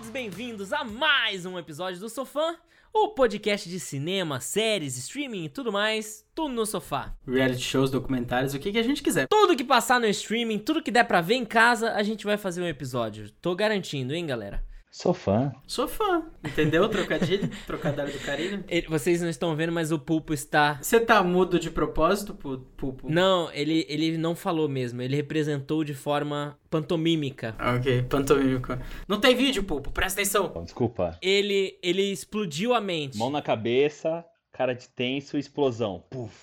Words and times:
todos 0.00 0.08
bem-vindos 0.08 0.72
a 0.72 0.82
mais 0.82 1.44
um 1.44 1.58
episódio 1.58 2.00
do 2.00 2.08
Sofã, 2.08 2.56
o 2.90 3.08
podcast 3.08 3.68
de 3.68 3.78
cinema, 3.78 4.40
séries, 4.40 4.96
streaming 4.96 5.44
e 5.44 5.48
tudo 5.50 5.70
mais, 5.70 6.24
tudo 6.34 6.54
no 6.54 6.64
sofá. 6.64 7.14
Reality 7.26 7.60
shows, 7.60 7.90
documentários, 7.90 8.54
o 8.54 8.58
que, 8.58 8.72
que 8.72 8.78
a 8.78 8.82
gente 8.82 9.02
quiser. 9.02 9.28
Tudo 9.28 9.54
que 9.54 9.62
passar 9.62 10.00
no 10.00 10.06
streaming, 10.06 10.58
tudo 10.58 10.82
que 10.82 10.90
der 10.90 11.04
pra 11.04 11.20
ver 11.20 11.34
em 11.34 11.44
casa, 11.44 11.92
a 11.92 12.02
gente 12.02 12.24
vai 12.24 12.38
fazer 12.38 12.62
um 12.62 12.66
episódio. 12.66 13.30
Tô 13.42 13.54
garantindo, 13.54 14.14
hein, 14.14 14.24
galera? 14.26 14.64
Sou 14.90 15.14
fã. 15.14 15.52
Sou 15.68 15.86
fã. 15.86 16.24
Entendeu? 16.44 16.88
Trocadilho? 16.88 17.48
Trocadilho 17.64 18.12
do 18.12 18.18
carinho. 18.24 18.64
Ele- 18.68 18.88
vocês 18.88 19.22
não 19.22 19.28
estão 19.28 19.54
vendo, 19.54 19.72
mas 19.72 19.92
o 19.92 19.98
Pulpo 20.00 20.34
está... 20.34 20.78
Você 20.82 20.98
tá 20.98 21.22
mudo 21.22 21.60
de 21.60 21.70
propósito, 21.70 22.34
Pu- 22.34 22.58
Pulpo? 22.76 23.08
Não, 23.08 23.50
ele, 23.52 23.86
ele 23.88 24.18
não 24.18 24.34
falou 24.34 24.68
mesmo, 24.68 25.00
ele 25.00 25.14
representou 25.14 25.84
de 25.84 25.94
forma 25.94 26.58
pantomímica. 26.68 27.54
Ah, 27.58 27.74
Ok, 27.76 28.02
pantomímico. 28.02 28.76
Não 29.06 29.20
tem 29.20 29.36
vídeo, 29.36 29.62
Pulpo, 29.62 29.92
presta 29.92 30.20
atenção. 30.20 30.52
Desculpa. 30.64 31.16
Ele, 31.22 31.78
ele 31.82 32.02
explodiu 32.10 32.74
a 32.74 32.80
mente. 32.80 33.16
Mão 33.16 33.30
na 33.30 33.40
cabeça, 33.40 34.24
cara 34.52 34.74
de 34.74 34.88
tenso, 34.88 35.38
explosão. 35.38 36.04
Puf. 36.10 36.34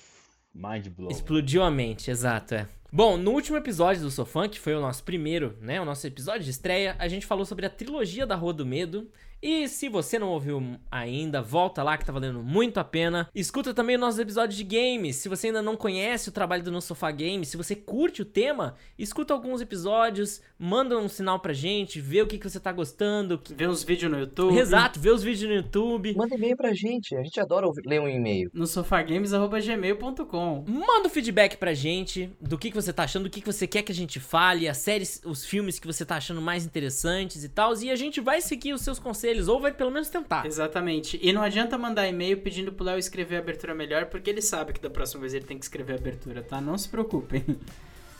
Mind 0.54 0.88
blow. 0.88 1.10
Explodiu 1.10 1.62
a 1.62 1.70
mente, 1.70 2.10
exato, 2.10 2.54
é. 2.54 2.66
Bom, 2.90 3.18
no 3.18 3.32
último 3.32 3.58
episódio 3.58 4.00
do 4.00 4.10
Sofã, 4.10 4.48
que 4.48 4.58
foi 4.58 4.74
o 4.74 4.80
nosso 4.80 5.04
primeiro, 5.04 5.54
né, 5.60 5.78
o 5.78 5.84
nosso 5.84 6.06
episódio 6.06 6.42
de 6.42 6.50
estreia, 6.50 6.96
a 6.98 7.06
gente 7.06 7.26
falou 7.26 7.44
sobre 7.44 7.66
a 7.66 7.70
trilogia 7.70 8.26
da 8.26 8.34
Rua 8.34 8.54
do 8.54 8.64
Medo. 8.64 9.06
E 9.40 9.68
se 9.68 9.88
você 9.88 10.18
não 10.18 10.28
ouviu 10.30 10.60
ainda, 10.90 11.40
volta 11.40 11.82
lá 11.82 11.96
que 11.96 12.04
tá 12.04 12.12
valendo 12.12 12.42
muito 12.42 12.78
a 12.78 12.84
pena. 12.84 13.28
Escuta 13.34 13.72
também 13.72 13.96
os 13.96 14.00
nossos 14.00 14.18
episódios 14.18 14.56
de 14.56 14.64
games. 14.64 15.16
Se 15.16 15.28
você 15.28 15.46
ainda 15.48 15.62
não 15.62 15.76
conhece 15.76 16.28
o 16.28 16.32
trabalho 16.32 16.62
do 16.62 16.72
No 16.72 16.80
Sofá 16.80 17.10
Games, 17.12 17.48
se 17.48 17.56
você 17.56 17.76
curte 17.76 18.22
o 18.22 18.24
tema, 18.24 18.74
escuta 18.98 19.32
alguns 19.32 19.60
episódios, 19.60 20.40
manda 20.58 20.98
um 20.98 21.08
sinal 21.08 21.38
pra 21.38 21.52
gente, 21.52 22.00
vê 22.00 22.20
o 22.22 22.26
que, 22.26 22.36
que 22.38 22.48
você 22.50 22.58
tá 22.58 22.72
gostando. 22.72 23.40
Vê 23.54 23.66
uns 23.68 23.82
vídeos 23.84 24.10
no 24.10 24.18
YouTube. 24.18 24.56
Exato, 24.58 24.98
vê 24.98 25.10
os 25.10 25.22
vídeos 25.22 25.48
no 25.48 25.56
YouTube. 25.56 26.14
Manda 26.16 26.34
e-mail 26.34 26.56
pra 26.56 26.74
gente. 26.74 27.14
A 27.16 27.22
gente 27.22 27.38
adora 27.40 27.66
ouvir- 27.66 27.82
ler 27.86 28.00
um 28.00 28.08
e-mail. 28.08 28.50
No 28.52 28.66
sofagames.gmail.com. 28.66 30.64
Manda 30.68 31.06
um 31.06 31.10
feedback 31.10 31.56
pra 31.56 31.74
gente 31.74 32.30
do 32.40 32.58
que, 32.58 32.70
que 32.70 32.76
você 32.76 32.92
tá 32.92 33.04
achando, 33.04 33.24
do 33.24 33.30
que, 33.30 33.40
que 33.40 33.46
você 33.52 33.66
quer 33.66 33.82
que 33.82 33.92
a 33.92 33.94
gente 33.94 34.18
fale, 34.20 34.68
as 34.68 34.78
séries, 34.78 35.20
os 35.24 35.44
filmes 35.44 35.78
que 35.78 35.86
você 35.86 36.04
tá 36.04 36.16
achando 36.16 36.40
mais 36.40 36.64
interessantes 36.64 37.44
e 37.44 37.48
tal. 37.48 37.68
E 37.80 37.90
a 37.90 37.96
gente 37.96 38.20
vai 38.20 38.40
seguir 38.40 38.72
os 38.72 38.82
seus 38.82 38.98
conselhos, 38.98 39.27
ou 39.48 39.60
vai 39.60 39.72
pelo 39.72 39.90
menos 39.90 40.08
tentar. 40.08 40.46
Exatamente. 40.46 41.18
E 41.22 41.32
não 41.32 41.42
adianta 41.42 41.76
mandar 41.76 42.08
e-mail 42.08 42.38
pedindo 42.38 42.72
pro 42.72 42.84
Léo 42.84 42.98
escrever 42.98 43.36
a 43.36 43.38
abertura 43.40 43.74
melhor, 43.74 44.06
porque 44.06 44.30
ele 44.30 44.40
sabe 44.42 44.72
que 44.72 44.80
da 44.80 44.88
próxima 44.90 45.20
vez 45.22 45.34
ele 45.34 45.44
tem 45.44 45.58
que 45.58 45.64
escrever 45.64 45.94
a 45.94 45.96
abertura, 45.96 46.42
tá? 46.42 46.60
Não 46.60 46.76
se 46.78 46.88
preocupem. 46.88 47.44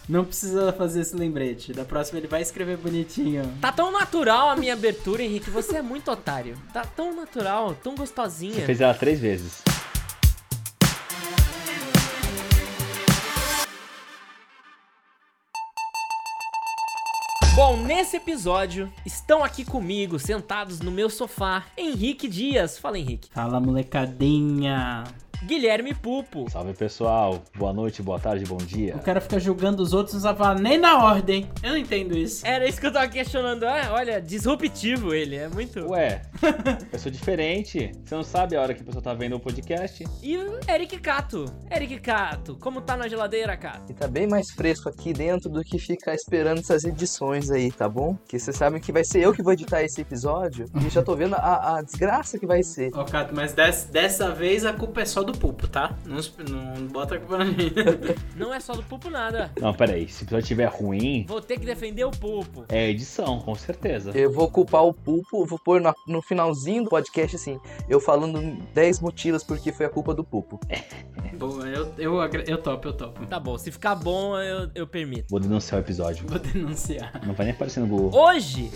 Não 0.09 0.25
precisa 0.25 0.73
fazer 0.73 1.03
esse 1.03 1.15
lembrete. 1.15 1.75
Da 1.75 1.84
próxima 1.84 2.19
ele 2.19 2.27
vai 2.27 2.41
escrever 2.41 2.78
bonitinho. 2.78 3.42
Tá 3.61 3.70
tão 3.70 3.92
natural 3.92 4.48
a 4.48 4.56
minha 4.56 4.73
abertura, 4.73 5.23
Henrique. 5.23 5.50
Você 5.50 5.77
é 5.77 5.83
muito 5.83 6.11
otário. 6.11 6.56
Tá 6.73 6.83
tão 6.83 7.15
natural, 7.15 7.75
tão 7.83 7.93
Você 7.93 7.98
gostosinha. 7.98 8.65
fez 8.65 8.81
ela 8.81 8.95
três 8.95 9.20
vezes. 9.20 9.62
Nesse 17.77 18.16
episódio, 18.16 18.91
estão 19.05 19.44
aqui 19.44 19.64
comigo, 19.64 20.19
sentados 20.19 20.80
no 20.80 20.91
meu 20.91 21.11
sofá, 21.11 21.66
Henrique 21.77 22.27
Dias. 22.27 22.78
Fala, 22.78 22.98
Henrique. 22.98 23.28
Fala, 23.33 23.60
molecadinha. 23.60 25.05
Guilherme 25.44 25.94
Pupo. 25.94 26.50
Salve 26.50 26.75
pessoal. 26.75 27.42
Boa 27.56 27.72
noite, 27.72 28.03
boa 28.03 28.19
tarde, 28.19 28.44
bom 28.44 28.56
O 28.56 28.67
dia. 28.67 28.94
cara 28.98 29.20
fica 29.20 29.39
julgando 29.39 29.83
os 29.83 29.92
outros, 29.92 30.14
não 30.14 30.20
sabe 30.20 30.39
falar 30.39 30.58
nem 30.58 30.77
na 30.78 31.05
ordem. 31.05 31.48
Eu 31.62 31.70
não 31.70 31.77
entendo 31.78 32.17
isso. 32.19 32.44
Era 32.47 32.67
isso 32.69 32.81
que 32.81 32.86
eu 32.86 32.93
tava 32.93 33.06
questionando. 33.09 33.62
Ah, 33.65 33.91
olha, 33.93 34.21
disruptivo 34.21 35.15
ele, 35.15 35.37
é 35.37 35.49
muito. 35.49 35.81
Ué, 35.91 36.22
eu 36.93 36.99
sou 36.99 37.10
diferente. 37.10 37.93
Você 38.04 38.15
não 38.15 38.25
sabe 38.25 38.56
a 38.56 38.60
hora 38.60 38.75
que 38.75 38.82
a 38.82 38.84
pessoa 38.84 39.03
tá 39.03 39.15
vendo 39.15 39.37
o 39.37 39.41
podcast? 39.41 40.04
E 40.22 40.37
o 40.37 40.59
Eric 40.69 40.99
Cato. 40.99 41.44
Eric 41.70 42.00
Cato, 42.00 42.56
como 42.60 42.81
tá 42.81 42.97
na 42.97 43.06
geladeira, 43.06 43.56
Cato? 43.56 43.93
E 43.93 43.94
tá 43.94 44.09
bem 44.09 44.26
mais 44.26 44.50
fresco 44.50 44.88
aqui 44.88 45.12
dentro 45.12 45.49
do 45.49 45.62
que 45.62 45.78
ficar 45.78 46.15
esperando 46.15 46.59
essas 46.59 46.82
edições 46.84 47.49
aí, 47.50 47.70
tá 47.70 47.88
bom? 47.88 48.15
Porque 48.16 48.38
vocês 48.38 48.56
sabem 48.56 48.81
que 48.81 48.91
vai 48.91 49.05
ser 49.05 49.20
eu 49.20 49.32
que 49.32 49.43
vou 49.43 49.53
editar 49.53 49.82
esse 49.82 50.00
episódio. 50.00 50.66
E 50.84 50.91
já 50.91 51.03
tô 51.03 51.15
vendo 51.15 51.34
a, 51.37 51.76
a 51.76 51.82
desgraça 51.82 52.38
que 52.38 52.47
vai 52.47 52.62
ser. 52.62 52.91
Ó, 52.94 53.05
Cato, 53.05 53.34
mas 53.34 53.53
des- 53.53 53.84
dessa 53.84 54.31
vez 54.32 54.66
a 54.66 54.72
culpa 54.72 55.03
é 55.03 55.05
só 55.05 55.22
do 55.22 55.28
Pulpo, 55.33 55.66
tá? 55.69 55.97
Não, 56.05 56.19
não 56.77 56.87
bota 56.89 57.15
a 57.16 57.19
culpa 57.19 57.39
na 57.39 57.44
gente. 57.47 57.75
Não 58.37 58.53
é 58.55 58.61
só 58.61 58.72
do 58.72 58.83
Pupo 58.83 59.11
nada. 59.11 59.50
Não, 59.61 59.75
peraí. 59.75 60.09
Se 60.09 60.22
o 60.22 60.25
episódio 60.25 60.43
estiver 60.44 60.66
ruim, 60.69 61.25
Vou 61.28 61.41
ter 61.41 61.59
que 61.59 61.66
defender 61.66 62.05
o 62.05 62.11
Pupo. 62.11 62.65
é 62.69 62.89
edição, 62.91 63.41
com 63.41 63.55
certeza. 63.55 64.12
Eu 64.15 64.33
vou 64.33 64.49
culpar 64.50 64.84
o 64.84 64.93
Pulpo, 64.94 65.44
vou 65.44 65.59
pôr 65.59 65.81
na- 65.81 65.94
no 66.06 66.22
finalzinho 66.22 66.84
do 66.84 66.91
podcast 66.91 67.37
assim, 67.37 67.59
eu 67.88 68.00
falando 68.00 68.41
10 68.75 69.00
motivos 69.00 69.43
porque 69.43 69.72
foi 69.72 69.87
a 69.87 69.91
culpa 69.91 70.15
do 70.15 70.22
Pulpo. 70.25 70.61
Boa, 71.38 71.69
eu, 71.69 71.93
eu, 71.99 72.21
eu 72.49 72.59
topo, 72.59 72.88
eu 72.88 72.93
topo. 72.93 73.25
Tá 73.27 73.38
bom, 73.38 73.56
se 73.56 73.71
ficar 73.71 73.94
bom, 73.94 74.37
eu, 74.41 74.69
eu 74.75 74.87
permito. 74.88 75.27
Vou 75.31 75.38
denunciar 75.38 75.81
o 75.81 75.84
episódio. 75.84 76.27
Vou 76.27 76.37
denunciar. 76.38 77.12
Não 77.25 77.33
vai 77.33 77.47
nem 77.47 77.55
aparecer 77.55 77.78
no 77.78 77.87
Google. 77.87 78.21
Hoje, 78.21 78.69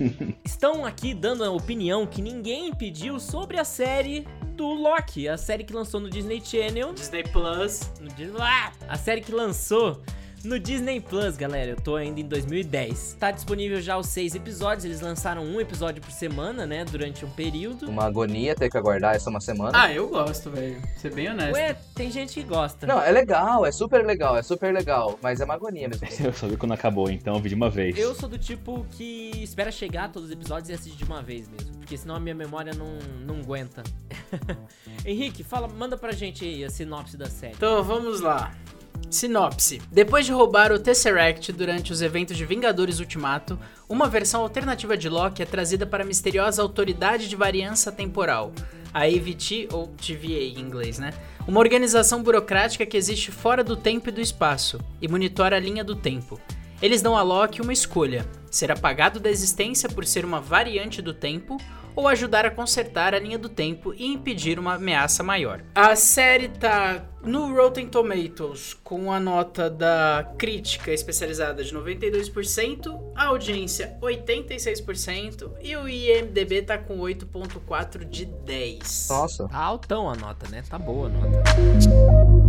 estão 0.44 0.84
aqui 0.86 1.12
dando 1.12 1.44
a 1.44 1.50
opinião 1.50 2.06
que 2.06 2.22
ninguém 2.22 2.72
pediu 2.74 3.20
sobre 3.20 3.58
a 3.58 3.64
série 3.64 4.26
do 4.54 4.66
Loki, 4.66 5.28
a 5.28 5.36
série 5.36 5.62
que 5.64 5.74
lançou 5.74 5.95
no 6.00 6.08
Disney 6.08 6.40
Channel. 6.44 6.92
Disney 6.92 7.22
Plus. 7.24 7.80
No 8.00 8.08
Dis- 8.16 8.30
Ah! 8.38 8.72
A 8.88 8.96
série 8.96 9.20
que 9.20 9.32
lançou 9.32 10.00
no 10.46 10.58
Disney 10.58 11.00
Plus, 11.00 11.36
galera. 11.36 11.72
Eu 11.72 11.76
tô 11.76 11.96
ainda 11.96 12.20
em 12.20 12.24
2010. 12.24 13.16
Tá 13.18 13.30
disponível 13.30 13.80
já 13.80 13.98
os 13.98 14.06
seis 14.06 14.34
episódios. 14.34 14.84
Eles 14.84 15.00
lançaram 15.00 15.42
um 15.42 15.60
episódio 15.60 16.00
por 16.00 16.10
semana, 16.10 16.64
né? 16.64 16.84
Durante 16.84 17.24
um 17.24 17.30
período. 17.30 17.88
Uma 17.88 18.04
agonia 18.04 18.54
ter 18.54 18.70
que 18.70 18.78
aguardar 18.78 19.16
essa 19.16 19.28
uma 19.28 19.40
semana. 19.40 19.72
Ah, 19.74 19.92
eu 19.92 20.08
gosto, 20.08 20.50
velho. 20.50 20.80
Ser 20.96 21.12
bem 21.12 21.28
honesto. 21.28 21.54
Ué, 21.54 21.76
tem 21.94 22.10
gente 22.10 22.34
que 22.34 22.42
gosta. 22.42 22.86
Não, 22.86 23.00
é 23.02 23.10
legal, 23.10 23.66
é 23.66 23.72
super 23.72 24.06
legal, 24.06 24.36
é 24.36 24.42
super 24.42 24.72
legal, 24.72 25.18
mas 25.20 25.40
é 25.40 25.44
uma 25.44 25.54
agonia 25.54 25.88
mesmo. 25.88 26.06
Eu 26.26 26.32
só 26.32 26.46
vi 26.46 26.56
quando 26.56 26.72
acabou, 26.72 27.10
então 27.10 27.34
eu 27.34 27.40
vi 27.40 27.50
de 27.50 27.54
uma 27.54 27.70
vez. 27.70 27.96
Eu 27.96 28.14
sou 28.14 28.28
do 28.28 28.38
tipo 28.38 28.86
que 28.92 29.30
espera 29.42 29.70
chegar 29.70 30.10
todos 30.10 30.28
os 30.28 30.32
episódios 30.32 30.68
e 30.70 30.72
assiste 30.72 30.96
de 30.96 31.04
uma 31.04 31.22
vez 31.22 31.48
mesmo. 31.48 31.76
Porque 31.78 31.96
senão 31.96 32.16
a 32.16 32.20
minha 32.20 32.34
memória 32.34 32.72
não, 32.74 32.98
não 33.24 33.40
aguenta. 33.40 33.82
Henrique, 35.04 35.44
fala, 35.44 35.68
manda 35.68 35.96
pra 35.96 36.12
gente 36.12 36.44
aí 36.44 36.64
a 36.64 36.70
sinopse 36.70 37.16
da 37.16 37.26
série. 37.26 37.54
Então 37.54 37.82
vamos 37.82 38.20
lá. 38.20 38.52
Sinopse. 39.10 39.80
Depois 39.90 40.26
de 40.26 40.32
roubar 40.32 40.72
o 40.72 40.78
Tesseract 40.78 41.52
durante 41.52 41.92
os 41.92 42.02
eventos 42.02 42.36
de 42.36 42.44
Vingadores 42.44 42.98
Ultimato, 42.98 43.58
uma 43.88 44.08
versão 44.08 44.42
alternativa 44.42 44.96
de 44.96 45.08
Loki 45.08 45.42
é 45.42 45.46
trazida 45.46 45.86
para 45.86 46.02
a 46.02 46.06
misteriosa 46.06 46.62
Autoridade 46.62 47.28
de 47.28 47.36
Variança 47.36 47.92
Temporal, 47.92 48.52
a 48.92 49.04
AVT 49.04 49.68
ou 49.72 49.88
TVA 49.88 50.42
em 50.42 50.60
inglês, 50.60 50.98
né? 50.98 51.12
Uma 51.46 51.60
organização 51.60 52.22
burocrática 52.22 52.84
que 52.84 52.96
existe 52.96 53.30
fora 53.30 53.62
do 53.62 53.76
tempo 53.76 54.08
e 54.08 54.12
do 54.12 54.20
espaço 54.20 54.80
e 55.00 55.06
monitora 55.06 55.56
a 55.56 55.60
linha 55.60 55.84
do 55.84 55.94
tempo. 55.94 56.40
Eles 56.82 57.00
dão 57.00 57.16
a 57.16 57.22
Loki 57.22 57.62
uma 57.62 57.72
escolha: 57.72 58.26
ser 58.50 58.72
apagado 58.72 59.20
da 59.20 59.30
existência 59.30 59.88
por 59.88 60.04
ser 60.04 60.24
uma 60.24 60.40
variante 60.40 61.00
do 61.00 61.14
tempo 61.14 61.56
ou 61.96 62.06
ajudar 62.06 62.44
a 62.44 62.50
consertar 62.50 63.14
a 63.14 63.18
linha 63.18 63.38
do 63.38 63.48
tempo 63.48 63.94
e 63.94 64.06
impedir 64.06 64.58
uma 64.58 64.74
ameaça 64.74 65.22
maior. 65.22 65.62
A 65.74 65.96
série 65.96 66.48
tá 66.48 67.02
no 67.24 67.52
Rotten 67.56 67.88
Tomatoes 67.88 68.74
com 68.74 69.10
a 69.10 69.18
nota 69.18 69.68
da 69.68 70.32
crítica 70.38 70.92
especializada 70.92 71.64
de 71.64 71.74
92%, 71.74 73.12
a 73.16 73.24
audiência 73.26 73.98
86% 74.00 75.52
e 75.60 75.74
o 75.74 75.88
IMDb 75.88 76.62
tá 76.62 76.78
com 76.78 76.98
8.4 76.98 78.04
de 78.04 78.26
10. 78.26 79.08
Nossa. 79.08 79.48
Tá 79.48 79.58
altão 79.58 80.08
a 80.08 80.14
nota, 80.14 80.48
né? 80.48 80.62
Tá 80.68 80.78
boa 80.78 81.06
a 81.06 81.10
nota. 81.10 82.45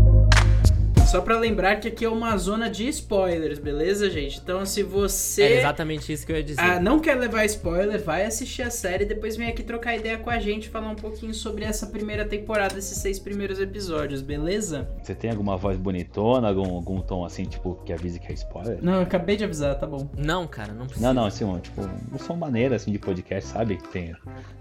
Só 1.08 1.22
pra 1.22 1.40
lembrar 1.40 1.78
que 1.78 1.88
aqui 1.88 2.04
é 2.04 2.10
uma 2.10 2.36
zona 2.36 2.70
de 2.70 2.86
spoilers, 2.90 3.60
beleza, 3.60 4.10
gente? 4.10 4.40
Então 4.44 4.66
se 4.66 4.84
você 4.84 5.44
Era 5.44 5.56
exatamente 5.56 6.12
isso 6.12 6.26
que 6.26 6.34
eu 6.34 6.36
ia 6.36 6.44
dizer. 6.44 6.60
Ah, 6.60 6.82
não 6.82 7.00
quer 7.00 7.16
levar 7.16 7.46
spoiler, 7.46 8.04
vai 8.04 8.26
assistir 8.26 8.62
a 8.62 8.70
série 8.70 9.06
e 9.06 9.08
depois 9.08 9.38
vem 9.38 9.48
aqui 9.48 9.64
trocar 9.64 9.96
ideia 9.96 10.18
com 10.18 10.30
a 10.30 10.38
gente, 10.38 10.68
falar 10.68 10.90
um 10.90 10.96
pouquinho 10.96 11.34
sobre 11.34 11.64
essa 11.64 11.88
primeira 11.88 12.26
temporada, 12.26 12.78
esses 12.78 12.98
seis 12.98 13.20
primeiros 13.20 13.58
episódios, 13.58 14.22
beleza? 14.22 14.86
Você 15.02 15.16
tem 15.16 15.32
alguma 15.32 15.56
voz 15.56 15.78
bonitona, 15.78 16.50
algum, 16.50 16.76
algum 16.76 17.00
tom 17.00 17.24
assim, 17.24 17.46
tipo, 17.46 17.80
que 17.86 17.94
avise 17.94 18.20
que 18.20 18.30
é 18.30 18.34
spoiler? 18.36 18.80
Não, 18.82 18.96
eu 18.96 19.02
acabei 19.04 19.38
de 19.38 19.46
avisar, 19.46 19.80
tá 19.80 19.88
bom. 19.88 20.10
Não, 20.18 20.46
cara, 20.46 20.74
não 20.74 20.88
precisa. 20.88 21.08
Não, 21.08 21.14
não, 21.14 21.26
assim, 21.26 21.46
um, 21.46 21.58
tipo, 21.58 21.90
um 22.14 22.20
som 22.20 22.36
maneiro, 22.36 22.76
assim, 22.76 22.92
de 22.92 23.00
podcast, 23.00 23.50
sabe? 23.50 23.78
Que 23.78 23.88
tem 23.88 24.14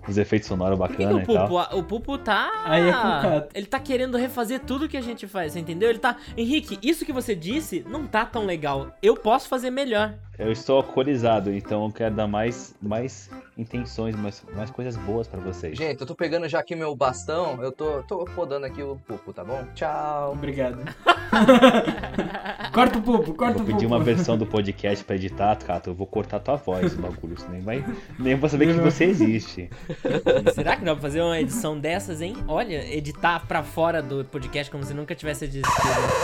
os 0.06 0.16
efeitos 0.16 0.46
sonoros 0.46 0.78
bacanas 0.78 1.25
e 1.25 1.26
tal. 1.26 1.48
Pupo, 1.48 1.76
o 1.76 1.82
Pupo 1.82 2.19
tá. 2.19 2.62
Aí 2.66 2.88
é 2.88 2.93
com 2.93 2.98
o 2.98 3.20
Cato. 3.20 3.48
Ele 3.52 3.66
tá 3.66 3.81
querendo 3.81 4.16
refazer 4.16 4.60
tudo 4.60 4.88
que 4.88 4.96
a 4.96 5.02
gente 5.02 5.26
faz, 5.26 5.52
você 5.52 5.58
entendeu? 5.58 5.90
Ele 5.90 5.98
tá. 5.98 6.16
Henrique, 6.37 6.79
isso 6.83 7.05
que 7.05 7.12
você 7.12 7.35
disse 7.35 7.85
não 7.88 8.06
tá 8.06 8.25
tão 8.27 8.44
legal. 8.44 8.94
Eu 9.03 9.17
posso 9.17 9.49
fazer 9.49 9.71
melhor. 9.71 10.19
Eu 10.38 10.53
estou 10.53 10.77
alcoolizado, 10.77 11.50
então 11.53 11.85
eu 11.87 11.91
quero 11.93 12.15
dar 12.15 12.27
mais, 12.27 12.75
mais 12.83 13.31
intenções, 13.56 14.15
mais, 14.15 14.44
mais 14.55 14.71
coisas 14.71 14.94
boas 14.97 15.27
pra 15.27 15.41
vocês. 15.41 15.79
Gente, 15.79 16.00
eu 16.00 16.06
tô 16.06 16.15
pegando 16.15 16.47
já 16.47 16.61
aqui 16.61 16.77
meu 16.77 16.94
bastão, 16.94 17.62
eu 17.62 17.73
tô, 17.73 18.03
tô 18.03 18.19
podando 18.27 18.67
aqui 18.67 18.83
o 18.83 18.97
pupo, 19.06 19.33
tá 19.33 19.43
bom? 19.43 19.65
Tchau. 19.75 20.33
Obrigado. 20.33 20.79
corta 22.73 22.99
o 22.99 23.03
pupo, 23.03 23.31
Eu 23.31 23.35
corta 23.35 23.55
vou 23.55 23.62
o 23.62 23.67
pedir 23.67 23.85
pupo. 23.87 23.94
uma 23.94 24.05
versão 24.05 24.37
do 24.37 24.44
podcast 24.44 25.03
pra 25.05 25.17
editar, 25.17 25.56
Cato. 25.56 25.88
Eu 25.91 25.94
vou 25.94 26.06
cortar 26.06 26.39
tua 26.41 26.56
voz, 26.56 26.93
o 26.93 26.99
bagulho. 26.99 27.39
Você 27.39 27.49
nem 27.49 27.62
vai, 27.62 27.82
nem 28.19 28.35
vou 28.35 28.49
saber 28.50 28.67
que 28.67 28.81
você 28.81 29.05
existe. 29.05 29.71
Será 30.55 30.77
que 30.77 30.85
dá 30.85 30.93
pra 30.93 31.00
fazer 31.03 31.23
uma 31.23 31.41
edição 31.41 31.79
dessas, 31.79 32.21
hein? 32.21 32.37
Olha, 32.47 32.94
editar 32.94 33.47
pra 33.47 33.62
fora 33.62 34.03
do 34.03 34.23
podcast 34.27 34.71
como 34.71 34.85
se 34.85 34.93
nunca 34.93 35.15
tivesse 35.15 35.47
existido. 35.47 35.73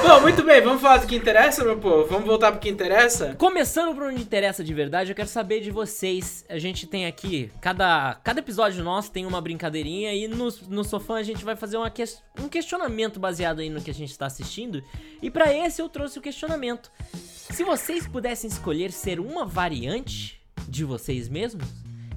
Bom, 0.07 0.21
muito 0.21 0.43
bem, 0.45 0.61
vamos 0.61 0.83
falar 0.83 0.99
do 0.99 1.07
que 1.07 1.17
interessa, 1.17 1.65
meu 1.65 1.79
povo? 1.79 2.07
Vamos 2.09 2.27
voltar 2.27 2.53
pro 2.53 2.61
que 2.61 2.69
interessa? 2.69 3.35
Começando 3.39 3.95
por 4.03 4.11
onde 4.11 4.21
interessa 4.21 4.65
de 4.65 4.75
verdade, 4.75 5.13
eu 5.13 5.15
quero 5.15 5.29
saber 5.29 5.61
de 5.61 5.71
vocês. 5.71 6.45
A 6.49 6.59
gente 6.59 6.89
tem 6.89 7.07
aqui, 7.07 7.53
cada, 7.61 8.15
cada 8.25 8.41
episódio 8.41 8.83
nosso 8.83 9.13
tem 9.13 9.25
uma 9.25 9.41
brincadeirinha 9.41 10.13
e 10.13 10.27
no, 10.27 10.49
no 10.69 10.83
Sofã 10.83 11.15
a 11.19 11.23
gente 11.23 11.45
vai 11.45 11.55
fazer 11.55 11.77
uma 11.77 11.89
ques- 11.89 12.21
um 12.43 12.49
questionamento 12.49 13.21
baseado 13.21 13.61
aí 13.61 13.71
no 13.71 13.81
que 13.81 13.93
a 13.93 13.95
gente 13.95 14.19
tá 14.19 14.27
assistindo. 14.27 14.83
E 15.23 15.31
pra 15.31 15.55
esse 15.55 15.81
eu 15.81 15.89
trouxe 15.89 16.19
o 16.19 16.23
questionamento. 16.23 16.91
Se 17.15 17.63
vocês 17.63 18.05
pudessem 18.09 18.51
escolher 18.51 18.91
ser 18.91 19.21
uma 19.21 19.47
variante 19.47 20.41
de 20.69 20.85
vocês 20.85 21.29
mesmos, 21.29 21.65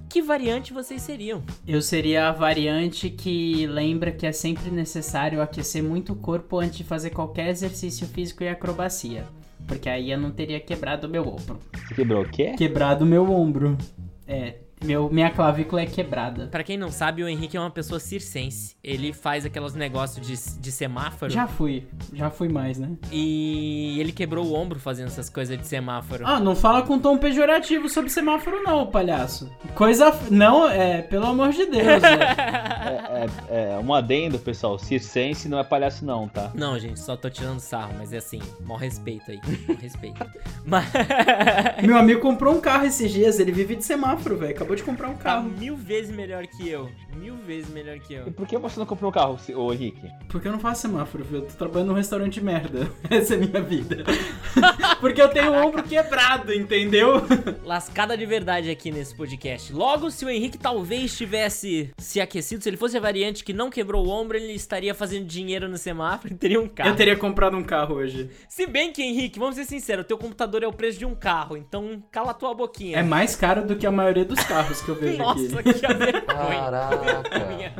que 0.09 0.23
variante 0.23 0.73
vocês 0.73 1.03
seriam? 1.03 1.43
Eu 1.67 1.83
seria 1.83 2.29
a 2.29 2.31
variante 2.31 3.11
que 3.11 3.67
lembra 3.67 4.11
que 4.11 4.25
é 4.25 4.31
sempre 4.31 4.71
necessário 4.71 5.39
aquecer 5.39 5.83
muito 5.83 6.13
o 6.13 6.15
corpo 6.15 6.57
antes 6.59 6.77
de 6.77 6.83
fazer 6.83 7.11
qualquer 7.11 7.49
exercício 7.49 8.07
físico 8.07 8.43
e 8.43 8.47
acrobacia. 8.49 9.27
Porque 9.67 9.89
aí 9.89 10.11
eu 10.11 10.17
não 10.17 10.31
teria 10.31 10.59
quebrado 10.59 11.09
meu 11.09 11.27
ombro. 11.27 11.59
Você 11.73 11.95
quebrou 11.95 12.23
o 12.23 12.29
quê? 12.29 12.53
Quebrado 12.57 13.05
meu 13.05 13.29
ombro. 13.31 13.77
É, 14.27 14.55
meu, 14.85 15.09
minha 15.09 15.29
clavícula 15.29 15.81
é 15.81 15.85
quebrada. 15.85 16.47
Pra 16.47 16.63
quem 16.63 16.77
não 16.77 16.91
sabe, 16.91 17.23
o 17.23 17.27
Henrique 17.27 17.57
é 17.57 17.59
uma 17.59 17.69
pessoa 17.71 17.99
circense. 17.99 18.75
Ele 18.83 19.11
faz 19.13 19.45
aqueles 19.45 19.73
negócios 19.73 20.25
de, 20.25 20.59
de 20.59 20.71
semáforo. 20.71 21.31
Já 21.31 21.47
fui, 21.47 21.87
já 22.13 22.29
fui 22.29 22.47
mais, 22.47 22.77
né? 22.77 22.89
E 23.11 23.99
ele 23.99 24.11
quebrou 24.11 24.45
o 24.45 24.53
ombro 24.53 24.79
fazendo 24.79 25.07
essas 25.07 25.29
coisas 25.29 25.57
de 25.57 25.67
semáforo. 25.67 26.25
Ah, 26.25 26.39
não 26.39 26.55
fala 26.55 26.81
com 26.83 26.99
tom 26.99 27.17
pejorativo 27.17 27.89
sobre 27.89 28.09
semáforo 28.09 28.61
não, 28.63 28.87
palhaço. 28.87 29.51
Coisa... 29.73 30.07
f- 30.07 30.33
Não, 30.33 30.69
é, 30.69 31.01
pelo 31.01 31.25
amor 31.25 31.49
de 31.51 31.65
Deus. 31.65 31.85
é. 32.03 32.85
É, 32.85 33.25
é, 33.49 33.71
é, 33.73 33.79
um 33.79 33.93
adendo, 33.93 34.37
pessoal. 34.39 34.77
Circense 34.77 35.49
não 35.49 35.57
é 35.59 35.63
palhaço, 35.63 36.05
não, 36.05 36.27
tá? 36.27 36.51
Não, 36.53 36.77
gente, 36.77 36.99
só 36.99 37.15
tô 37.17 37.29
tirando 37.29 37.59
sarro, 37.59 37.93
mas 37.97 38.13
é 38.13 38.17
assim, 38.17 38.39
mó 38.63 38.75
respeito 38.75 39.31
aí. 39.31 39.39
Mó 39.67 39.75
respeito. 39.79 40.25
Mas. 40.65 40.85
Meu 41.83 41.97
amigo 41.97 42.19
comprou 42.21 42.55
um 42.55 42.59
carro 42.61 42.85
esses 42.85 43.11
dias, 43.11 43.39
ele 43.39 43.51
vive 43.51 43.75
de 43.75 43.83
semáforo, 43.83 44.37
velho. 44.37 44.51
Acabou 44.51 44.74
de 44.75 44.83
comprar 44.83 45.09
um 45.09 45.15
tá 45.15 45.23
carro. 45.23 45.49
mil 45.49 45.75
vezes 45.75 46.13
melhor 46.15 46.45
que 46.47 46.67
eu. 46.69 46.89
Mil 47.15 47.35
vezes 47.37 47.69
melhor 47.69 47.97
que 47.99 48.13
E 48.13 48.17
eu. 48.17 48.31
por 48.31 48.45
que 48.47 48.57
você 48.57 48.77
não 48.79 48.85
comprou 48.85 49.09
um 49.09 49.13
carro, 49.13 49.37
ô 49.55 49.73
Henrique? 49.73 50.07
Porque 50.27 50.47
eu 50.47 50.51
não 50.51 50.59
faço 50.59 50.81
semáforo, 50.81 51.23
viu? 51.23 51.39
Eu 51.39 51.45
tô 51.47 51.53
trabalhando 51.53 51.89
num 51.89 51.93
restaurante 51.95 52.33
de 52.35 52.43
merda. 52.43 52.91
Essa 53.09 53.35
é 53.35 53.37
a 53.37 53.39
minha 53.39 53.61
vida. 53.61 54.03
Porque 54.99 55.21
eu 55.21 55.29
tenho 55.29 55.51
o 55.51 55.55
ombro 55.65 55.83
quebrado, 55.83 56.53
entendeu? 56.53 57.21
Lascada 57.63 58.17
de 58.17 58.25
verdade 58.25 58.69
aqui 58.69 58.91
nesse 58.91 59.15
podcast. 59.15 59.71
Logo, 59.71 60.09
se 60.11 60.25
o 60.25 60.29
Henrique 60.29 60.57
talvez 60.57 61.15
tivesse 61.15 61.91
se 61.97 62.19
aquecido, 62.19 62.63
se 62.63 62.69
ele 62.69 62.77
fosse 62.77 62.97
a 62.97 62.99
variante 62.99 63.43
que 63.43 63.53
não 63.53 63.69
quebrou 63.69 64.05
o 64.05 64.09
ombro, 64.09 64.37
ele 64.37 64.53
estaria 64.53 64.93
fazendo 64.93 65.25
dinheiro 65.25 65.69
no 65.69 65.77
semáforo 65.77 66.33
e 66.33 66.37
teria 66.37 66.59
um 66.59 66.67
carro. 66.67 66.89
Eu 66.89 66.95
teria 66.95 67.15
comprado 67.15 67.55
um 67.55 67.63
carro 67.63 67.95
hoje. 67.95 68.29
Se 68.49 68.65
bem 68.65 68.91
que, 68.91 69.01
Henrique, 69.01 69.39
vamos 69.39 69.55
ser 69.55 69.65
sinceros, 69.65 70.03
o 70.05 70.07
teu 70.07 70.17
computador 70.17 70.63
é 70.63 70.67
o 70.67 70.73
preço 70.73 70.97
de 70.99 71.05
um 71.05 71.15
carro, 71.15 71.55
então 71.57 72.03
cala 72.11 72.31
a 72.31 72.33
tua 72.33 72.53
boquinha. 72.53 72.97
É 72.97 73.03
mais 73.03 73.35
caro 73.35 73.65
do 73.65 73.75
que 73.75 73.85
a 73.85 73.91
maioria 73.91 74.25
dos 74.25 74.39
carros 74.43 74.54
que 74.83 74.89
eu 74.89 74.95
vejo 74.95 75.17
Nossa, 75.17 75.59
aqui. 75.59 75.73
que 75.73 75.93
vergonha. 75.93 76.23
Caraca. 76.25 77.45
Minha- 77.55 77.73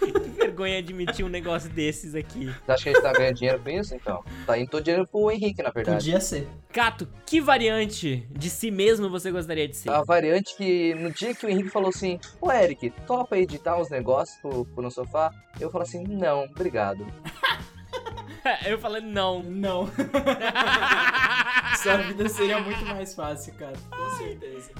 Que 0.00 0.30
vergonha 0.30 0.78
admitir 0.78 1.24
um 1.24 1.28
negócio 1.28 1.68
desses 1.68 2.14
aqui. 2.14 2.46
Você 2.64 2.72
acha 2.72 2.82
que 2.84 2.88
a 2.88 2.92
gente 2.92 3.02
tá 3.02 3.12
ganhando 3.12 3.34
dinheiro 3.36 3.60
com 3.62 3.68
isso, 3.68 3.94
então? 3.94 4.24
Tá 4.46 4.58
indo 4.58 4.70
todo 4.70 4.82
dinheiro 4.82 5.06
pro 5.06 5.30
Henrique, 5.30 5.62
na 5.62 5.68
verdade. 5.70 5.98
Podia 5.98 6.20
ser. 6.20 6.48
Cato, 6.72 7.06
que 7.26 7.38
variante 7.40 8.26
de 8.30 8.48
si 8.48 8.70
mesmo 8.70 9.10
você 9.10 9.30
gostaria 9.30 9.68
de 9.68 9.76
ser? 9.76 9.90
A 9.90 10.02
variante 10.02 10.56
que, 10.56 10.94
no 10.94 11.10
dia 11.10 11.34
que 11.34 11.44
o 11.44 11.50
Henrique 11.50 11.68
falou 11.68 11.90
assim, 11.90 12.18
ô 12.40 12.50
Eric, 12.50 12.90
topa 13.06 13.36
editar 13.36 13.76
uns 13.78 13.90
negócios 13.90 14.38
pro, 14.40 14.64
pro 14.64 14.82
no 14.82 14.90
sofá? 14.90 15.30
Eu 15.60 15.70
falo 15.70 15.84
assim, 15.84 16.02
não, 16.04 16.44
obrigado. 16.44 17.06
Eu 18.64 18.78
falei 18.78 19.02
não. 19.02 19.42
Não. 19.42 19.86
Sua 21.82 21.96
vida 21.98 22.26
seria 22.28 22.58
muito 22.58 22.84
mais 22.86 23.14
fácil, 23.14 23.52
cara. 23.54 23.74
Com 23.90 24.10
certeza. 24.16 24.70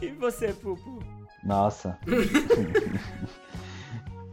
E 0.00 0.08
você, 0.08 0.52
Pupu? 0.52 0.98
Nossa. 1.44 1.98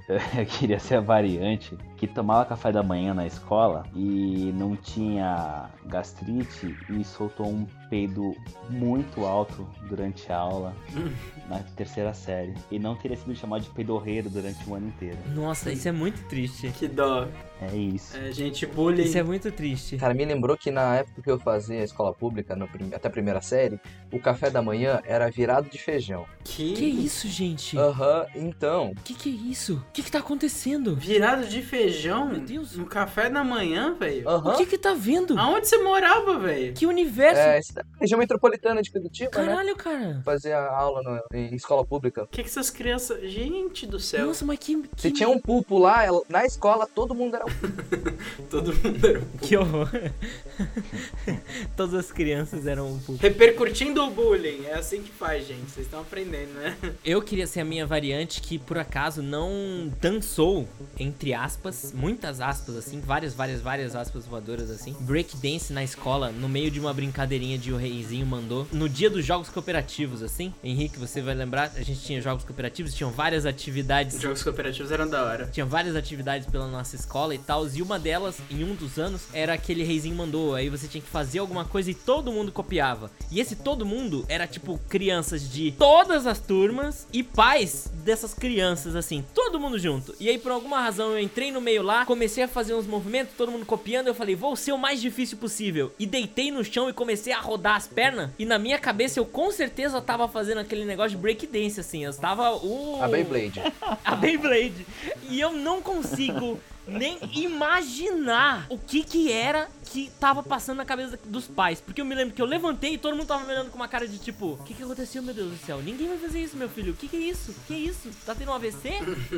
Eu 0.07 0.45
queria 0.45 0.79
ser 0.79 0.97
a 0.97 1.01
variante 1.01 1.75
que 1.97 2.05
tomava 2.05 2.45
café 2.45 2.71
da 2.71 2.83
manhã 2.83 3.11
na 3.11 3.25
escola 3.25 3.83
e 3.95 4.53
não 4.55 4.75
tinha 4.75 5.67
gastrite 5.87 6.77
e 6.89 7.03
soltou 7.03 7.47
um 7.47 7.65
peido 7.89 8.35
muito 8.69 9.25
alto 9.25 9.67
durante 9.87 10.31
a 10.31 10.37
aula 10.37 10.75
na 11.49 11.59
terceira 11.75 12.13
série. 12.13 12.53
E 12.71 12.79
não 12.79 12.95
teria 12.95 13.17
sido 13.17 13.35
chamado 13.35 13.61
de 13.63 13.69
peidorreiro 13.69 14.29
durante 14.29 14.67
o 14.69 14.75
ano 14.75 14.87
inteiro. 14.87 15.17
Nossa, 15.33 15.71
isso 15.71 15.87
é 15.87 15.91
muito 15.91 16.21
triste. 16.27 16.69
Que 16.77 16.87
dó. 16.87 17.27
É 17.61 17.73
isso. 17.75 18.17
É, 18.17 18.31
gente, 18.33 18.65
bullying. 18.65 19.03
Isso 19.03 19.17
é 19.17 19.23
muito 19.23 19.49
triste. 19.51 19.97
Cara, 19.97 20.13
me 20.13 20.25
lembrou 20.25 20.57
que 20.57 20.69
na 20.71 20.97
época 20.97 21.21
que 21.21 21.31
eu 21.31 21.39
fazia 21.39 21.83
escola 21.83 22.13
pública, 22.13 22.53
no 22.55 22.67
prim- 22.67 22.91
até 22.93 23.07
a 23.07 23.11
primeira 23.11 23.39
série, 23.41 23.79
o 24.11 24.19
café 24.19 24.49
da 24.49 24.61
manhã 24.61 24.99
era 25.05 25.29
virado 25.31 25.69
de 25.69 25.77
feijão. 25.77 26.25
Que... 26.43 26.73
Que 26.73 26.85
isso, 26.85 27.27
gente? 27.29 27.77
Aham, 27.77 28.25
então, 28.35 28.93
Que 29.05 29.13
que 29.13 29.29
é 29.29 29.31
isso? 29.51 29.75
O 29.75 29.91
que 29.93 30.03
que 30.03 30.11
tá 30.11 30.19
acontecendo? 30.19 30.95
Virado 30.95 31.47
de 31.47 31.61
feijão? 31.61 32.27
Meu 32.27 32.41
Deus. 32.41 32.75
No 32.75 32.85
café 32.85 33.29
da 33.29 33.43
manhã, 33.43 33.93
velho? 33.97 34.27
aham. 34.27 34.53
O 34.53 34.57
que 34.57 34.65
que 34.65 34.77
tá 34.77 34.93
vendo? 34.93 35.39
Aonde 35.39 35.67
você 35.67 35.77
morava, 35.77 36.37
velho? 36.37 36.73
Que 36.73 36.85
universo? 36.85 37.39
É, 37.39 37.61
região 37.99 38.19
metropolitana 38.19 38.81
de 38.81 38.91
Curitiba, 38.91 39.39
né? 39.39 39.47
Caralho, 39.47 39.75
cara. 39.75 40.21
Fazia 40.23 40.59
aula 40.59 41.01
no- 41.01 41.37
em 41.37 41.55
escola 41.55 41.85
pública. 41.85 42.23
O 42.23 42.27
que 42.27 42.43
que 42.43 42.49
essas 42.49 42.69
crianças... 42.69 43.21
Gente 43.31 43.87
do 43.87 43.99
céu. 43.99 44.27
Nossa, 44.27 44.45
mas 44.45 44.59
que... 44.59 44.75
Se 44.97 45.09
que... 45.09 45.17
tinha 45.17 45.29
um 45.29 45.39
pulpo 45.39 45.77
lá, 45.77 46.03
ela- 46.03 46.21
na 46.27 46.45
escola 46.45 46.85
todo 46.87 47.15
mundo 47.15 47.35
era 47.35 47.45
um 47.45 47.49
Todo 48.49 48.73
mundo 48.75 49.07
era... 49.07 49.21
Que 49.41 49.55
horror. 49.57 49.89
Todas 51.75 51.93
as 51.93 52.11
crianças 52.11 52.67
eram 52.67 52.93
um 52.93 52.99
pouco... 52.99 53.21
Repercutindo 53.21 54.03
o 54.03 54.09
bullying. 54.09 54.65
É 54.65 54.73
assim 54.75 55.01
que 55.01 55.11
faz, 55.11 55.47
gente. 55.47 55.69
Vocês 55.71 55.85
estão 55.87 56.01
aprendendo, 56.01 56.53
né? 56.53 56.75
Eu 57.03 57.21
queria 57.21 57.47
ser 57.47 57.61
a 57.61 57.65
minha 57.65 57.85
variante 57.85 58.41
que, 58.41 58.57
por 58.59 58.77
acaso, 58.77 59.21
não 59.21 59.91
dançou, 60.01 60.67
entre 60.99 61.33
aspas, 61.33 61.91
muitas 61.93 62.41
aspas, 62.41 62.75
assim, 62.75 62.99
várias, 62.99 63.33
várias, 63.33 63.61
várias 63.61 63.95
aspas 63.95 64.25
voadoras, 64.25 64.69
assim, 64.69 64.93
breakdance 64.99 65.71
na 65.71 65.83
escola, 65.83 66.31
no 66.31 66.47
meio 66.49 66.69
de 66.69 66.79
uma 66.79 66.93
brincadeirinha 66.93 67.57
de 67.57 67.64
o 67.71 67.77
reizinho 67.77 68.25
mandou, 68.25 68.67
no 68.71 68.87
dia 68.87 69.09
dos 69.09 69.25
jogos 69.25 69.49
cooperativos, 69.49 70.21
assim. 70.21 70.53
Henrique, 70.63 70.97
você 70.99 71.21
vai 71.21 71.35
lembrar, 71.35 71.71
a 71.75 71.81
gente 71.81 72.01
tinha 72.01 72.21
jogos 72.21 72.43
cooperativos, 72.43 72.93
tinham 72.93 73.11
várias 73.11 73.45
atividades 73.45 74.15
Os 74.15 74.21
jogos 74.21 74.43
cooperativos 74.43 74.91
eram 74.91 75.07
da 75.07 75.23
hora. 75.23 75.49
tinha 75.51 75.65
várias 75.65 75.95
atividades 75.95 76.47
pela 76.47 76.67
nossa 76.67 76.95
escola 76.95 77.33
e 77.33 77.37
tal, 77.37 77.67
e 77.67 77.81
uma 77.81 77.97
delas, 77.97 78.37
em 78.49 78.63
um 78.63 78.75
dos 78.75 78.97
anos, 78.97 79.23
era 79.33 79.53
aquele 79.53 79.83
reizinho 79.83 80.15
mandou. 80.15 80.55
Aí 80.55 80.69
você 80.69 80.87
tinha 80.87 81.01
que 81.01 81.09
fazer 81.09 81.39
alguma 81.39 81.65
coisa 81.65 81.91
e 81.91 81.95
todo 81.95 82.31
mundo 82.31 82.51
copiava. 82.51 83.11
E 83.31 83.39
esse 83.39 83.55
todo 83.55 83.85
mundo 83.85 84.25
era 84.27 84.47
tipo 84.47 84.79
crianças 84.89 85.49
de 85.49 85.71
todas 85.71 86.27
as 86.27 86.39
turmas 86.39 87.07
e 87.11 87.23
pais 87.23 87.91
dessas 88.03 88.33
crianças, 88.33 88.95
assim, 88.95 89.23
todo 89.33 89.59
mundo 89.59 89.79
junto. 89.79 90.15
E 90.19 90.29
aí, 90.29 90.37
por 90.37 90.51
alguma 90.51 90.81
razão, 90.81 91.11
eu 91.11 91.19
entrei 91.19 91.51
no 91.51 91.61
meio 91.61 91.81
lá, 91.81 92.05
comecei 92.05 92.43
a 92.43 92.47
fazer 92.47 92.73
uns 92.73 92.87
movimentos, 92.87 93.33
todo 93.37 93.51
mundo 93.51 93.65
copiando. 93.65 94.07
Eu 94.07 94.15
falei, 94.15 94.35
vou 94.35 94.55
ser 94.55 94.71
o 94.71 94.77
mais 94.77 95.01
difícil 95.01 95.37
possível. 95.37 95.91
E 95.97 96.05
deitei 96.05 96.51
no 96.51 96.63
chão 96.63 96.89
e 96.89 96.93
comecei 96.93 97.33
a 97.33 97.39
rodar 97.55 97.75
as 97.75 97.87
pernas. 97.87 98.29
E 98.37 98.45
na 98.45 98.59
minha 98.59 98.77
cabeça, 98.77 99.19
eu 99.19 99.25
com 99.25 99.51
certeza 99.51 100.01
tava 100.01 100.27
fazendo 100.27 100.59
aquele 100.59 100.85
negócio 100.85 101.11
de 101.11 101.17
breakdance, 101.17 101.79
assim. 101.79 102.03
Eu 102.03 102.11
estava 102.11 102.51
o. 102.55 103.01
a 103.01 103.07
Beyblade. 103.07 103.61
a 104.03 104.15
Beyblade. 104.15 104.85
E 105.29 105.39
eu 105.39 105.51
não 105.51 105.81
consigo 105.81 106.59
nem 106.87 107.17
imaginar 107.33 108.65
o 108.69 108.77
que 108.77 109.03
que 109.03 109.31
era 109.31 109.67
que 109.91 110.11
tava 110.19 110.43
passando 110.43 110.77
na 110.77 110.85
cabeça 110.85 111.17
dos 111.25 111.47
pais. 111.47 111.79
Porque 111.79 112.01
eu 112.01 112.05
me 112.05 112.13
lembro 112.15 112.33
que 112.33 112.41
eu 112.41 112.45
levantei 112.45 112.93
e 112.93 112.97
todo 112.97 113.15
mundo 113.15 113.27
tava 113.27 113.45
me 113.45 113.51
olhando 113.53 113.69
com 113.69 113.75
uma 113.77 113.87
cara 113.87 114.07
de 114.07 114.17
tipo, 114.17 114.53
o 114.53 114.63
que 114.63 114.73
que 114.73 114.83
aconteceu, 114.83 115.21
meu 115.23 115.33
Deus 115.33 115.51
do 115.51 115.57
céu? 115.65 115.81
Ninguém 115.81 116.07
vai 116.07 116.17
fazer 116.17 116.39
isso, 116.41 116.57
meu 116.57 116.67
filho. 116.69 116.93
O 116.93 116.95
que 116.95 117.07
que 117.07 117.15
é 117.15 117.19
isso? 117.19 117.51
O 117.51 117.55
que 117.67 117.73
é 117.73 117.77
isso? 117.77 118.09
Tá 118.25 118.35
tendo 118.35 118.51
um 118.51 118.53
AVC? 118.53 118.89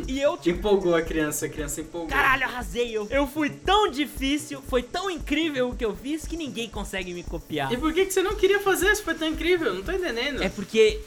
E 0.07 0.19
eu, 0.19 0.37
tipo, 0.37 0.57
Empolgou 0.59 0.95
a 0.95 1.01
criança, 1.01 1.45
a 1.45 1.49
criança 1.49 1.81
empolgou. 1.81 2.09
caralho, 2.09 2.45
arrasei. 2.45 2.95
Eu, 2.95 3.07
eu 3.09 3.27
fui 3.27 3.49
tão 3.49 3.89
difícil, 3.91 4.61
foi 4.67 4.81
tão 4.81 5.09
incrível 5.09 5.69
o 5.69 5.75
que 5.75 5.85
eu 5.85 5.95
fiz 5.95 6.25
que 6.25 6.35
ninguém 6.37 6.69
consegue 6.69 7.13
me 7.13 7.23
copiar. 7.23 7.71
E 7.71 7.77
por 7.77 7.93
que, 7.93 8.05
que 8.05 8.11
você 8.13 8.23
não 8.23 8.35
queria 8.35 8.59
fazer 8.59 8.91
isso? 8.91 9.03
Foi 9.03 9.13
tão 9.13 9.27
incrível, 9.27 9.73
não 9.73 9.83
tô 9.83 9.91
entendendo. 9.91 10.41
É 10.41 10.49
porque 10.49 11.01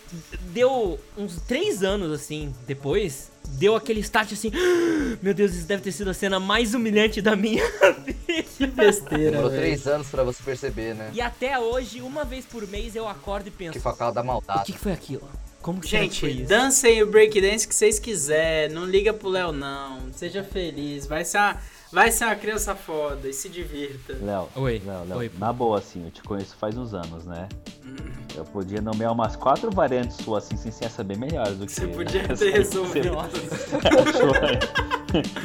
deu 0.52 0.98
uns 1.16 1.36
três 1.42 1.82
anos, 1.82 2.12
assim, 2.12 2.54
depois, 2.66 3.30
deu 3.48 3.74
aquele 3.76 4.00
start 4.00 4.32
assim, 4.32 4.50
"Ah, 4.54 5.16
meu 5.22 5.34
Deus, 5.34 5.52
isso 5.54 5.66
deve 5.66 5.82
ter 5.82 5.92
sido 5.92 6.10
a 6.10 6.14
cena 6.14 6.38
mais 6.40 6.74
humilhante 6.74 7.20
da 7.20 7.34
minha 7.36 7.64
vida. 8.04 8.42
Que 8.56 8.66
besteira, 8.66 9.30
Demorou 9.32 9.50
três 9.50 9.86
anos 9.86 10.08
pra 10.08 10.22
você 10.22 10.42
perceber, 10.42 10.94
né? 10.94 11.10
E 11.12 11.20
até 11.20 11.58
hoje, 11.58 12.00
uma 12.02 12.24
vez 12.24 12.44
por 12.44 12.66
mês, 12.68 12.94
eu 12.94 13.08
acordo 13.08 13.48
e 13.48 13.50
penso: 13.50 13.72
Que 13.72 13.80
facada 13.80 14.12
da 14.12 14.22
o 14.22 14.26
maldade. 14.26 14.64
que, 14.64 14.72
que 14.72 14.78
foi 14.78 14.92
aquilo? 14.92 15.28
Como 15.62 15.78
que 15.80 15.88
que 15.88 15.90
foi 15.96 16.00
Gente, 16.30 16.40
isso? 16.40 16.48
dancem 16.48 17.02
o 17.02 17.06
breakdance 17.06 17.68
que 17.68 17.74
vocês 17.74 17.98
quiserem. 17.98 18.74
Não 18.74 18.86
liga 18.86 19.12
pro 19.12 19.28
Léo, 19.28 19.52
não. 19.52 20.10
Seja 20.12 20.42
feliz. 20.42 21.06
Vai 21.06 21.22
ser 21.24 21.36
uma, 21.38 21.58
vai 21.92 22.10
ser 22.10 22.24
uma 22.24 22.34
criança 22.34 22.74
foda 22.74 23.28
e 23.28 23.32
se 23.32 23.48
divirta. 23.48 24.16
Léo, 24.20 24.48
Oi. 24.56 24.82
Léo, 24.84 25.04
Léo, 25.08 25.18
Oi. 25.18 25.30
na 25.38 25.52
boa, 25.52 25.78
assim, 25.78 26.04
eu 26.04 26.10
te 26.10 26.22
conheço 26.22 26.56
faz 26.56 26.76
uns 26.76 26.94
anos, 26.94 27.24
né? 27.24 27.48
Eu 28.36 28.44
podia 28.44 28.80
nomear 28.80 29.12
umas 29.12 29.34
quatro 29.34 29.70
variantes 29.70 30.16
suas, 30.18 30.48
assim, 30.52 30.70
sem 30.70 30.88
bem 31.04 31.16
melhores 31.18 31.56
do 31.58 31.66
que... 31.66 31.72
Você 31.72 31.86
podia 31.88 32.22
essa 32.22 32.44
ter 32.44 32.52
resolvido. 32.52 33.10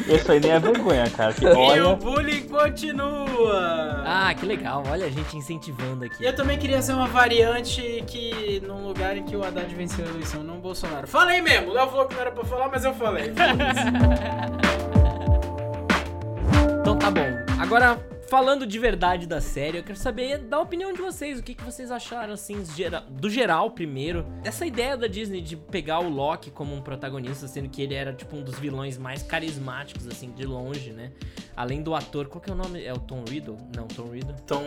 Isso 0.07 0.31
aí 0.31 0.39
nem 0.39 0.51
é 0.51 0.59
vergonha, 0.59 1.09
cara. 1.09 1.33
Que 1.33 1.43
E 1.43 1.47
o 1.47 1.57
olha... 1.57 1.95
bullying 1.95 2.47
continua. 2.47 4.03
Ah, 4.05 4.33
que 4.37 4.45
legal. 4.45 4.83
Olha 4.87 5.07
a 5.07 5.09
gente 5.09 5.35
incentivando 5.35 6.05
aqui. 6.05 6.23
E 6.23 6.27
eu 6.27 6.35
também 6.35 6.59
queria 6.59 6.81
ser 6.81 6.93
uma 6.93 7.07
variante 7.07 8.03
que 8.05 8.61
num 8.67 8.85
lugar 8.87 9.17
em 9.17 9.23
que 9.23 9.35
o 9.35 9.43
Haddad 9.43 9.73
venceu 9.73 10.05
a 10.05 10.09
eleição, 10.09 10.43
não 10.43 10.57
o 10.57 10.61
Bolsonaro. 10.61 11.07
Falei 11.07 11.41
mesmo, 11.41 11.71
o 11.71 11.73
Léo 11.73 11.89
falou 11.89 12.05
que 12.05 12.13
não 12.13 12.21
era 12.21 12.31
pra 12.31 12.45
falar, 12.45 12.69
mas 12.69 12.85
eu 12.85 12.93
falei. 12.93 13.33
Então 16.85 16.99
tá 16.99 17.09
bom. 17.09 17.25
Agora, 17.59 17.97
falando 18.29 18.63
de 18.63 18.77
verdade 18.77 19.25
da 19.25 19.41
série, 19.41 19.79
eu 19.79 19.83
quero 19.83 19.97
saber 19.97 20.37
da 20.37 20.59
opinião 20.59 20.93
de 20.93 21.01
vocês. 21.01 21.39
O 21.39 21.41
que, 21.41 21.55
que 21.55 21.63
vocês 21.63 21.89
acharam, 21.89 22.31
assim, 22.31 22.61
do 23.09 23.27
geral, 23.27 23.71
primeiro. 23.71 24.23
Essa 24.43 24.67
ideia 24.67 24.95
da 24.95 25.07
Disney 25.07 25.41
de 25.41 25.57
pegar 25.57 25.99
o 25.99 26.07
Loki 26.07 26.51
como 26.51 26.75
um 26.75 26.81
protagonista, 26.83 27.47
sendo 27.47 27.69
que 27.69 27.81
ele 27.81 27.95
era, 27.95 28.13
tipo, 28.13 28.35
um 28.35 28.43
dos 28.43 28.59
vilões 28.59 28.99
mais 28.99 29.23
carismáticos, 29.23 30.07
assim, 30.07 30.29
de 30.29 30.45
longe, 30.45 30.91
né? 30.91 31.11
Além 31.55 31.81
do 31.81 31.95
ator, 31.95 32.27
qual 32.27 32.41
que 32.41 32.49
é 32.49 32.53
o 32.53 32.55
nome? 32.55 32.83
É 32.83 32.93
o 32.93 32.99
Tom 32.99 33.23
Riddle? 33.27 33.57
Não, 33.75 33.87
Tom 33.87 34.09
Riddle. 34.09 34.35
Tom 34.45 34.63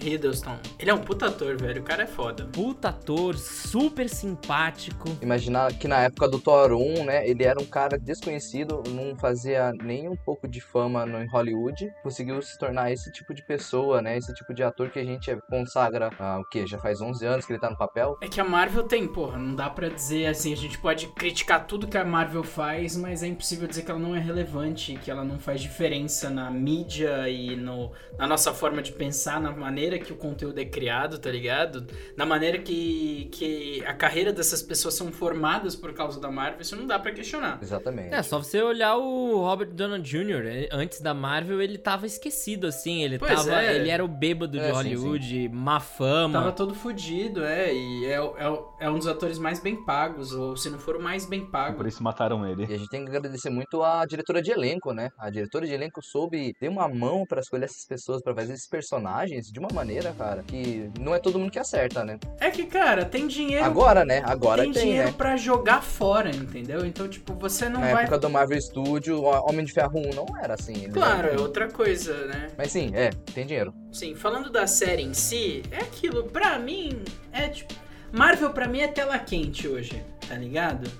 Hiddleston. 0.00 0.58
Ele 0.78 0.90
é 0.90 0.94
um 0.94 0.98
puta 0.98 1.26
ator, 1.26 1.56
velho. 1.56 1.82
O 1.82 1.84
cara 1.84 2.04
é 2.04 2.06
foda. 2.06 2.44
Puta 2.52 2.88
ator, 2.88 3.36
super 3.36 4.08
simpático. 4.08 5.08
Imaginar 5.20 5.72
que 5.74 5.86
na 5.86 6.00
época 6.00 6.28
do 6.28 6.38
Thor 6.40 6.72
1, 6.72 7.04
né, 7.04 7.28
ele 7.28 7.44
era 7.44 7.60
um 7.60 7.66
cara 7.66 7.98
desconhecido, 7.98 8.82
não 8.88 9.16
fazia 9.16 9.72
nem 9.82 10.08
um 10.08 10.16
pouco 10.16 10.48
de 10.48 10.60
fama 10.60 11.04
no 11.04 11.20
em 11.22 11.26
Hollywood, 11.26 11.92
conseguiu 12.02 12.40
se 12.40 12.58
tornar 12.58 12.90
esse 12.90 13.12
tipo 13.12 13.34
de 13.34 13.44
pessoa, 13.44 14.00
né, 14.00 14.16
esse 14.16 14.32
tipo 14.34 14.54
de 14.54 14.62
ator 14.62 14.90
que 14.90 14.98
a 14.98 15.04
gente 15.04 15.36
consagra, 15.48 16.10
ah, 16.18 16.38
o 16.40 16.48
quê? 16.48 16.66
Já 16.66 16.78
faz 16.78 17.00
11 17.00 17.26
anos 17.26 17.46
que 17.46 17.52
ele 17.52 17.60
tá 17.60 17.68
no 17.68 17.76
papel? 17.76 18.16
É 18.22 18.28
que 18.28 18.40
a 18.40 18.44
Marvel 18.44 18.84
tem, 18.84 19.06
porra, 19.06 19.38
não 19.38 19.54
dá 19.54 19.68
pra 19.68 19.88
dizer 19.88 20.26
assim, 20.26 20.52
a 20.52 20.56
gente 20.56 20.78
pode 20.78 21.08
criticar 21.08 21.66
tudo 21.66 21.86
que 21.86 21.98
a 21.98 22.04
Marvel 22.04 22.42
faz, 22.42 22.96
mas 22.96 23.22
é 23.22 23.26
impossível 23.26 23.68
dizer 23.68 23.82
que 23.82 23.90
ela 23.90 24.00
não 24.00 24.14
é 24.14 24.18
relevante, 24.18 24.94
que 24.94 25.10
ela 25.10 25.24
não 25.24 25.38
faz 25.38 25.60
diferença 25.60 26.29
na 26.30 26.50
mídia 26.50 27.28
e 27.28 27.56
no, 27.56 27.90
na 28.18 28.26
nossa 28.26 28.52
forma 28.54 28.80
de 28.82 28.92
pensar, 28.92 29.40
na 29.40 29.50
maneira 29.50 29.98
que 29.98 30.12
o 30.12 30.16
conteúdo 30.16 30.58
é 30.58 30.64
criado, 30.64 31.18
tá 31.18 31.30
ligado? 31.30 31.86
Na 32.16 32.24
maneira 32.24 32.58
que, 32.58 33.28
que 33.32 33.84
a 33.86 33.94
carreira 33.94 34.32
dessas 34.32 34.62
pessoas 34.62 34.94
são 34.94 35.10
formadas 35.12 35.74
por 35.76 35.92
causa 35.92 36.20
da 36.20 36.30
Marvel, 36.30 36.60
isso 36.60 36.76
não 36.76 36.86
dá 36.86 36.98
pra 36.98 37.12
questionar. 37.12 37.58
Exatamente. 37.62 38.14
É, 38.14 38.22
só 38.22 38.38
você 38.38 38.62
olhar 38.62 38.96
o 38.96 39.36
Robert 39.40 39.70
Downey 39.70 40.00
Jr. 40.02 40.68
Antes 40.72 41.00
da 41.00 41.12
Marvel, 41.14 41.60
ele 41.60 41.78
tava 41.78 42.06
esquecido, 42.06 42.66
assim. 42.66 43.02
Ele 43.02 43.18
Pois 43.18 43.32
tava. 43.46 43.62
é. 43.62 43.76
Ele 43.76 43.90
era 43.90 44.04
o 44.04 44.08
bêbado 44.08 44.52
de 44.52 44.58
É, 44.58 44.66
sim, 44.68 44.72
Hollywood, 44.72 45.48
má 45.50 45.80
fama. 45.80 46.38
Tava 46.38 46.52
todo 46.52 46.74
fudido, 46.74 47.44
é, 47.44 47.72
e 47.74 48.04
é, 48.06 48.14
é, 48.16 48.62
é 48.80 48.90
um 48.90 48.98
dos 48.98 49.06
atores 49.06 49.38
mais 49.38 49.60
bem 49.60 49.84
pagos, 49.84 50.32
ou 50.32 50.56
se 50.56 50.68
não 50.70 50.78
for 50.78 50.96
o 50.96 51.02
mais 51.02 51.24
bem 51.26 51.44
pago. 51.46 51.76
Por 51.76 51.86
isso 51.86 52.02
mataram 52.02 52.46
ele. 52.46 52.62
E 52.64 52.74
a 52.74 52.78
gente 52.78 52.88
tem 52.88 53.04
que 53.04 53.10
agradecer 53.16 53.50
muito 53.50 53.82
a 53.82 54.04
diretora 54.06 54.42
de 54.42 54.50
elenco, 54.50 54.92
né? 54.92 55.10
A 55.18 55.30
diretora 55.30 55.66
de 55.66 55.72
elenco 55.72 56.00
soube 56.20 56.52
ter 56.54 56.68
uma 56.68 56.86
mão 56.86 57.24
pra 57.26 57.40
escolher 57.40 57.64
essas 57.64 57.84
pessoas, 57.86 58.22
pra 58.22 58.34
fazer 58.34 58.52
esses 58.52 58.68
personagens 58.68 59.46
de 59.50 59.58
uma 59.58 59.68
maneira, 59.72 60.12
cara, 60.12 60.42
que 60.42 60.90
não 60.98 61.14
é 61.14 61.18
todo 61.18 61.38
mundo 61.38 61.50
que 61.50 61.58
acerta, 61.58 62.04
né? 62.04 62.18
É 62.38 62.50
que, 62.50 62.66
cara, 62.66 63.04
tem 63.06 63.26
dinheiro 63.26 63.64
Agora, 63.64 64.04
né? 64.04 64.22
Agora 64.24 64.62
tem, 64.62 64.72
tem, 64.72 64.82
dinheiro 64.82 65.08
né? 65.08 65.14
pra 65.16 65.36
jogar 65.36 65.82
fora, 65.82 66.30
entendeu? 66.30 66.84
Então, 66.84 67.08
tipo, 67.08 67.32
você 67.34 67.68
não 67.68 67.80
Na 67.80 67.92
vai. 67.92 68.02
época 68.02 68.18
do 68.18 68.28
Marvel 68.28 68.60
Studio, 68.60 69.22
Homem 69.22 69.64
de 69.64 69.72
Ferro 69.72 69.98
1 69.98 70.14
não 70.14 70.26
era 70.38 70.54
assim. 70.54 70.74
ele 70.84 70.92
Claro, 70.92 71.28
é 71.28 71.40
outra 71.40 71.68
coisa, 71.70 72.26
né? 72.26 72.48
Mas 72.58 72.70
sim, 72.72 72.90
é, 72.94 73.10
tem 73.34 73.46
dinheiro. 73.46 73.72
Sim, 73.90 74.14
falando 74.14 74.50
da 74.50 74.66
série 74.66 75.02
em 75.02 75.14
si, 75.14 75.62
é 75.70 75.78
aquilo, 75.78 76.24
pra 76.24 76.58
mim, 76.58 77.02
é 77.32 77.48
tipo. 77.48 77.72
Marvel 78.12 78.50
pra 78.50 78.66
mim 78.66 78.80
é 78.80 78.88
tela 78.88 79.16
quente 79.20 79.68
hoje, 79.68 80.02
tá 80.28 80.34
ligado? 80.34 80.90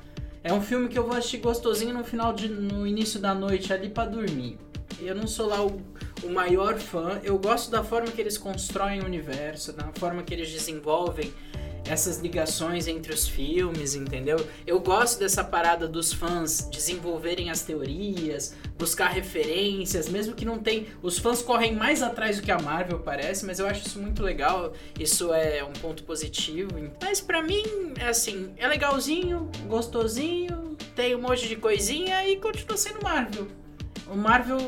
É 0.45 0.53
um 0.53 0.63
filme 0.63 0.89
que 0.89 0.97
eu 0.99 1.05
vou 1.05 1.17
assistir 1.17 1.39
gostosinho 1.39 1.93
no 1.93 2.05
final 2.05 2.33
de. 2.33 2.49
no 2.49 2.87
início 2.87 3.21
da 3.21 3.35
noite 3.35 3.73
ali 3.73 3.91
pra 3.91 4.07
dormir. 4.07 4.57
Eu 5.01 5.15
não 5.15 5.27
sou 5.27 5.47
lá 5.47 5.65
o, 5.65 5.81
o 6.23 6.31
maior 6.31 6.79
fã, 6.79 7.21
eu 7.23 7.39
gosto 7.39 7.71
da 7.71 7.83
forma 7.83 8.09
que 8.09 8.21
eles 8.21 8.37
constroem 8.37 9.01
o 9.01 9.05
universo, 9.05 9.73
da 9.73 9.91
forma 9.95 10.23
que 10.23 10.35
eles 10.35 10.51
desenvolvem 10.51 11.33
essas 11.91 12.19
ligações 12.19 12.87
entre 12.87 13.13
os 13.13 13.27
filmes, 13.27 13.95
entendeu? 13.95 14.47
Eu 14.67 14.81
gosto 14.81 15.19
dessa 15.19 15.43
parada 15.43 15.89
dos 15.89 16.13
fãs 16.13 16.69
desenvolverem 16.71 17.51
as 17.51 17.63
teorias, 17.63 18.55
buscar 18.79 19.09
referências, 19.09 20.09
mesmo 20.09 20.35
que 20.35 20.45
não 20.45 20.59
tem. 20.59 20.87
Os 21.03 21.19
fãs 21.19 21.43
correm 21.43 21.75
mais 21.75 22.03
atrás 22.03 22.37
do 22.37 22.43
que 22.43 22.53
a 22.53 22.59
Marvel 22.59 23.01
parece, 23.01 23.45
mas 23.45 23.59
eu 23.59 23.67
acho 23.67 23.87
isso 23.87 23.99
muito 23.99 24.23
legal. 24.23 24.73
Isso 24.99 25.33
é 25.33 25.65
um 25.65 25.73
ponto 25.73 26.05
positivo. 26.05 26.71
Mas 27.03 27.21
pra 27.21 27.43
mim, 27.43 27.63
é 27.99 28.09
assim, 28.09 28.53
é 28.57 28.69
legalzinho, 28.69 29.51
gostosinho, 29.67 30.77
tem 30.95 31.15
um 31.15 31.21
monte 31.21 31.49
de 31.49 31.57
coisinha 31.57 32.27
e 32.29 32.37
continua 32.37 32.77
sendo 32.77 33.03
Marvel. 33.03 33.49
O 34.11 34.17
Marvel, 34.17 34.59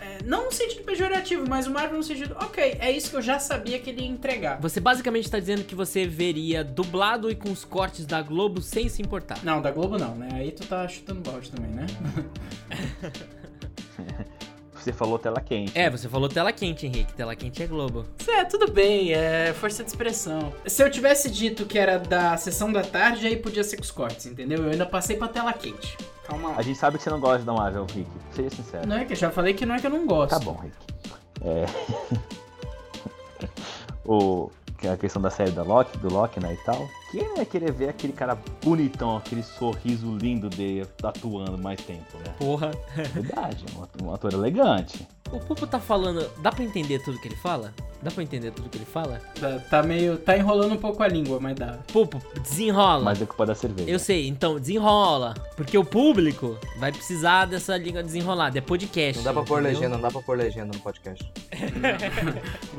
é, 0.00 0.22
não 0.24 0.46
no 0.46 0.52
sentido 0.52 0.84
pejorativo, 0.84 1.48
mas 1.48 1.66
o 1.66 1.70
Marvel 1.70 1.96
no 1.96 2.02
sentido, 2.02 2.36
ok, 2.38 2.76
é 2.78 2.90
isso 2.90 3.10
que 3.10 3.16
eu 3.16 3.22
já 3.22 3.38
sabia 3.38 3.78
que 3.78 3.88
ele 3.88 4.02
ia 4.02 4.08
entregar. 4.08 4.60
Você 4.60 4.80
basicamente 4.80 5.30
tá 5.30 5.38
dizendo 5.38 5.64
que 5.64 5.74
você 5.74 6.06
veria 6.06 6.62
dublado 6.62 7.30
e 7.30 7.34
com 7.34 7.50
os 7.50 7.64
cortes 7.64 8.04
da 8.04 8.20
Globo 8.20 8.60
sem 8.60 8.88
se 8.88 9.00
importar. 9.00 9.38
Não, 9.42 9.62
da 9.62 9.70
Globo 9.70 9.98
não, 9.98 10.14
né? 10.14 10.28
Aí 10.34 10.52
tu 10.52 10.66
tá 10.66 10.86
chutando 10.86 11.28
balde 11.28 11.50
também, 11.50 11.70
né? 11.70 11.86
Você 14.86 14.92
falou 14.92 15.18
tela 15.18 15.40
quente. 15.40 15.76
É, 15.76 15.90
você 15.90 16.08
falou 16.08 16.28
tela 16.28 16.52
quente, 16.52 16.86
Henrique. 16.86 17.12
Tela 17.12 17.34
quente 17.34 17.60
é 17.60 17.66
Globo. 17.66 18.06
É, 18.28 18.44
tudo 18.44 18.70
bem, 18.70 19.12
é 19.12 19.52
força 19.52 19.82
de 19.82 19.90
expressão. 19.90 20.52
Se 20.64 20.80
eu 20.80 20.88
tivesse 20.88 21.28
dito 21.28 21.66
que 21.66 21.76
era 21.76 21.98
da 21.98 22.36
sessão 22.36 22.72
da 22.72 22.84
tarde, 22.84 23.26
aí 23.26 23.36
podia 23.36 23.64
ser 23.64 23.78
com 23.78 23.82
os 23.82 23.90
cortes, 23.90 24.26
entendeu? 24.26 24.62
Eu 24.62 24.70
ainda 24.70 24.86
passei 24.86 25.16
pra 25.16 25.26
tela 25.26 25.52
quente. 25.52 25.98
Calma 26.22 26.50
lá. 26.50 26.58
A 26.58 26.62
gente 26.62 26.78
sabe 26.78 26.98
que 26.98 27.02
você 27.02 27.10
não 27.10 27.18
gosta 27.18 27.44
da 27.44 27.52
Marvel, 27.52 27.84
Rick. 27.92 28.08
Seja 28.30 28.50
sincero. 28.50 28.86
Não 28.86 28.96
é 28.96 29.04
que 29.04 29.14
eu 29.14 29.16
já 29.16 29.28
falei 29.28 29.54
que 29.54 29.66
não 29.66 29.74
é 29.74 29.80
que 29.80 29.88
eu 29.88 29.90
não 29.90 30.06
gosto. 30.06 30.30
Tá 30.30 30.38
bom, 30.38 30.54
Rick. 30.54 30.76
É. 31.42 31.66
o... 34.06 34.48
é 34.84 34.90
A 34.90 34.96
questão 34.96 35.20
da 35.20 35.30
série 35.30 35.50
da 35.50 35.64
Loki, 35.64 35.98
do 35.98 36.12
Loki, 36.14 36.38
né, 36.38 36.54
e 36.54 36.64
tal. 36.64 36.88
Quem 37.10 37.22
não 37.22 37.36
ia 37.36 37.44
querer 37.44 37.72
ver 37.72 37.88
aquele 37.88 38.12
cara 38.12 38.36
bonitão, 38.62 39.16
aquele 39.16 39.42
sorriso 39.42 40.16
lindo 40.16 40.48
dele 40.48 40.86
atuando 41.02 41.56
mais 41.56 41.80
tempo, 41.80 42.18
né? 42.18 42.34
Porra. 42.38 42.72
Verdade, 42.94 43.64
um 43.76 43.82
ator, 43.82 44.02
um 44.02 44.14
ator 44.14 44.32
elegante. 44.32 45.06
O 45.32 45.40
Pupo 45.40 45.66
tá 45.66 45.80
falando. 45.80 46.28
Dá 46.40 46.52
pra 46.52 46.64
entender 46.64 47.00
tudo 47.00 47.18
que 47.18 47.28
ele 47.28 47.36
fala? 47.36 47.74
Dá 48.02 48.10
pra 48.10 48.22
entender 48.22 48.50
tudo 48.52 48.68
que 48.68 48.78
ele 48.78 48.84
fala? 48.84 49.20
Tá, 49.40 49.58
tá 49.58 49.82
meio. 49.82 50.18
tá 50.18 50.36
enrolando 50.36 50.74
um 50.74 50.76
pouco 50.76 51.02
a 51.02 51.08
língua, 51.08 51.40
mas 51.40 51.56
dá. 51.56 51.78
Pupo, 51.92 52.22
desenrola. 52.40 53.02
Mas 53.02 53.20
é 53.20 53.26
culpa 53.26 53.46
da 53.46 53.54
cerveja. 53.54 53.90
Eu 53.90 53.98
sei, 53.98 54.28
então 54.28 54.60
desenrola. 54.60 55.34
Porque 55.56 55.76
o 55.76 55.84
público 55.84 56.56
vai 56.78 56.92
precisar 56.92 57.46
dessa 57.46 57.76
língua 57.76 58.02
desenrolada. 58.02 58.58
É 58.58 58.60
podcast. 58.60 59.16
Não 59.16 59.24
dá 59.24 59.32
pra 59.32 59.42
pôr 59.42 59.60
entendeu? 59.60 59.80
legenda, 59.80 59.96
não 59.96 60.02
dá 60.02 60.10
pra 60.10 60.22
pôr 60.22 60.36
legenda 60.36 60.76
no 60.76 60.80
podcast. 60.80 61.32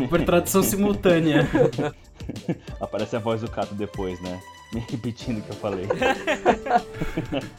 Por 0.09 0.23
tradução 0.23 0.63
simultânea. 0.63 1.47
Aparece 2.79 3.15
a 3.15 3.19
voz 3.19 3.41
do 3.41 3.49
Cato 3.49 3.73
depois, 3.75 4.16
né? 4.21 4.41
Me 4.73 4.79
repetindo 4.79 5.39
o 5.39 5.41
que 5.41 5.49
eu 5.49 5.55
falei. 5.55 5.87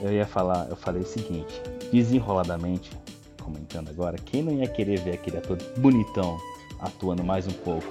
eu 0.00 0.12
ia 0.12 0.26
falar, 0.26 0.68
eu 0.68 0.76
falei 0.76 1.02
o 1.02 1.06
seguinte, 1.06 1.60
desenroladamente, 1.92 2.90
comentando 3.42 3.90
agora, 3.90 4.16
quem 4.18 4.42
não 4.42 4.52
ia 4.52 4.68
querer 4.68 5.00
ver 5.00 5.14
aquele 5.14 5.38
ator 5.38 5.58
bonitão 5.78 6.38
atuando 6.80 7.24
mais 7.24 7.46
um 7.46 7.52
pouco, 7.52 7.86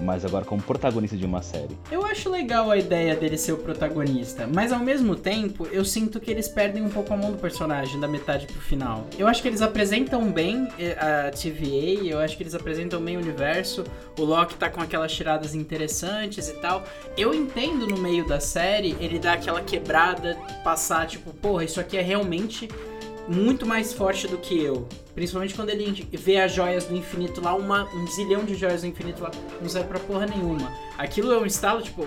mas 0.00 0.24
agora 0.24 0.44
como 0.44 0.62
protagonista 0.62 1.16
de 1.16 1.24
uma 1.24 1.42
série? 1.42 1.76
Eu 1.90 2.04
acho 2.04 2.30
legal 2.30 2.70
a 2.70 2.76
ideia 2.76 3.14
dele 3.16 3.36
ser 3.36 3.52
o 3.52 3.58
protagonista, 3.58 4.46
mas 4.46 4.72
ao 4.72 4.80
mesmo 4.80 5.14
tempo 5.16 5.66
eu 5.72 5.84
sinto 5.84 6.20
que 6.20 6.30
eles 6.30 6.48
perdem 6.48 6.82
um 6.82 6.88
pouco 6.88 7.12
a 7.12 7.16
mão 7.16 7.32
do 7.32 7.38
personagem 7.38 7.98
da 8.00 8.08
metade 8.08 8.46
pro 8.46 8.60
final. 8.60 9.06
Eu 9.18 9.26
acho 9.26 9.42
que 9.42 9.48
eles 9.48 9.62
apresentam 9.62 10.30
bem 10.30 10.68
eh, 10.78 10.96
a 10.98 11.30
TVA, 11.30 12.06
eu 12.06 12.18
acho 12.18 12.36
que 12.36 12.42
eles 12.42 12.54
apresentam 12.54 13.00
bem 13.00 13.16
o 13.16 13.20
universo, 13.20 13.84
o 14.18 14.22
Loki 14.22 14.54
tá 14.54 14.70
com 14.70 14.80
aquelas 14.80 15.12
tiradas 15.12 15.54
interessantes 15.54 16.48
e 16.48 16.54
tal. 16.54 16.84
Eu 17.16 17.34
entendo 17.34 17.86
no 17.86 17.98
meio 17.98 18.26
da 18.26 18.40
série 18.40 18.96
ele 19.00 19.18
dar 19.18 19.34
aquela 19.34 19.60
quebrada, 19.60 20.36
passar 20.64 21.06
tipo, 21.06 21.32
porra, 21.34 21.64
isso 21.64 21.80
aqui 21.80 21.96
é 21.96 22.02
realmente 22.02 22.68
muito 23.28 23.66
mais 23.66 23.92
forte 23.92 24.26
do 24.26 24.38
que 24.38 24.62
eu. 24.62 24.88
Principalmente 25.14 25.54
quando 25.54 25.70
ele 25.70 26.06
vê 26.12 26.38
as 26.38 26.52
joias 26.52 26.84
do 26.84 26.94
infinito 26.94 27.40
lá, 27.40 27.54
uma, 27.54 27.84
um 27.94 28.06
zilhão 28.06 28.44
de 28.44 28.54
joias 28.54 28.82
do 28.82 28.86
infinito 28.86 29.22
lá, 29.22 29.30
não 29.60 29.68
serve 29.68 29.88
pra 29.88 29.98
porra 29.98 30.26
nenhuma. 30.26 30.72
Aquilo 30.98 31.32
é 31.32 31.38
um 31.38 31.46
estalo, 31.46 31.82
tipo, 31.82 32.06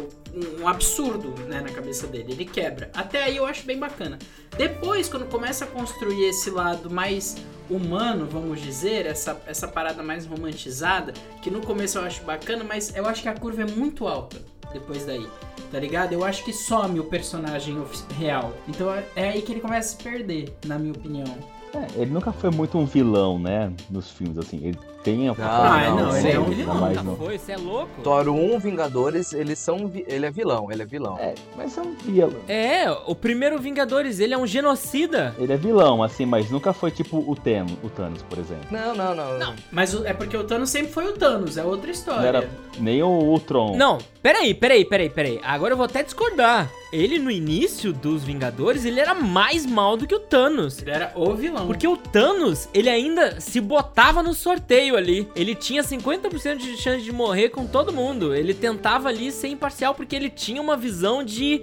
um, 0.61 0.67
absurdo, 0.67 1.29
né, 1.47 1.61
na 1.61 1.69
cabeça 1.69 2.05
dele. 2.07 2.33
Ele 2.33 2.45
quebra. 2.45 2.91
Até 2.93 3.23
aí 3.23 3.37
eu 3.37 3.45
acho 3.45 3.65
bem 3.65 3.79
bacana. 3.79 4.19
Depois, 4.57 5.09
quando 5.09 5.25
começa 5.25 5.65
a 5.65 5.67
construir 5.67 6.23
esse 6.25 6.49
lado 6.51 6.89
mais 6.89 7.37
humano, 7.69 8.27
vamos 8.29 8.61
dizer, 8.61 9.05
essa, 9.05 9.41
essa 9.47 9.67
parada 9.67 10.03
mais 10.03 10.25
romantizada, 10.25 11.13
que 11.41 11.49
no 11.49 11.61
começo 11.61 11.97
eu 11.97 12.03
acho 12.03 12.23
bacana, 12.23 12.63
mas 12.63 12.95
eu 12.95 13.05
acho 13.05 13.21
que 13.23 13.29
a 13.29 13.33
curva 13.33 13.63
é 13.63 13.65
muito 13.65 14.07
alta 14.07 14.37
depois 14.73 15.05
daí. 15.05 15.27
Tá 15.71 15.79
ligado? 15.79 16.13
Eu 16.13 16.23
acho 16.23 16.43
que 16.43 16.51
some 16.53 16.99
o 16.99 17.03
personagem 17.03 17.77
real. 18.17 18.53
Então 18.67 18.93
é- 18.93 19.05
é 19.15 19.29
aí 19.29 19.41
que 19.41 19.51
ele 19.51 19.61
começa 19.61 19.93
a 19.95 19.97
se 19.97 20.03
perder, 20.03 20.53
na 20.65 20.79
minha 20.79 20.93
opinião. 20.93 21.27
É, 21.73 22.01
ele 22.01 22.11
nunca 22.11 22.31
foi 22.31 22.49
muito 22.49 22.77
um 22.77 22.85
vilão, 22.85 23.37
né? 23.37 23.71
Nos 23.91 24.09
filmes, 24.09 24.37
assim. 24.39 24.57
Ele 24.63 24.79
tem 25.03 25.29
a 25.29 25.31
Ah, 25.39 25.89
não, 25.89 25.95
não, 26.07 26.17
ele 26.17 26.31
é 26.31 26.39
um 26.39 26.43
vilão, 26.45 26.93
não- 27.03 27.15
foi, 27.15 27.37
você 27.37 27.53
é 27.53 27.57
louco? 27.57 27.89
Thor 28.03 28.27
1, 28.27 28.59
Vingadores, 28.59 29.33
eles 29.33 29.57
são. 29.59 29.87
vi- 29.87 30.05
Ele 30.07 30.25
é 30.25 30.31
vilão, 30.31 30.71
ele 30.71 30.81
é 30.83 30.85
vilão. 30.85 31.17
É, 31.19 31.33
mas 31.55 31.75
eu 31.77 31.85
não 31.85 31.93
via. 32.03 32.29
É, 32.47 32.89
o 33.07 33.15
primeiro 33.15 33.57
Vingadores, 33.59 34.19
ele 34.19 34.33
é 34.33 34.37
um 34.37 34.45
genocida. 34.47 35.33
Ele 35.39 35.53
é 35.53 35.57
vilão, 35.57 36.03
assim, 36.03 36.25
mas 36.25 36.49
nunca 36.51 36.73
foi 36.73 36.91
tipo 36.91 37.17
o, 37.25 37.35
Ten, 37.35 37.65
o 37.83 37.89
Thanos, 37.89 38.21
por 38.23 38.37
exemplo. 38.37 38.65
Não, 38.71 38.93
não, 38.95 39.15
não. 39.15 39.37
Não. 39.39 39.55
Mas 39.71 39.93
o- 39.93 40.05
é 40.05 40.13
porque 40.13 40.35
o 40.35 40.43
Thanos 40.43 40.69
sempre 40.69 40.91
foi 40.91 41.05
o 41.07 41.13
Thanos, 41.13 41.57
é 41.57 41.63
outra 41.63 41.87
Não 41.87 41.91
história. 41.93 42.27
era 42.27 42.49
nem 42.79 43.01
o 43.03 43.07
Ultron. 43.07 43.75
Não, 43.77 43.97
peraí, 44.21 44.53
peraí, 44.53 44.83
peraí, 44.85 45.09
peraí. 45.09 45.39
Agora 45.43 45.73
eu 45.73 45.77
vou 45.77 45.85
até 45.85 46.03
discordar. 46.03 46.69
Ele, 46.91 47.19
no 47.19 47.29
início 47.29 47.93
dos 47.93 48.23
Vingadores, 48.23 48.83
ele 48.83 48.99
era 48.99 49.13
mais 49.13 49.63
mal 49.65 49.95
do 49.95 50.07
que 50.07 50.15
o 50.15 50.19
Thanos. 50.19 50.81
Ele 50.81 50.89
era 50.89 51.11
o 51.15 51.35
vilão. 51.35 51.67
Porque 51.67 51.87
o 51.87 51.95
Thanos, 51.95 52.67
ele 52.73 52.89
ainda 52.89 53.39
se 53.39 53.61
botava 53.61 54.23
no 54.23 54.33
sorteio 54.33 54.88
ali. 54.95 55.27
Ele 55.35 55.55
tinha 55.55 55.83
50% 55.83 56.57
de 56.57 56.77
chance 56.77 57.03
de 57.03 57.11
morrer 57.11 57.49
com 57.49 57.65
todo 57.65 57.93
mundo. 57.93 58.33
Ele 58.33 58.53
tentava 58.53 59.09
ali 59.09 59.31
ser 59.31 59.49
imparcial 59.49 59.93
porque 59.95 60.15
ele 60.15 60.29
tinha 60.29 60.61
uma 60.61 60.77
visão 60.77 61.23
de. 61.23 61.61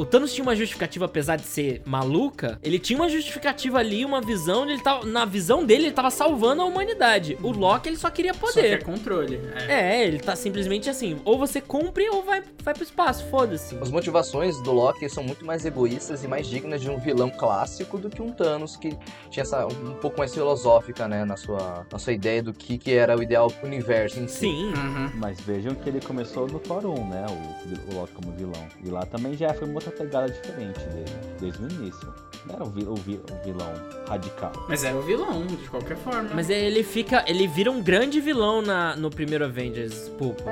O 0.00 0.06
Thanos 0.06 0.32
tinha 0.32 0.42
uma 0.42 0.56
justificativa, 0.56 1.04
apesar 1.04 1.36
de 1.36 1.42
ser 1.42 1.82
maluca, 1.84 2.58
ele 2.62 2.78
tinha 2.78 2.98
uma 2.98 3.10
justificativa 3.10 3.76
ali, 3.76 4.02
uma 4.02 4.22
visão, 4.22 4.64
ele 4.64 4.80
tava, 4.82 5.04
na 5.04 5.26
visão 5.26 5.62
dele, 5.62 5.84
ele 5.84 5.90
tava 5.92 6.10
salvando 6.10 6.62
a 6.62 6.64
humanidade. 6.64 7.36
O 7.42 7.50
Loki, 7.50 7.90
ele 7.90 7.98
só 7.98 8.08
queria 8.08 8.32
Só 8.32 8.40
que 8.50 8.60
é 8.60 8.62
poder. 8.78 8.82
controle. 8.82 9.38
É. 9.68 10.00
É, 10.00 10.06
ele 10.06 10.18
tá 10.18 10.34
simplesmente 10.34 10.88
assim, 10.88 11.20
ou 11.22 11.36
você 11.36 11.60
cumpre 11.60 12.08
ou 12.08 12.22
vai, 12.22 12.42
vai 12.62 12.72
pro 12.72 12.82
espaço, 12.82 13.26
foda-se. 13.26 13.76
As 13.76 13.90
motivações 13.90 14.58
do 14.62 14.72
Loki 14.72 15.06
são 15.10 15.22
muito 15.22 15.44
mais 15.44 15.66
egoístas 15.66 16.24
e 16.24 16.26
mais 16.26 16.46
dignas 16.46 16.80
de 16.80 16.88
um 16.88 16.98
vilão 16.98 17.28
clássico 17.28 17.98
do 17.98 18.08
que 18.08 18.22
um 18.22 18.32
Thanos 18.32 18.76
que 18.76 18.96
tinha 19.30 19.42
essa 19.42 19.66
um 19.66 19.96
pouco 19.96 20.16
mais 20.16 20.32
filosófica, 20.32 21.06
né, 21.06 21.26
na 21.26 21.36
sua, 21.36 21.86
na 21.92 21.98
sua 21.98 22.14
ideia 22.14 22.42
do 22.42 22.54
que, 22.54 22.78
que 22.78 22.94
era 22.94 23.18
o 23.18 23.22
ideal 23.22 23.52
universo 23.62 24.18
em 24.18 24.26
si. 24.26 24.46
Sim. 24.46 24.72
Uhum. 24.72 25.10
Mas 25.16 25.38
vejam 25.42 25.74
que 25.74 25.86
ele 25.90 26.00
começou 26.00 26.46
no 26.48 26.58
Thor 26.58 26.86
1, 26.86 27.06
né? 27.06 27.26
O, 27.28 27.92
o 27.92 28.00
Loki 28.00 28.14
como 28.14 28.32
vilão. 28.32 28.66
E 28.82 28.88
lá 28.88 29.04
também 29.04 29.36
já 29.36 29.52
foi 29.52 29.68
uma 29.68 29.74
outra 29.74 29.89
pegada 29.90 30.28
diferente 30.30 30.80
dele, 30.80 31.10
desde 31.40 31.62
o 31.64 31.68
início. 31.70 32.14
Não 32.46 32.54
era 32.54 32.64
o, 32.64 32.70
vi- 32.70 32.84
o 32.86 32.94
vi- 32.94 33.20
o 33.30 33.44
vilão 33.44 33.72
radical. 34.08 34.52
Mas 34.68 34.82
era 34.82 34.96
o 34.96 35.02
vilão, 35.02 35.46
de 35.46 35.68
qualquer 35.68 35.96
forma. 35.98 36.30
Mas 36.34 36.48
ele 36.48 36.82
fica. 36.82 37.22
Ele 37.26 37.46
vira 37.46 37.70
um 37.70 37.82
grande 37.82 38.18
vilão 38.20 38.62
na, 38.62 38.96
no 38.96 39.10
primeiro 39.10 39.44
Avengers, 39.44 40.08
Pulpo. 40.18 40.42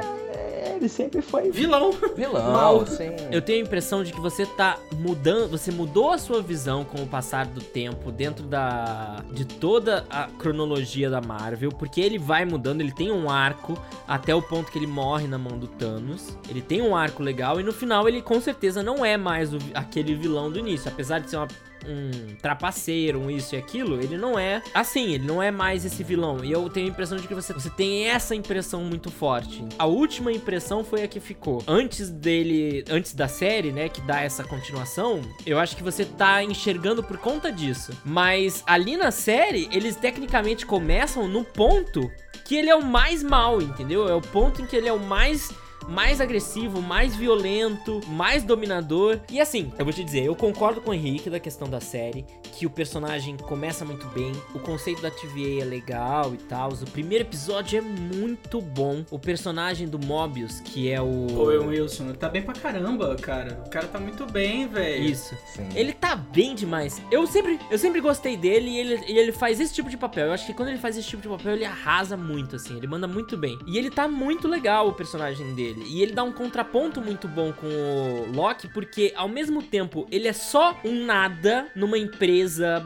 Ele 0.79 0.89
sempre 0.89 1.21
foi. 1.21 1.51
Vilão. 1.51 1.91
Vilão, 2.17 2.53
Mal. 2.53 2.81
assim. 2.83 3.11
Eu 3.33 3.43
tenho 3.43 3.65
a 3.65 3.67
impressão 3.67 4.05
de 4.05 4.13
que 4.13 4.21
você 4.21 4.47
tá 4.47 4.79
mudando, 4.97 5.51
você 5.51 5.73
mudou 5.73 6.13
a 6.13 6.19
sua 6.19 6.41
visão 6.41 6.85
com 6.85 7.03
o 7.03 7.07
passar 7.07 7.47
do 7.47 7.61
tempo 7.61 8.13
dentro 8.13 8.45
da 8.45 9.25
de 9.33 9.45
toda 9.45 10.07
a 10.09 10.29
cronologia 10.39 11.11
da 11.11 11.21
Marvel, 11.21 11.71
porque 11.71 12.01
ele 12.01 12.19
vai 12.19 12.45
mudando, 12.45 12.81
ele 12.81 12.93
tem 12.93 13.11
um 13.11 13.29
arco 13.29 13.77
até 14.07 14.33
o 14.35 14.41
ponto 14.41 14.71
que 14.71 14.79
ele 14.79 14.87
morre 14.87 15.27
na 15.27 15.37
mão 15.37 15.59
do 15.59 15.67
Thanos. 15.67 16.39
Ele 16.49 16.63
tem 16.63 16.81
um 16.81 16.95
arco 16.95 17.23
legal 17.23 17.59
e 17.59 17.63
no 17.65 17.73
final 17.73 18.09
ele 18.09 18.23
com 18.23 18.41
certeza 18.41 18.83
não 18.83 19.05
é 19.05 19.17
mais 19.17 19.53
o 19.53 19.59
aquele 19.75 20.15
vilão 20.15 20.51
do 20.51 20.59
início, 20.59 20.89
apesar 20.89 21.19
de 21.19 21.29
ser 21.29 21.37
uma 21.37 21.49
um 21.89 22.35
trapaceiro, 22.37 23.19
um 23.19 23.31
isso 23.31 23.55
e 23.55 23.59
aquilo, 23.59 24.01
ele 24.01 24.17
não 24.17 24.39
é 24.39 24.63
assim, 24.75 25.15
ele 25.15 25.27
não 25.27 25.43
é 25.43 25.51
mais 25.51 25.85
esse 25.85 26.03
vilão. 26.05 26.45
E 26.45 26.53
eu 26.53 26.69
tenho 26.69 26.87
a 26.87 26.91
impressão 26.91 27.17
de 27.17 27.27
que 27.27 27.35
você, 27.35 27.53
você 27.53 27.71
tem 27.71 28.09
essa 28.09 28.35
impressão 28.35 28.83
muito 28.85 29.11
forte. 29.11 29.65
A 29.79 29.87
última 29.87 30.31
impressão 30.31 30.85
foi 30.85 31.03
a 31.03 31.09
que 31.09 31.21
ficou. 31.21 31.63
Antes 31.67 32.11
dele, 32.11 32.85
antes 32.91 33.15
da 33.15 33.29
série, 33.29 33.73
né, 33.73 33.89
que 33.89 34.01
dá 34.03 34.21
essa 34.21 34.45
continuação, 34.45 35.23
eu 35.47 35.59
acho 35.59 35.77
que 35.77 35.83
você 35.83 36.05
tá 36.05 36.43
enxergando 36.43 37.03
por 37.03 37.19
conta 37.19 37.51
disso. 37.51 37.93
Mas 38.05 38.63
ali 38.67 38.97
na 38.97 39.11
série, 39.11 39.69
eles 39.73 39.97
tecnicamente 39.97 40.67
começam 40.67 41.27
no 41.27 41.45
ponto 41.45 42.11
que 42.45 42.57
ele 42.57 42.71
é 42.71 42.75
o 42.75 42.85
mais 42.85 43.23
mal, 43.23 43.61
entendeu? 43.61 44.09
É 44.09 44.15
o 44.15 44.23
ponto 44.23 44.63
em 44.63 44.67
que 44.67 44.75
ele 44.75 44.89
é 44.89 44.93
o 44.93 44.99
mais 44.99 45.51
mais 45.87 46.21
agressivo, 46.21 46.81
mais 46.83 47.15
violento, 47.15 48.01
mais 48.09 48.43
dominador. 48.43 49.21
E 49.31 49.41
assim, 49.41 49.73
eu 49.79 49.85
vou 49.85 49.95
te 49.95 50.03
dizer, 50.03 50.25
eu 50.25 50.35
concordo 50.35 50.81
com 50.81 50.91
o 50.91 50.95
Henrique 50.95 51.31
da 51.31 51.39
questão 51.39 51.69
da 51.69 51.81
série, 51.81 52.25
que 52.49 52.67
o 52.67 52.71
personagem 52.71 53.37
começa 53.37 53.85
muito 53.85 54.07
bem, 54.09 54.33
o 54.55 54.59
conceito 54.59 55.01
da 55.03 55.11
TVA 55.11 55.63
é 55.63 55.65
legal 55.65 56.35
e 56.35 56.39
tal. 56.39 56.73
O 56.73 56.91
primeiro 56.91 57.25
episódio 57.25 57.79
é 57.79 57.81
muito 57.81 58.61
bom. 58.61 59.05
O 59.11 59.19
personagem 59.19 59.89
do 59.89 59.99
Mobius, 59.99 60.61
que 60.61 60.91
é 60.91 61.01
o. 61.01 61.27
Owen 61.37 61.69
Wilson, 61.69 62.13
tá 62.13 62.29
bem 62.29 62.43
pra 62.43 62.55
caramba, 62.55 63.15
cara. 63.17 63.63
O 63.67 63.71
cara 63.71 63.87
tá 63.87 63.99
muito 63.99 64.27
bem, 64.27 64.67
velho. 64.67 65.05
Isso. 65.05 65.37
Sim. 65.47 65.69
Ele 65.75 65.93
tá 65.93 66.17
bem 66.17 66.55
demais. 66.55 67.01
Eu 67.11 67.27
sempre, 67.27 67.59
eu 67.71 67.79
sempre 67.79 68.01
gostei 68.01 68.37
dele 68.37 68.71
e 68.71 68.79
ele, 68.79 69.05
e 69.07 69.19
ele 69.19 69.33
faz 69.33 69.61
esse 69.61 69.75
tipo 69.75 69.91
de 69.91 69.97
papel. 69.97 70.27
Eu 70.27 70.33
acho 70.33 70.47
que 70.47 70.55
quando 70.55 70.69
ele 70.69 70.79
faz 70.79 70.97
esse 70.97 71.09
tipo 71.09 71.23
de 71.23 71.29
papel, 71.29 71.55
ele 71.55 71.65
arrasa 71.65 72.17
muito, 72.17 72.57
assim. 72.57 72.77
Ele 72.77 72.87
manda 72.87 73.07
muito 73.07 73.37
bem. 73.37 73.59
E 73.67 73.79
ele 73.79 73.91
tá 73.91 74.09
muito 74.09 74.49
legal, 74.49 74.89
o 74.89 74.93
personagem 74.93 75.55
dele. 75.55 75.85
E 75.87 76.03
ele 76.03 76.13
dá 76.13 76.23
um 76.23 76.33
contraponto 76.33 77.01
muito 77.01 77.29
bom 77.29 77.53
com 77.53 77.67
o 77.67 78.33
Loki, 78.35 78.69
porque 78.69 79.13
ao 79.17 79.29
mesmo 79.29 79.63
tempo 79.63 80.07
ele 80.11 80.29
é 80.29 80.33
só 80.33 80.79
um 80.85 81.05
nada 81.05 81.69
numa 81.75 81.99
empresa 81.99 82.38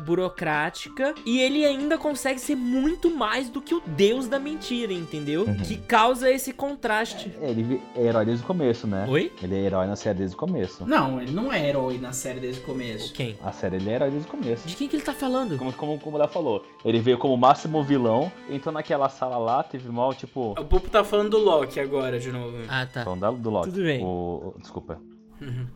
burocrática 0.05 1.15
e 1.27 1.41
ele 1.41 1.65
ainda 1.65 1.99
consegue 1.99 2.41
ser 2.41 2.55
muito 2.55 3.11
mais 3.11 3.49
do 3.51 3.61
que 3.61 3.75
o 3.75 3.83
deus 3.87 4.27
da 4.29 4.39
mentira, 4.39 4.93
entendeu? 4.93 5.43
Uhum. 5.45 5.57
Que 5.57 5.77
causa 5.77 6.31
esse 6.31 6.53
contraste. 6.53 7.33
É, 7.41 7.51
Ele 7.51 7.81
é 7.97 8.03
herói 8.07 8.25
desde 8.25 8.45
o 8.45 8.47
começo, 8.47 8.87
né? 8.87 9.07
Oi? 9.09 9.33
Ele 9.43 9.55
é 9.55 9.59
herói 9.61 9.87
na 9.87 9.97
série 9.97 10.19
desde 10.19 10.35
o 10.37 10.39
começo. 10.39 10.87
Não, 10.87 11.21
ele 11.21 11.33
não 11.33 11.53
é 11.53 11.69
herói 11.69 11.99
na 11.99 12.13
série 12.13 12.41
desde 12.41 12.61
o 12.61 12.65
começo. 12.65 13.13
Quem? 13.13 13.37
A 13.43 13.53
série 13.53 13.77
ele 13.77 13.91
é 13.91 13.95
herói 13.95 14.11
desde 14.11 14.29
o 14.29 14.31
começo. 14.31 14.67
De 14.67 14.77
quem 14.77 14.89
que 14.89 14.97
ele 14.97 15.03
tá 15.03 15.13
falando? 15.13 15.57
Como, 15.59 15.73
como, 15.73 15.99
como 15.99 16.17
ela 16.17 16.29
falou, 16.29 16.65
ele 16.85 17.01
veio 17.01 17.19
como 17.19 17.37
máximo 17.37 17.83
vilão, 17.83 18.31
entrou 18.49 18.73
naquela 18.73 19.09
sala 19.09 19.37
lá, 19.39 19.63
teve 19.63 19.89
mal, 19.91 20.15
tipo. 20.15 20.53
O 20.59 20.65
Pupo 20.65 20.89
tá 20.91 21.05
falando 21.05 21.31
do 21.31 21.39
Loki 21.39 21.79
agora, 21.81 22.19
de 22.19 22.31
novo. 22.33 22.57
Ah, 22.69 22.87
tá. 22.87 23.05
Falando 23.05 23.21
da- 23.21 23.31
do 23.31 23.51
Loki. 23.51 23.71
Tudo 23.71 23.83
bem. 23.83 24.03
O, 24.05 24.07
o- 24.07 24.55
desculpa, 24.61 25.01
Uhum. 25.41 25.67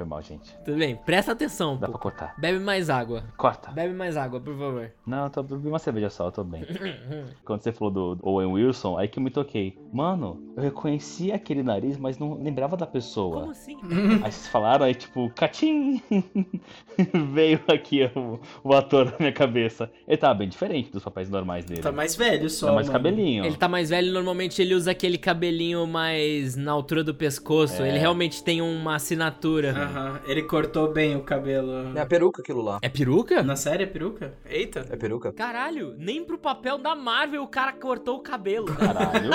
Foi 0.00 0.06
mal, 0.06 0.22
gente. 0.22 0.56
Tudo 0.64 0.78
bem, 0.78 0.96
presta 0.96 1.32
atenção, 1.32 1.76
Dá 1.76 1.86
pô. 1.86 1.92
pra 1.92 2.00
cortar. 2.00 2.34
Bebe 2.38 2.58
mais 2.58 2.88
água. 2.88 3.22
Corta. 3.36 3.70
Bebe 3.70 3.92
mais 3.92 4.16
água, 4.16 4.40
por 4.40 4.56
favor. 4.56 4.90
Não, 5.06 5.24
eu 5.24 5.30
tô 5.30 5.42
bebi 5.42 5.68
uma 5.68 5.78
cerveja 5.78 6.08
só, 6.08 6.28
eu 6.28 6.32
tô 6.32 6.42
bem. 6.42 6.64
Quando 7.44 7.60
você 7.60 7.70
falou 7.70 8.16
do 8.16 8.18
Owen 8.22 8.46
Wilson, 8.46 8.96
aí 8.96 9.08
que 9.08 9.18
eu 9.18 9.22
me 9.22 9.30
toquei. 9.30 9.76
Mano, 9.92 10.42
eu 10.56 10.62
reconheci 10.62 11.30
aquele 11.30 11.62
nariz, 11.62 11.98
mas 11.98 12.18
não 12.18 12.42
lembrava 12.42 12.78
da 12.78 12.86
pessoa. 12.86 13.40
Como 13.40 13.50
assim? 13.50 13.76
Aí 14.22 14.32
vocês 14.32 14.46
falaram, 14.48 14.84
aí 14.86 14.94
tipo, 14.94 15.30
catim! 15.34 16.02
Veio 17.34 17.60
aqui 17.68 18.10
o, 18.14 18.40
o 18.62 18.74
ator 18.74 19.06
na 19.06 19.16
minha 19.18 19.32
cabeça. 19.32 19.90
Ele 20.06 20.16
tava 20.16 20.34
bem 20.34 20.48
diferente 20.48 20.90
dos 20.90 21.02
papéis 21.02 21.28
normais 21.28 21.64
dele. 21.64 21.82
Tá 21.82 21.92
mais 21.92 22.16
velho 22.16 22.48
só. 22.48 22.68
Tá 22.68 22.72
mais 22.72 22.86
mano. 22.86 22.98
cabelinho. 22.98 23.44
Ele 23.44 23.56
tá 23.56 23.68
mais 23.68 23.90
velho, 23.90 24.12
normalmente 24.12 24.60
ele 24.62 24.74
usa 24.74 24.90
aquele 24.92 25.18
cabelinho 25.18 25.86
mais 25.86 26.56
na 26.56 26.72
altura 26.72 27.02
do 27.04 27.14
pescoço. 27.14 27.82
É. 27.82 27.88
Ele 27.88 27.98
realmente 27.98 28.42
tem 28.42 28.62
uma 28.62 28.94
assinatura. 28.96 29.89
Aham, 29.90 30.20
ele 30.24 30.42
cortou 30.42 30.92
bem 30.92 31.16
o 31.16 31.22
cabelo. 31.22 31.96
É 31.96 32.00
a 32.00 32.06
peruca 32.06 32.42
aquilo 32.42 32.62
lá. 32.62 32.78
É 32.80 32.88
peruca? 32.88 33.42
Na 33.42 33.56
série 33.56 33.84
é 33.84 33.86
peruca? 33.86 34.34
Eita. 34.44 34.86
É 34.90 34.96
peruca? 34.96 35.32
Caralho, 35.32 35.94
nem 35.98 36.24
pro 36.24 36.38
papel 36.38 36.78
da 36.78 36.94
Marvel 36.94 37.42
o 37.42 37.48
cara 37.48 37.72
cortou 37.72 38.16
o 38.16 38.20
cabelo. 38.22 38.66
Caralho. 38.66 39.30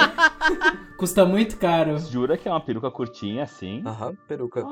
Custa 0.98 1.26
muito 1.26 1.58
caro. 1.58 1.98
Jura 2.00 2.38
que 2.38 2.48
é 2.48 2.52
uma 2.52 2.62
peruca 2.62 2.89
curtinha 2.89 3.44
assim? 3.44 3.84
Aham, 3.86 4.15
peruca. 4.28 4.63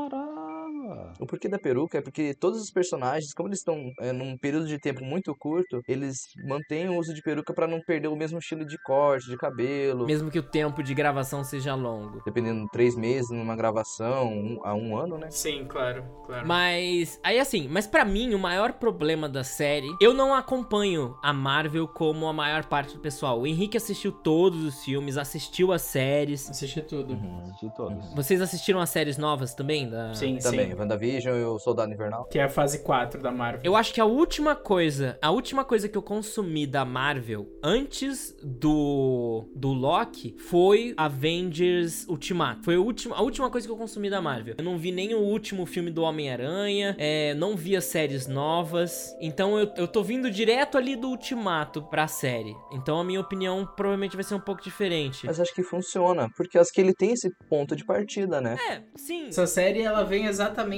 O 1.19 1.25
porquê 1.25 1.47
da 1.47 1.59
peruca 1.59 1.97
é 1.97 2.01
porque 2.01 2.33
todos 2.33 2.61
os 2.61 2.71
personagens, 2.71 3.33
como 3.33 3.49
eles 3.49 3.59
estão 3.59 3.91
é, 3.99 4.11
num 4.11 4.37
período 4.37 4.67
de 4.67 4.79
tempo 4.79 5.03
muito 5.03 5.33
curto, 5.35 5.81
eles 5.87 6.21
mantêm 6.45 6.89
o 6.89 6.97
uso 6.97 7.13
de 7.13 7.21
peruca 7.21 7.53
pra 7.53 7.67
não 7.67 7.81
perder 7.81 8.07
o 8.07 8.15
mesmo 8.15 8.39
estilo 8.39 8.65
de 8.65 8.77
corte, 8.83 9.29
de 9.29 9.37
cabelo. 9.37 10.05
Mesmo 10.05 10.29
que 10.29 10.39
o 10.39 10.43
tempo 10.43 10.83
de 10.83 10.93
gravação 10.93 11.43
seja 11.43 11.75
longo. 11.75 12.21
Dependendo, 12.25 12.67
três 12.71 12.95
meses 12.95 13.29
numa 13.29 13.55
gravação, 13.55 14.27
um, 14.27 14.59
a 14.63 14.73
um 14.73 14.97
ano, 14.97 15.17
né? 15.17 15.29
Sim, 15.29 15.65
claro, 15.67 16.03
claro. 16.25 16.47
Mas, 16.47 17.19
aí 17.23 17.39
assim, 17.39 17.67
mas 17.67 17.87
pra 17.87 18.05
mim 18.05 18.33
o 18.33 18.39
maior 18.39 18.73
problema 18.73 19.27
da 19.29 19.43
série, 19.43 19.87
eu 20.01 20.13
não 20.13 20.33
acompanho 20.33 21.15
a 21.21 21.33
Marvel 21.33 21.87
como 21.87 22.27
a 22.27 22.33
maior 22.33 22.65
parte 22.65 22.95
do 22.95 22.99
pessoal. 22.99 23.39
O 23.39 23.47
Henrique 23.47 23.77
assistiu 23.77 24.11
todos 24.11 24.63
os 24.63 24.83
filmes, 24.83 25.17
assistiu 25.17 25.71
as 25.71 25.81
séries. 25.81 26.49
Assisti 26.49 26.81
tudo. 26.81 27.13
Uhum, 27.13 27.39
assisti 27.41 27.75
todos. 27.75 28.13
Vocês 28.13 28.41
assistiram 28.41 28.79
as 28.79 28.89
séries 28.89 29.17
novas 29.17 29.53
também? 29.53 29.89
Da... 29.89 30.13
Sim, 30.13 30.37
Também, 30.37 30.71
sim. 30.71 30.75
WandaVision 30.83 31.35
e 31.35 31.43
o 31.43 31.59
Soldado 31.59 31.91
Invernal. 31.91 32.25
Que 32.25 32.39
é 32.39 32.43
a 32.43 32.49
fase 32.49 32.79
4 32.79 33.21
da 33.21 33.31
Marvel. 33.31 33.61
Eu 33.63 33.75
acho 33.75 33.93
que 33.93 34.01
a 34.01 34.05
última 34.05 34.55
coisa, 34.55 35.17
a 35.21 35.31
última 35.31 35.63
coisa 35.63 35.89
que 35.89 35.97
eu 35.97 36.01
consumi 36.01 36.67
da 36.67 36.85
Marvel 36.85 37.47
antes 37.63 38.35
do 38.43 39.45
do 39.55 39.73
Loki 39.73 40.35
foi 40.37 40.93
Avengers 40.97 42.05
Ultimato. 42.07 42.63
Foi 42.63 42.75
a 42.75 42.79
última, 42.79 43.15
a 43.15 43.21
última 43.21 43.49
coisa 43.49 43.67
que 43.67 43.71
eu 43.71 43.77
consumi 43.77 44.09
da 44.09 44.21
Marvel. 44.21 44.55
Eu 44.57 44.63
não 44.63 44.77
vi 44.77 44.91
nem 44.91 45.13
o 45.13 45.19
último 45.19 45.65
filme 45.65 45.89
do 45.89 46.03
Homem-Aranha, 46.03 46.95
é, 46.99 47.33
não 47.33 47.55
vi 47.55 47.75
as 47.75 47.85
séries 47.85 48.27
novas. 48.27 49.15
Então 49.21 49.57
eu, 49.57 49.71
eu 49.77 49.87
tô 49.87 50.03
vindo 50.03 50.29
direto 50.29 50.77
ali 50.77 50.95
do 50.95 51.09
Ultimato 51.09 51.81
pra 51.83 52.07
série. 52.07 52.55
Então 52.71 52.99
a 52.99 53.03
minha 53.03 53.19
opinião 53.19 53.65
provavelmente 53.65 54.15
vai 54.15 54.23
ser 54.23 54.35
um 54.35 54.39
pouco 54.39 54.61
diferente. 54.61 55.25
Mas 55.25 55.39
acho 55.39 55.53
que 55.53 55.63
funciona, 55.63 56.29
porque 56.35 56.57
acho 56.57 56.71
que 56.71 56.81
ele 56.81 56.93
tem 56.93 57.13
esse 57.13 57.29
ponto 57.49 57.75
de 57.75 57.85
partida, 57.85 58.41
né? 58.41 58.57
É, 58.69 58.81
sim. 58.95 59.27
Essa 59.27 59.47
série 59.47 59.81
ela 59.81 60.03
vem 60.03 60.25
exatamente 60.25 60.72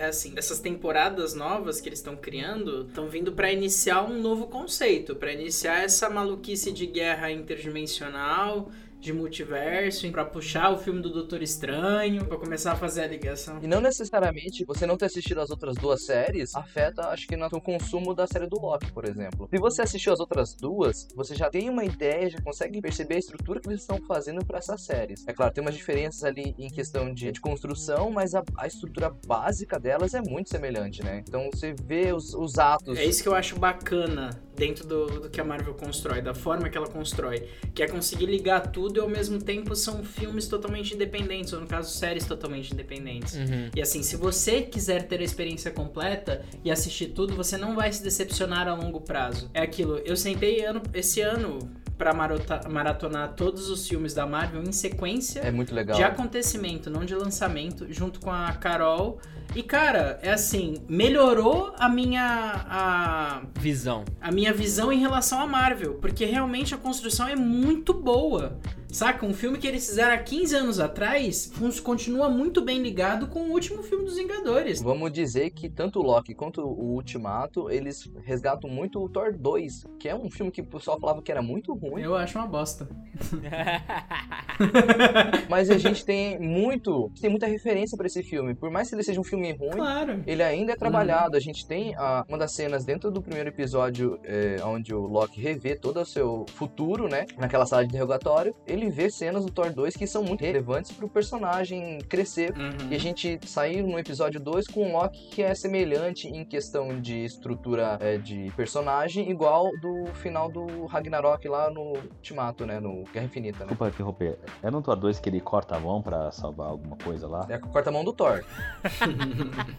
assim, 0.00 0.32
essas 0.36 0.60
temporadas 0.60 1.34
novas 1.34 1.80
que 1.80 1.88
eles 1.88 1.98
estão 1.98 2.16
criando, 2.16 2.86
estão 2.88 3.08
vindo 3.08 3.32
pra 3.32 3.52
iniciar 3.52 4.02
um 4.02 4.20
novo 4.20 4.46
conceito, 4.46 5.14
pra 5.16 5.32
iniciar 5.32 5.82
essa 5.84 6.08
maluquice 6.08 6.72
de 6.72 6.86
guerra 6.86 7.30
interdimensional, 7.30 8.70
de 9.00 9.12
multiverso, 9.12 10.10
pra 10.10 10.24
puxar 10.24 10.70
o 10.70 10.78
filme 10.78 11.00
do 11.00 11.12
Doutor 11.12 11.42
Estranho, 11.42 12.24
pra 12.26 12.36
começar 12.36 12.72
a 12.72 12.76
fazer 12.76 13.02
a 13.02 13.06
ligação. 13.06 13.58
E 13.62 13.66
não 13.66 13.80
necessariamente 13.80 14.64
você 14.64 14.86
não 14.86 14.96
ter 14.96 15.06
assistido 15.06 15.40
as 15.40 15.50
outras 15.50 15.76
duas 15.76 16.04
séries 16.04 16.54
afeta, 16.54 17.08
acho 17.08 17.26
que, 17.26 17.36
no 17.36 17.60
consumo 17.60 18.14
da 18.14 18.26
série 18.26 18.46
do 18.46 18.60
Loki, 18.60 18.92
por 18.92 19.04
exemplo. 19.04 19.48
Se 19.50 19.58
você 19.58 19.82
assistiu 19.82 20.12
as 20.12 20.20
outras 20.20 20.54
duas, 20.54 21.08
você 21.14 21.34
já 21.34 21.48
tem 21.50 21.68
uma 21.68 21.84
ideia, 21.84 22.30
já 22.30 22.40
consegue 22.40 22.80
perceber 22.80 23.16
a 23.16 23.18
estrutura 23.18 23.60
que 23.60 23.68
eles 23.68 23.80
estão 23.80 24.00
fazendo 24.06 24.44
para 24.44 24.58
essas 24.58 24.82
séries. 24.82 25.24
É 25.26 25.32
claro, 25.32 25.52
tem 25.52 25.62
umas 25.62 25.74
diferenças 25.74 26.24
ali 26.24 26.54
em 26.58 26.68
questão 26.68 27.12
de, 27.12 27.30
de 27.32 27.40
construção, 27.40 28.10
mas 28.10 28.34
a, 28.34 28.42
a 28.58 28.66
estrutura 28.66 29.10
básica 29.26 29.78
delas 29.78 30.14
é 30.14 30.20
muito 30.20 30.50
semelhante, 30.50 31.02
né? 31.02 31.22
Então 31.26 31.48
você 31.52 31.74
vê 31.84 32.12
os, 32.12 32.34
os 32.34 32.58
atos. 32.58 32.98
É 32.98 33.04
isso 33.04 33.22
que 33.22 33.28
eu 33.28 33.34
acho 33.34 33.58
bacana 33.58 34.30
dentro 34.56 34.86
do, 34.86 35.06
do 35.20 35.30
que 35.30 35.40
a 35.40 35.44
Marvel 35.44 35.74
constrói, 35.74 36.20
da 36.20 36.34
forma 36.34 36.68
que 36.68 36.76
ela 36.76 36.88
constrói, 36.88 37.48
que 37.74 37.82
é 37.82 37.88
conseguir 37.88 38.26
ligar 38.26 38.72
tudo 38.72 38.98
e 38.98 39.00
ao 39.00 39.08
mesmo 39.08 39.40
tempo 39.40 39.76
são 39.76 40.02
filmes 40.02 40.48
totalmente 40.48 40.94
independentes, 40.94 41.52
ou 41.52 41.60
no 41.60 41.66
caso, 41.66 41.94
séries 41.96 42.24
totalmente 42.24 42.72
independentes. 42.72 43.34
Uhum. 43.34 43.70
E 43.74 43.82
assim, 43.82 44.02
se 44.02 44.16
você 44.16 44.62
quiser 44.62 45.06
ter 45.06 45.20
a 45.20 45.24
experiência 45.24 45.70
completa 45.70 46.44
e 46.64 46.70
assistir 46.70 47.08
tudo, 47.08 47.34
você 47.34 47.56
não 47.56 47.74
vai 47.74 47.92
se 47.92 48.02
decepcionar 48.02 48.66
a 48.66 48.74
longo 48.74 49.00
prazo. 49.00 49.50
É 49.52 49.60
aquilo, 49.60 49.98
eu 49.98 50.16
sentei 50.16 50.64
ano, 50.64 50.82
esse 50.94 51.20
ano 51.20 51.58
pra 51.96 52.12
marota- 52.12 52.68
maratonar 52.68 53.32
todos 53.34 53.70
os 53.70 53.88
filmes 53.88 54.12
da 54.14 54.26
Marvel 54.26 54.62
em 54.62 54.72
sequência 54.72 55.40
É 55.40 55.50
muito 55.50 55.74
legal. 55.74 55.96
de 55.96 56.02
acontecimento, 56.04 56.90
não 56.90 57.04
de 57.04 57.14
lançamento, 57.14 57.86
junto 57.90 58.20
com 58.20 58.30
a 58.30 58.52
Carol. 58.52 59.18
E 59.54 59.62
cara, 59.62 60.18
é 60.22 60.32
assim, 60.32 60.74
melhorou 60.88 61.72
a 61.78 61.88
minha 61.88 62.66
a, 62.68 63.42
Visão. 63.58 64.04
a 64.20 64.30
minha 64.30 64.52
visão 64.52 64.92
em 64.92 64.98
relação 64.98 65.40
à 65.40 65.46
Marvel, 65.46 65.94
porque 65.94 66.24
realmente 66.24 66.74
a 66.74 66.78
construção 66.78 67.26
é 67.28 67.36
muito 67.36 67.94
boa. 67.94 68.58
Saca? 68.88 69.26
Um 69.26 69.34
filme 69.34 69.58
que 69.58 69.66
eles 69.66 69.86
fizeram 69.86 70.14
há 70.14 70.18
15 70.18 70.56
anos 70.56 70.80
atrás 70.80 71.52
continua 71.82 72.28
muito 72.28 72.62
bem 72.62 72.82
ligado 72.82 73.26
com 73.26 73.40
o 73.40 73.52
último 73.52 73.82
filme 73.82 74.04
dos 74.04 74.16
Vingadores. 74.16 74.82
Vamos 74.82 75.12
dizer 75.12 75.50
que 75.50 75.68
tanto 75.68 76.00
o 76.00 76.02
Loki 76.02 76.34
quanto 76.34 76.62
o 76.62 76.94
Ultimato, 76.94 77.70
eles 77.70 78.10
resgatam 78.24 78.70
muito 78.70 79.02
o 79.02 79.08
Thor 79.08 79.36
2, 79.36 79.86
que 79.98 80.08
é 80.08 80.14
um 80.14 80.30
filme 80.30 80.50
que 80.50 80.60
o 80.60 80.66
pessoal 80.66 80.98
falava 80.98 81.22
que 81.22 81.30
era 81.30 81.42
muito 81.42 81.74
ruim, 81.74 82.02
Eu 82.02 82.16
acho 82.16 82.38
uma 82.38 82.46
bosta. 82.46 82.88
mas 85.48 85.70
a 85.70 85.78
gente 85.78 86.04
tem 86.04 86.38
muito, 86.38 87.10
tem 87.20 87.30
muita 87.30 87.46
referência 87.46 87.96
pra 87.96 88.06
esse 88.06 88.22
filme. 88.22 88.54
Por 88.54 88.70
mais 88.70 88.88
que 88.88 88.94
ele 88.94 89.02
seja 89.02 89.20
um 89.20 89.24
filme 89.24 89.52
ruim, 89.52 89.76
Claro. 89.76 90.22
ele 90.26 90.42
ainda 90.42 90.72
é 90.72 90.76
trabalhado. 90.76 91.36
A 91.36 91.40
gente 91.40 91.66
tem 91.66 91.94
ah, 91.96 92.24
uma 92.28 92.38
das 92.38 92.52
cenas 92.52 92.84
dentro 92.84 93.10
do 93.10 93.22
primeiro 93.22 93.48
episódio, 93.48 94.18
é, 94.24 94.56
onde 94.64 94.94
o 94.94 95.06
Loki 95.06 95.40
revê 95.40 95.76
todo 95.76 96.00
o 96.00 96.06
seu 96.06 96.46
futuro, 96.54 97.08
né? 97.08 97.26
Naquela 97.36 97.66
sala 97.66 97.82
de 97.82 97.88
interrogatório. 97.88 98.54
Ele 98.76 98.90
vê 98.90 99.10
cenas 99.10 99.44
do 99.44 99.50
Thor 99.50 99.72
2 99.72 99.96
que 99.96 100.06
são 100.06 100.22
muito 100.22 100.42
relevantes 100.42 100.92
pro 100.92 101.08
personagem 101.08 101.98
crescer. 102.08 102.52
Uhum. 102.56 102.90
E 102.90 102.94
a 102.94 102.98
gente 102.98 103.40
saiu 103.46 103.86
no 103.86 103.98
episódio 103.98 104.38
2 104.38 104.66
com 104.66 104.86
um 104.86 104.92
Loki 104.92 105.30
que 105.30 105.42
é 105.42 105.54
semelhante 105.54 106.28
em 106.28 106.44
questão 106.44 107.00
de 107.00 107.24
estrutura 107.24 107.96
é, 108.00 108.18
de 108.18 108.52
personagem, 108.54 109.30
igual 109.30 109.70
do 109.80 110.06
final 110.14 110.50
do 110.50 110.84
Ragnarok 110.86 111.48
lá 111.48 111.70
no 111.70 111.94
Ultimato, 111.94 112.66
né? 112.66 112.78
No 112.78 113.04
Guerra 113.12 113.24
Infinita, 113.24 113.60
né? 113.60 113.70
Desculpa 113.70 113.88
interromper. 113.88 114.38
É 114.62 114.70
no 114.70 114.82
Thor 114.82 114.96
2 114.96 115.18
que 115.20 115.28
ele 115.30 115.40
corta 115.40 115.76
a 115.76 115.80
mão 115.80 116.02
pra 116.02 116.30
salvar 116.30 116.68
alguma 116.68 116.96
coisa 116.96 117.26
lá? 117.26 117.46
É 117.48 117.54
a 117.54 117.60
quarta-mão 117.60 118.04
do 118.04 118.12
Thor. 118.12 118.44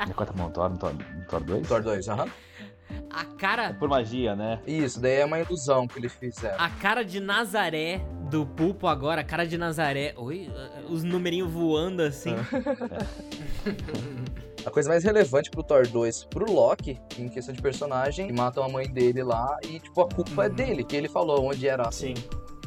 Ele 0.04 0.14
corta 0.16 0.34
a 0.34 0.36
mão 0.36 0.48
no 0.48 0.54
Thor, 0.54 0.70
no 0.70 0.78
Thor, 0.78 0.94
no 0.94 1.26
Thor 1.26 1.44
2? 1.44 1.68
Thor 1.68 1.84
2, 1.84 2.10
aham. 2.10 2.28
A 3.10 3.26
cara 3.26 3.74
Por 3.74 3.88
magia, 3.90 4.36
né? 4.36 4.60
Isso, 4.68 5.00
daí 5.00 5.16
é 5.22 5.26
uma 5.26 5.40
ilusão 5.40 5.88
que 5.88 5.98
eles 5.98 6.14
fizeram. 6.14 6.56
A 6.60 6.70
cara 6.70 7.04
de 7.04 7.20
Nazaré 7.20 8.02
do 8.30 8.46
Pulpo 8.46 8.88
agora, 8.88 9.22
a 9.22 9.24
cara 9.24 9.46
de 9.48 9.58
Nazaré. 9.58 10.14
Oi, 10.18 10.50
os 10.90 11.04
numerinhos 11.04 11.52
voando 11.52 12.02
assim. 12.04 12.36
A 14.66 14.70
coisa 14.70 14.90
mais 14.90 15.02
relevante 15.04 15.50
pro 15.50 15.64
Thor 15.64 15.88
2 15.88 16.26
pro 16.26 16.52
Loki, 16.52 17.00
em 17.18 17.30
questão 17.30 17.56
de 17.56 17.62
personagem, 17.62 18.28
que 18.28 18.34
matam 18.34 18.64
a 18.64 18.68
mãe 18.70 18.86
dele 18.90 19.24
lá 19.24 19.58
e, 19.64 19.80
tipo, 19.80 20.02
a 20.02 20.10
culpa 20.10 20.46
é 20.46 20.50
Uhum. 20.50 20.56
dele, 20.56 20.84
que 20.84 20.94
ele 20.96 21.08
falou 21.08 21.46
onde 21.46 21.66
era. 21.68 21.90
Sim. 21.90 22.16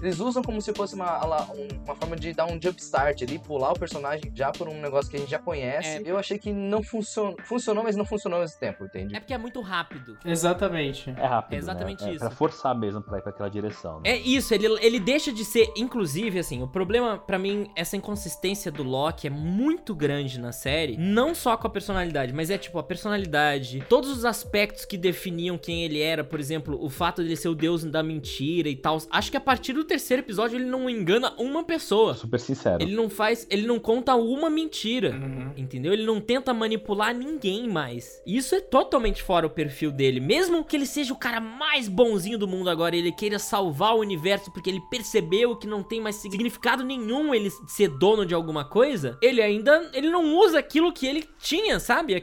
Eles 0.02 0.18
usam 0.20 0.42
como 0.42 0.60
se 0.60 0.72
fosse 0.74 0.94
uma, 0.94 1.24
um- 1.52 1.68
uma 1.84 1.94
forma 1.94 2.16
de 2.16 2.32
dar 2.32 2.46
um 2.46 2.60
jump 2.60 2.80
start 2.80 3.22
ali, 3.22 3.38
pular 3.38 3.72
o 3.72 3.78
personagem 3.78 4.30
já 4.34 4.50
por 4.50 4.68
um 4.68 4.80
negócio 4.80 5.10
que 5.10 5.16
a 5.16 5.20
gente 5.20 5.30
já 5.30 5.38
conhece. 5.38 5.88
É. 5.88 6.02
Eu 6.04 6.18
achei 6.18 6.38
que 6.38 6.52
não 6.52 6.82
funcionou. 6.82 7.36
Funcionou, 7.44 7.84
mas 7.84 7.96
não 7.96 8.04
funcionou 8.04 8.36
ao 8.38 8.42
mesmo 8.42 8.58
tempo, 8.58 8.84
entende? 8.84 9.14
É 9.14 9.20
porque 9.20 9.34
é 9.34 9.38
muito 9.38 9.60
rápido. 9.60 10.16
Exatamente. 10.24 11.10
É 11.16 11.26
rápido. 11.26 11.54
É 11.54 11.58
exatamente 11.58 12.02
né? 12.04 12.10
É 12.10 12.12
isso. 12.12 12.20
pra 12.20 12.30
forçar 12.30 12.74
mesmo 12.78 13.02
pra 13.02 13.18
ir 13.18 13.22
pra 13.22 13.30
aquela 13.30 13.48
direção. 13.48 14.00
Né? 14.00 14.10
É 14.10 14.16
isso, 14.16 14.54
ele, 14.54 14.66
ele 14.80 14.98
deixa 15.00 15.32
de 15.32 15.44
ser. 15.44 15.70
Inclusive, 15.76 16.38
assim, 16.38 16.62
o 16.62 16.68
problema 16.68 17.18
pra 17.18 17.38
mim, 17.38 17.70
essa 17.76 17.96
inconsistência 17.96 18.70
do 18.72 18.82
Loki 18.82 19.26
é 19.26 19.30
muito 19.30 19.94
grande 19.94 20.40
na 20.40 20.52
série. 20.52 20.96
Não 20.96 21.34
só 21.34 21.56
com 21.56 21.66
a 21.66 21.70
personalidade, 21.70 22.32
mas 22.32 22.50
é 22.50 22.58
tipo 22.58 22.78
a 22.78 22.82
personalidade, 22.82 23.84
todos 23.88 24.10
os 24.10 24.24
aspectos 24.24 24.84
que 24.84 24.96
definiam 24.96 25.56
quem 25.58 25.84
ele 25.84 26.00
era, 26.00 26.24
por 26.24 26.40
exemplo, 26.40 26.78
o 26.82 26.88
fato 26.88 27.22
dele 27.22 27.36
ser 27.36 27.48
o 27.48 27.54
deus 27.54 27.84
da 27.84 28.02
mentira 28.02 28.68
e 28.68 28.76
tal. 28.76 28.98
Acho 29.10 29.30
que 29.30 29.36
a 29.36 29.40
partir 29.40 29.72
do 29.72 29.84
terceiro 29.90 30.22
episódio 30.22 30.56
ele 30.56 30.66
não 30.66 30.88
engana 30.88 31.34
uma 31.36 31.64
pessoa. 31.64 32.14
Super 32.14 32.38
sincero. 32.38 32.80
Ele 32.80 32.94
não 32.94 33.10
faz. 33.10 33.44
Ele 33.50 33.66
não 33.66 33.80
conta 33.80 34.14
uma 34.14 34.48
mentira. 34.48 35.10
Uhum. 35.10 35.52
Entendeu? 35.56 35.92
Ele 35.92 36.04
não 36.04 36.20
tenta 36.20 36.54
manipular 36.54 37.12
ninguém 37.12 37.68
mais. 37.68 38.22
Isso 38.24 38.54
é 38.54 38.60
totalmente 38.60 39.20
fora 39.20 39.48
o 39.48 39.50
perfil 39.50 39.90
dele. 39.90 40.20
Mesmo 40.20 40.64
que 40.64 40.76
ele 40.76 40.86
seja 40.86 41.12
o 41.12 41.18
cara 41.18 41.40
mais 41.40 41.88
bonzinho 41.88 42.38
do 42.38 42.46
mundo 42.46 42.70
agora, 42.70 42.94
ele 42.94 43.10
queira 43.10 43.38
salvar 43.40 43.96
o 43.96 43.98
universo 44.00 44.52
porque 44.52 44.70
ele 44.70 44.80
percebeu 44.88 45.56
que 45.56 45.66
não 45.66 45.82
tem 45.82 46.00
mais 46.00 46.16
significado 46.16 46.84
nenhum 46.84 47.34
ele 47.34 47.50
ser 47.66 47.88
dono 47.88 48.24
de 48.24 48.32
alguma 48.32 48.64
coisa, 48.64 49.18
ele 49.20 49.42
ainda 49.42 49.90
ele 49.92 50.08
não 50.08 50.36
usa 50.36 50.60
aquilo 50.60 50.92
que 50.92 51.06
ele 51.06 51.28
tinha, 51.40 51.80
sabe? 51.80 52.22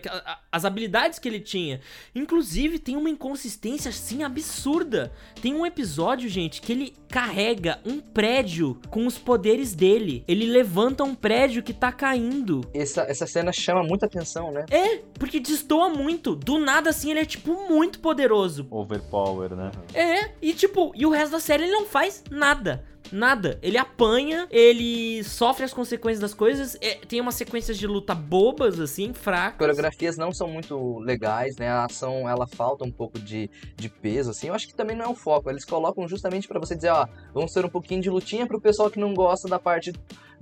As 0.50 0.64
habilidades 0.64 1.20
que 1.20 1.28
ele 1.28 1.42
tinha. 1.42 1.82
Inclusive, 2.16 2.80
tem 2.80 2.96
uma 2.96 3.10
inconsistência 3.10 3.90
assim 3.90 4.24
absurda. 4.24 5.12
Tem 5.42 5.54
um 5.54 5.66
episódio, 5.66 6.30
gente, 6.30 6.62
que 6.62 6.72
ele 6.72 6.94
carrega 7.10 7.57
um 7.86 8.00
prédio 8.00 8.80
com 8.90 9.06
os 9.06 9.18
poderes 9.18 9.74
dele. 9.74 10.24
Ele 10.28 10.46
levanta 10.46 11.04
um 11.04 11.16
prédio 11.16 11.64
que 11.64 11.74
tá 11.74 11.92
caindo. 11.92 12.62
Essa, 12.74 13.02
essa 13.04 13.26
cena 13.28 13.52
chama 13.52 13.84
muita 13.84 14.06
atenção, 14.06 14.52
né? 14.52 14.66
É, 14.70 15.02
porque 15.20 15.40
destoa 15.40 15.90
muito. 15.90 16.36
Do 16.36 16.58
nada, 16.58 16.90
assim, 16.90 17.12
ele 17.12 17.22
é, 17.22 17.26
tipo, 17.26 17.68
muito 17.70 18.00
poderoso. 18.00 18.68
Overpower, 18.70 19.56
né? 19.56 19.72
É, 19.94 20.32
e 20.42 20.54
tipo, 20.54 20.92
e 20.96 21.06
o 21.06 21.10
resto 21.10 21.32
da 21.32 21.40
série 21.40 21.64
ele 21.64 21.72
não 21.72 21.86
faz 21.86 22.24
nada. 22.30 22.84
Nada. 23.12 23.58
Ele 23.62 23.78
apanha, 23.78 24.48
ele 24.50 25.24
sofre 25.24 25.64
as 25.64 25.74
consequências 25.74 26.20
das 26.20 26.34
coisas. 26.34 26.78
é, 26.82 26.96
tem 26.96 27.22
umas 27.22 27.36
sequências 27.36 27.78
de 27.78 27.88
luta 27.88 28.14
bobas, 28.14 28.80
assim, 28.80 29.12
As 29.12 29.18
fracas. 29.18 29.58
coreografias 29.58 30.18
não 30.18 30.32
são 30.32 30.48
muito 30.48 31.00
legais, 31.00 31.58
né? 31.58 31.70
A 31.70 31.86
ação, 31.86 32.28
ela 32.28 32.48
falta 32.48 32.84
um 32.84 32.92
pouco 32.92 33.20
de, 33.20 33.50
de 33.76 33.90
peso, 33.90 34.32
assim. 34.32 34.48
Eu 34.48 34.54
acho 34.54 34.68
que 34.68 34.74
também 34.74 34.96
não 34.96 35.06
é 35.06 35.10
o 35.10 35.16
foco. 35.16 35.50
Eles 35.50 35.66
colocam 35.66 36.08
justamente 36.08 36.48
pra 36.48 36.60
você 36.60 36.76
dizer, 36.76 36.90
ó, 36.90 37.08
vamos 37.34 37.54
ter 37.54 37.66
um 37.66 37.70
pouquinho 37.70 38.02
de 38.02 38.10
lutinha 38.10 38.46
pro 38.46 38.60
pessoal 38.62 38.90
que 38.90 39.00
não 39.00 39.14
gosta 39.14 39.48
da 39.48 39.60
parte 39.60 39.94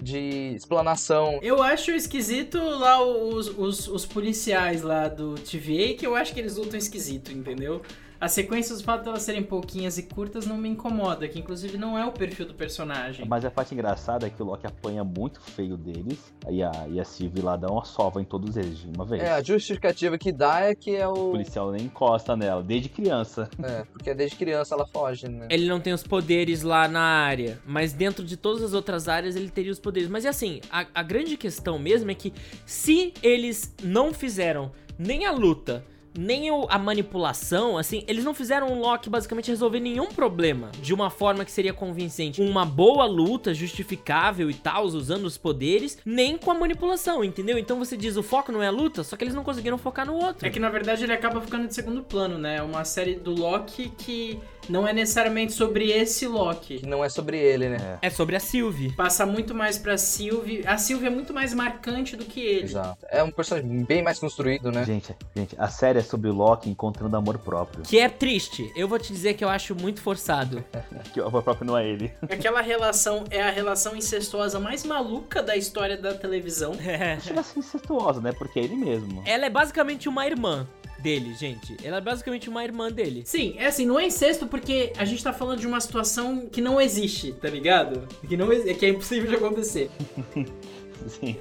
de 0.01 0.53
explanação. 0.55 1.39
Eu 1.41 1.61
acho 1.63 1.91
esquisito 1.91 2.57
lá 2.57 3.01
os, 3.01 3.47
os, 3.57 3.87
os 3.87 4.05
policiais 4.05 4.81
lá 4.81 5.07
do 5.07 5.35
TVA, 5.35 5.93
que 5.97 6.05
eu 6.05 6.15
acho 6.15 6.33
que 6.33 6.39
eles 6.39 6.57
lutam 6.57 6.77
esquisito, 6.77 7.31
entendeu? 7.31 7.81
As 8.19 8.31
sequências, 8.31 8.79
o 8.79 8.83
fato 8.83 9.03
de 9.03 9.09
elas 9.09 9.23
serem 9.23 9.43
pouquinhas 9.43 9.97
e 9.97 10.03
curtas 10.03 10.45
não 10.45 10.57
me 10.57 10.69
incomoda, 10.69 11.27
que 11.27 11.39
inclusive 11.39 11.77
não 11.77 11.97
é 11.97 12.05
o 12.05 12.11
perfil 12.11 12.45
do 12.45 12.53
personagem. 12.53 13.25
Mas 13.27 13.43
a 13.45 13.51
parte 13.51 13.73
engraçada 13.73 14.25
é 14.27 14.29
que 14.29 14.41
o 14.41 14.45
Loki 14.45 14.65
apanha 14.65 15.03
muito 15.03 15.41
feio 15.41 15.77
deles, 15.77 16.33
e 16.49 16.63
a, 16.63 16.71
e 16.89 16.99
a 16.99 17.05
Sylvie 17.05 17.41
lá 17.41 17.55
dá 17.55 17.67
uma 17.67 17.83
sova 17.85 18.21
em 18.21 18.25
todos 18.25 18.55
eles 18.57 18.79
de 18.79 18.87
uma 18.87 19.05
vez. 19.05 19.21
É, 19.21 19.31
a 19.31 19.41
justificativa 19.43 20.17
que 20.17 20.31
dá 20.31 20.61
é 20.61 20.75
que 20.75 20.95
é 20.95 21.07
O 21.07 21.11
o. 21.11 21.31
policial 21.31 21.71
nem 21.71 21.85
encosta 21.85 22.35
nela, 22.35 22.63
desde 22.63 22.89
criança. 22.89 23.49
É, 23.65 23.83
porque 23.91 24.13
desde 24.13 24.35
criança 24.37 24.75
ela 24.75 24.85
foge, 24.85 25.27
né? 25.27 25.47
Ele 25.49 25.67
não 25.67 25.79
tem 25.79 25.91
os 25.91 26.03
poderes 26.03 26.61
lá 26.61 26.87
na 26.87 27.01
área, 27.01 27.59
mas 27.65 27.93
dentro 27.93 28.23
de 28.23 28.37
todas 28.37 28.61
as 28.61 28.73
outras 28.73 29.07
áreas 29.07 29.35
ele 29.35 29.49
teria 29.49 29.71
os 29.71 29.79
poderes. 29.79 30.07
Mas 30.07 30.23
é 30.23 30.29
assim, 30.29 30.61
a, 30.69 30.85
a 30.93 31.01
grande 31.01 31.35
questão 31.35 31.79
mesmo 31.79 32.11
é 32.11 32.13
que 32.13 32.31
se 32.63 33.11
eles 33.23 33.73
não 33.83 34.13
fizeram 34.13 34.71
nem 34.99 35.25
a 35.25 35.31
luta, 35.31 35.83
nem 36.17 36.51
o- 36.51 36.67
a 36.69 36.77
manipulação, 36.79 37.77
assim, 37.77 38.03
eles 38.07 38.23
não 38.23 38.33
fizeram 38.33 38.67
o 38.71 38.79
Loki 38.79 39.09
basicamente 39.09 39.49
resolver 39.49 39.79
nenhum 39.79 40.07
problema 40.07 40.71
de 40.81 40.93
uma 40.93 41.09
forma 41.09 41.45
que 41.45 41.51
seria 41.51 41.73
convincente. 41.73 42.41
Uma 42.41 42.65
boa 42.65 43.05
luta, 43.05 43.53
justificável 43.53 44.49
e 44.49 44.53
tal, 44.53 44.85
usando 44.85 45.25
os 45.25 45.37
poderes, 45.37 45.97
nem 46.05 46.37
com 46.37 46.51
a 46.51 46.53
manipulação, 46.53 47.23
entendeu? 47.23 47.57
Então 47.57 47.77
você 47.79 47.95
diz, 47.97 48.15
o 48.17 48.23
foco 48.23 48.51
não 48.51 48.61
é 48.63 48.67
a 48.67 48.71
luta, 48.71 49.03
só 49.03 49.15
que 49.15 49.23
eles 49.23 49.33
não 49.35 49.43
conseguiram 49.43 49.77
focar 49.77 50.05
no 50.05 50.13
outro. 50.15 50.45
É 50.45 50.49
que 50.49 50.59
na 50.59 50.69
verdade 50.69 51.03
ele 51.03 51.13
acaba 51.13 51.41
ficando 51.41 51.67
de 51.67 51.73
segundo 51.75 52.01
plano, 52.03 52.37
né? 52.37 52.57
É 52.57 52.61
uma 52.63 52.83
série 52.85 53.15
do 53.15 53.31
Loki 53.31 53.91
que 53.97 54.39
não 54.69 54.87
é 54.87 54.93
necessariamente 54.93 55.53
sobre 55.53 55.91
esse 55.91 56.27
Loki. 56.27 56.79
Que 56.79 56.87
não 56.87 57.03
é 57.03 57.09
sobre 57.09 57.37
ele, 57.37 57.69
né? 57.69 57.99
É 58.01 58.09
sobre 58.09 58.35
a 58.35 58.39
Sylvie. 58.39 58.91
Passa 58.93 59.25
muito 59.25 59.53
mais 59.53 59.77
pra 59.77 59.97
Sylvie. 59.97 60.63
A 60.65 60.77
Sylvie 60.77 61.07
é 61.07 61.09
muito 61.09 61.33
mais 61.33 61.53
marcante 61.53 62.15
do 62.15 62.25
que 62.25 62.39
ele. 62.39 62.65
Exato. 62.65 63.05
É 63.09 63.23
um 63.23 63.31
personagem 63.31 63.83
bem 63.83 64.03
mais 64.03 64.19
construído, 64.19 64.71
né? 64.71 64.83
Gente, 64.85 65.15
gente, 65.35 65.55
a 65.57 65.67
série 65.67 65.99
é 65.99 66.03
sobre 66.03 66.29
o 66.29 66.33
Loki 66.33 66.69
encontrando 66.69 67.15
amor 67.15 67.37
próprio. 67.37 67.83
Que 67.83 67.99
é 67.99 68.09
triste. 68.09 68.71
Eu 68.75 68.87
vou 68.87 68.99
te 68.99 69.11
dizer 69.11 69.35
que 69.35 69.43
eu 69.43 69.49
acho 69.49 69.75
muito 69.75 70.01
forçado. 70.01 70.63
Que 71.13 71.21
o 71.21 71.27
amor 71.27 71.43
próprio 71.43 71.65
não 71.65 71.77
é 71.77 71.87
ele. 71.87 72.11
Aquela 72.29 72.61
relação 72.61 73.23
é 73.29 73.41
a 73.41 73.49
relação 73.49 73.95
incestuosa 73.95 74.59
mais 74.59 74.83
maluca 74.83 75.41
da 75.41 75.55
história 75.55 75.97
da 75.97 76.13
televisão. 76.13 76.73
É. 76.85 77.19
Chega 77.19 77.39
a 77.39 77.43
ser 77.43 77.59
incestuosa, 77.59 78.21
né? 78.21 78.31
Porque 78.31 78.59
é 78.59 78.63
ele 78.63 78.75
mesmo. 78.75 79.23
Ela 79.25 79.45
é 79.45 79.49
basicamente 79.49 80.09
uma 80.09 80.25
irmã 80.25 80.67
dele, 81.05 81.35
gente. 81.35 81.77
Ela 81.83 81.97
é 81.97 82.01
basicamente 82.01 82.49
uma 82.49 82.63
irmã 82.63 82.91
dele. 82.91 83.21
Sim, 83.25 83.53
é 83.59 83.67
assim, 83.67 83.85
não 83.85 83.99
é 83.99 84.07
incesto 84.07 84.47
porque 84.47 84.91
a 84.97 85.05
gente 85.05 85.23
tá 85.23 85.31
falando 85.31 85.59
de 85.59 85.67
uma 85.67 85.79
situação 85.79 86.47
que 86.51 86.59
não 86.61 86.81
existe, 86.81 87.31
tá 87.33 87.47
ligado? 87.47 88.07
Que, 88.27 88.35
não, 88.35 88.47
que 88.47 88.85
é 88.85 88.89
impossível 88.89 89.29
de 89.29 89.35
acontecer. 89.35 89.91
Sim. 91.07 91.37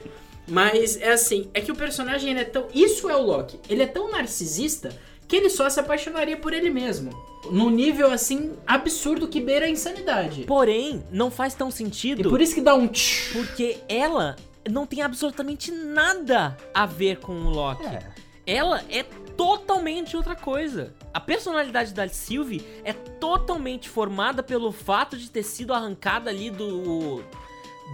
Mas 0.46 1.00
é 1.00 1.12
assim, 1.12 1.48
é 1.54 1.62
que 1.62 1.72
o 1.72 1.74
personagem 1.74 2.30
ele 2.30 2.40
é 2.40 2.44
tão. 2.44 2.66
Isso 2.74 3.08
é 3.08 3.16
o 3.16 3.22
Loki. 3.22 3.58
Ele 3.70 3.82
é 3.82 3.86
tão 3.86 4.10
narcisista 4.10 4.94
que 5.26 5.34
ele 5.34 5.48
só 5.48 5.70
se 5.70 5.80
apaixonaria 5.80 6.36
por 6.36 6.52
ele 6.52 6.68
mesmo. 6.68 7.10
Num 7.50 7.70
nível 7.70 8.10
assim 8.10 8.52
absurdo 8.66 9.26
que 9.26 9.40
beira 9.40 9.64
a 9.64 9.70
insanidade. 9.70 10.42
Porém, 10.42 11.02
não 11.10 11.30
faz 11.30 11.54
tão 11.54 11.70
E 11.70 11.72
sentido 11.72 12.28
por 12.28 12.42
isso 12.42 12.54
que 12.54 12.60
dá 12.60 12.74
um 12.74 12.86
tch. 12.86 13.32
porque 13.32 13.78
ela 13.88 14.36
não 14.70 14.86
tem 14.86 15.00
absolutamente 15.00 15.70
nada 15.72 16.54
a 16.74 16.84
ver 16.84 17.16
com 17.20 17.32
o 17.32 17.48
Loki. 17.48 17.86
É. 17.86 18.02
Ela 18.46 18.82
é 18.90 19.02
totalmente 19.36 20.16
outra 20.16 20.34
coisa. 20.34 20.94
A 21.12 21.20
personalidade 21.20 21.92
da 21.92 22.08
Sylvie 22.08 22.64
é 22.84 22.92
totalmente 22.92 23.88
formada 23.88 24.42
pelo 24.42 24.72
fato 24.72 25.16
de 25.16 25.30
ter 25.30 25.42
sido 25.42 25.72
arrancada 25.72 26.30
ali 26.30 26.50
do 26.50 27.22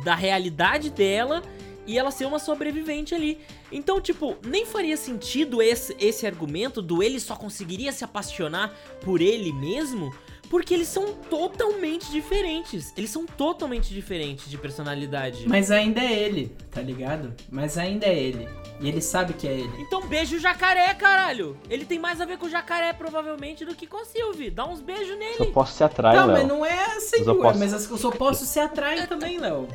da 0.04 0.14
realidade 0.14 0.90
dela 0.90 1.42
e 1.86 1.98
ela 1.98 2.10
ser 2.10 2.26
uma 2.26 2.38
sobrevivente 2.38 3.14
ali. 3.14 3.38
Então, 3.72 4.00
tipo, 4.00 4.36
nem 4.44 4.64
faria 4.64 4.96
sentido 4.96 5.60
esse, 5.60 5.96
esse 5.98 6.26
argumento 6.26 6.80
do 6.80 7.02
ele 7.02 7.18
só 7.18 7.34
conseguiria 7.34 7.92
se 7.92 8.04
apaixonar 8.04 8.72
por 9.00 9.20
ele 9.20 9.52
mesmo, 9.52 10.14
porque 10.48 10.74
eles 10.74 10.88
são 10.88 11.14
totalmente 11.14 12.10
diferentes. 12.10 12.92
Eles 12.96 13.10
são 13.10 13.26
totalmente 13.26 13.92
diferentes 13.92 14.48
de 14.48 14.58
personalidade. 14.58 15.48
Mas 15.48 15.70
ainda 15.70 16.00
é 16.00 16.12
ele, 16.12 16.54
tá 16.70 16.80
ligado? 16.80 17.34
Mas 17.50 17.76
ainda 17.76 18.06
é 18.06 18.16
ele. 18.16 18.48
E 18.80 18.88
ele 18.88 19.02
sabe 19.02 19.34
que 19.34 19.46
é 19.46 19.52
ele. 19.52 19.70
Então 19.78 20.00
beija 20.06 20.34
o 20.36 20.38
jacaré, 20.40 20.92
caralho. 20.94 21.56
Ele 21.68 21.84
tem 21.84 21.98
mais 21.98 22.18
a 22.20 22.24
ver 22.24 22.38
com 22.38 22.46
o 22.46 22.50
jacaré, 22.50 22.92
provavelmente, 22.94 23.64
do 23.64 23.74
que 23.74 23.86
com 23.86 23.98
a 23.98 24.04
Sylvie. 24.06 24.50
Dá 24.50 24.64
uns 24.66 24.80
beijos 24.80 25.08
Só 25.08 25.16
nele. 25.16 25.52
posso 25.52 25.74
se 25.74 25.84
atrai, 25.84 26.16
Não, 26.16 26.26
mas 26.28 26.48
não 26.48 26.64
é 26.64 26.84
assim, 26.96 27.22
ué, 27.22 27.30
opostos. 27.30 27.60
mas 27.60 27.74
as- 27.74 27.90
os 27.90 28.04
opostos 28.04 28.48
se 28.48 28.58
atraem 28.58 29.06
também, 29.06 29.38
Léo. 29.38 29.68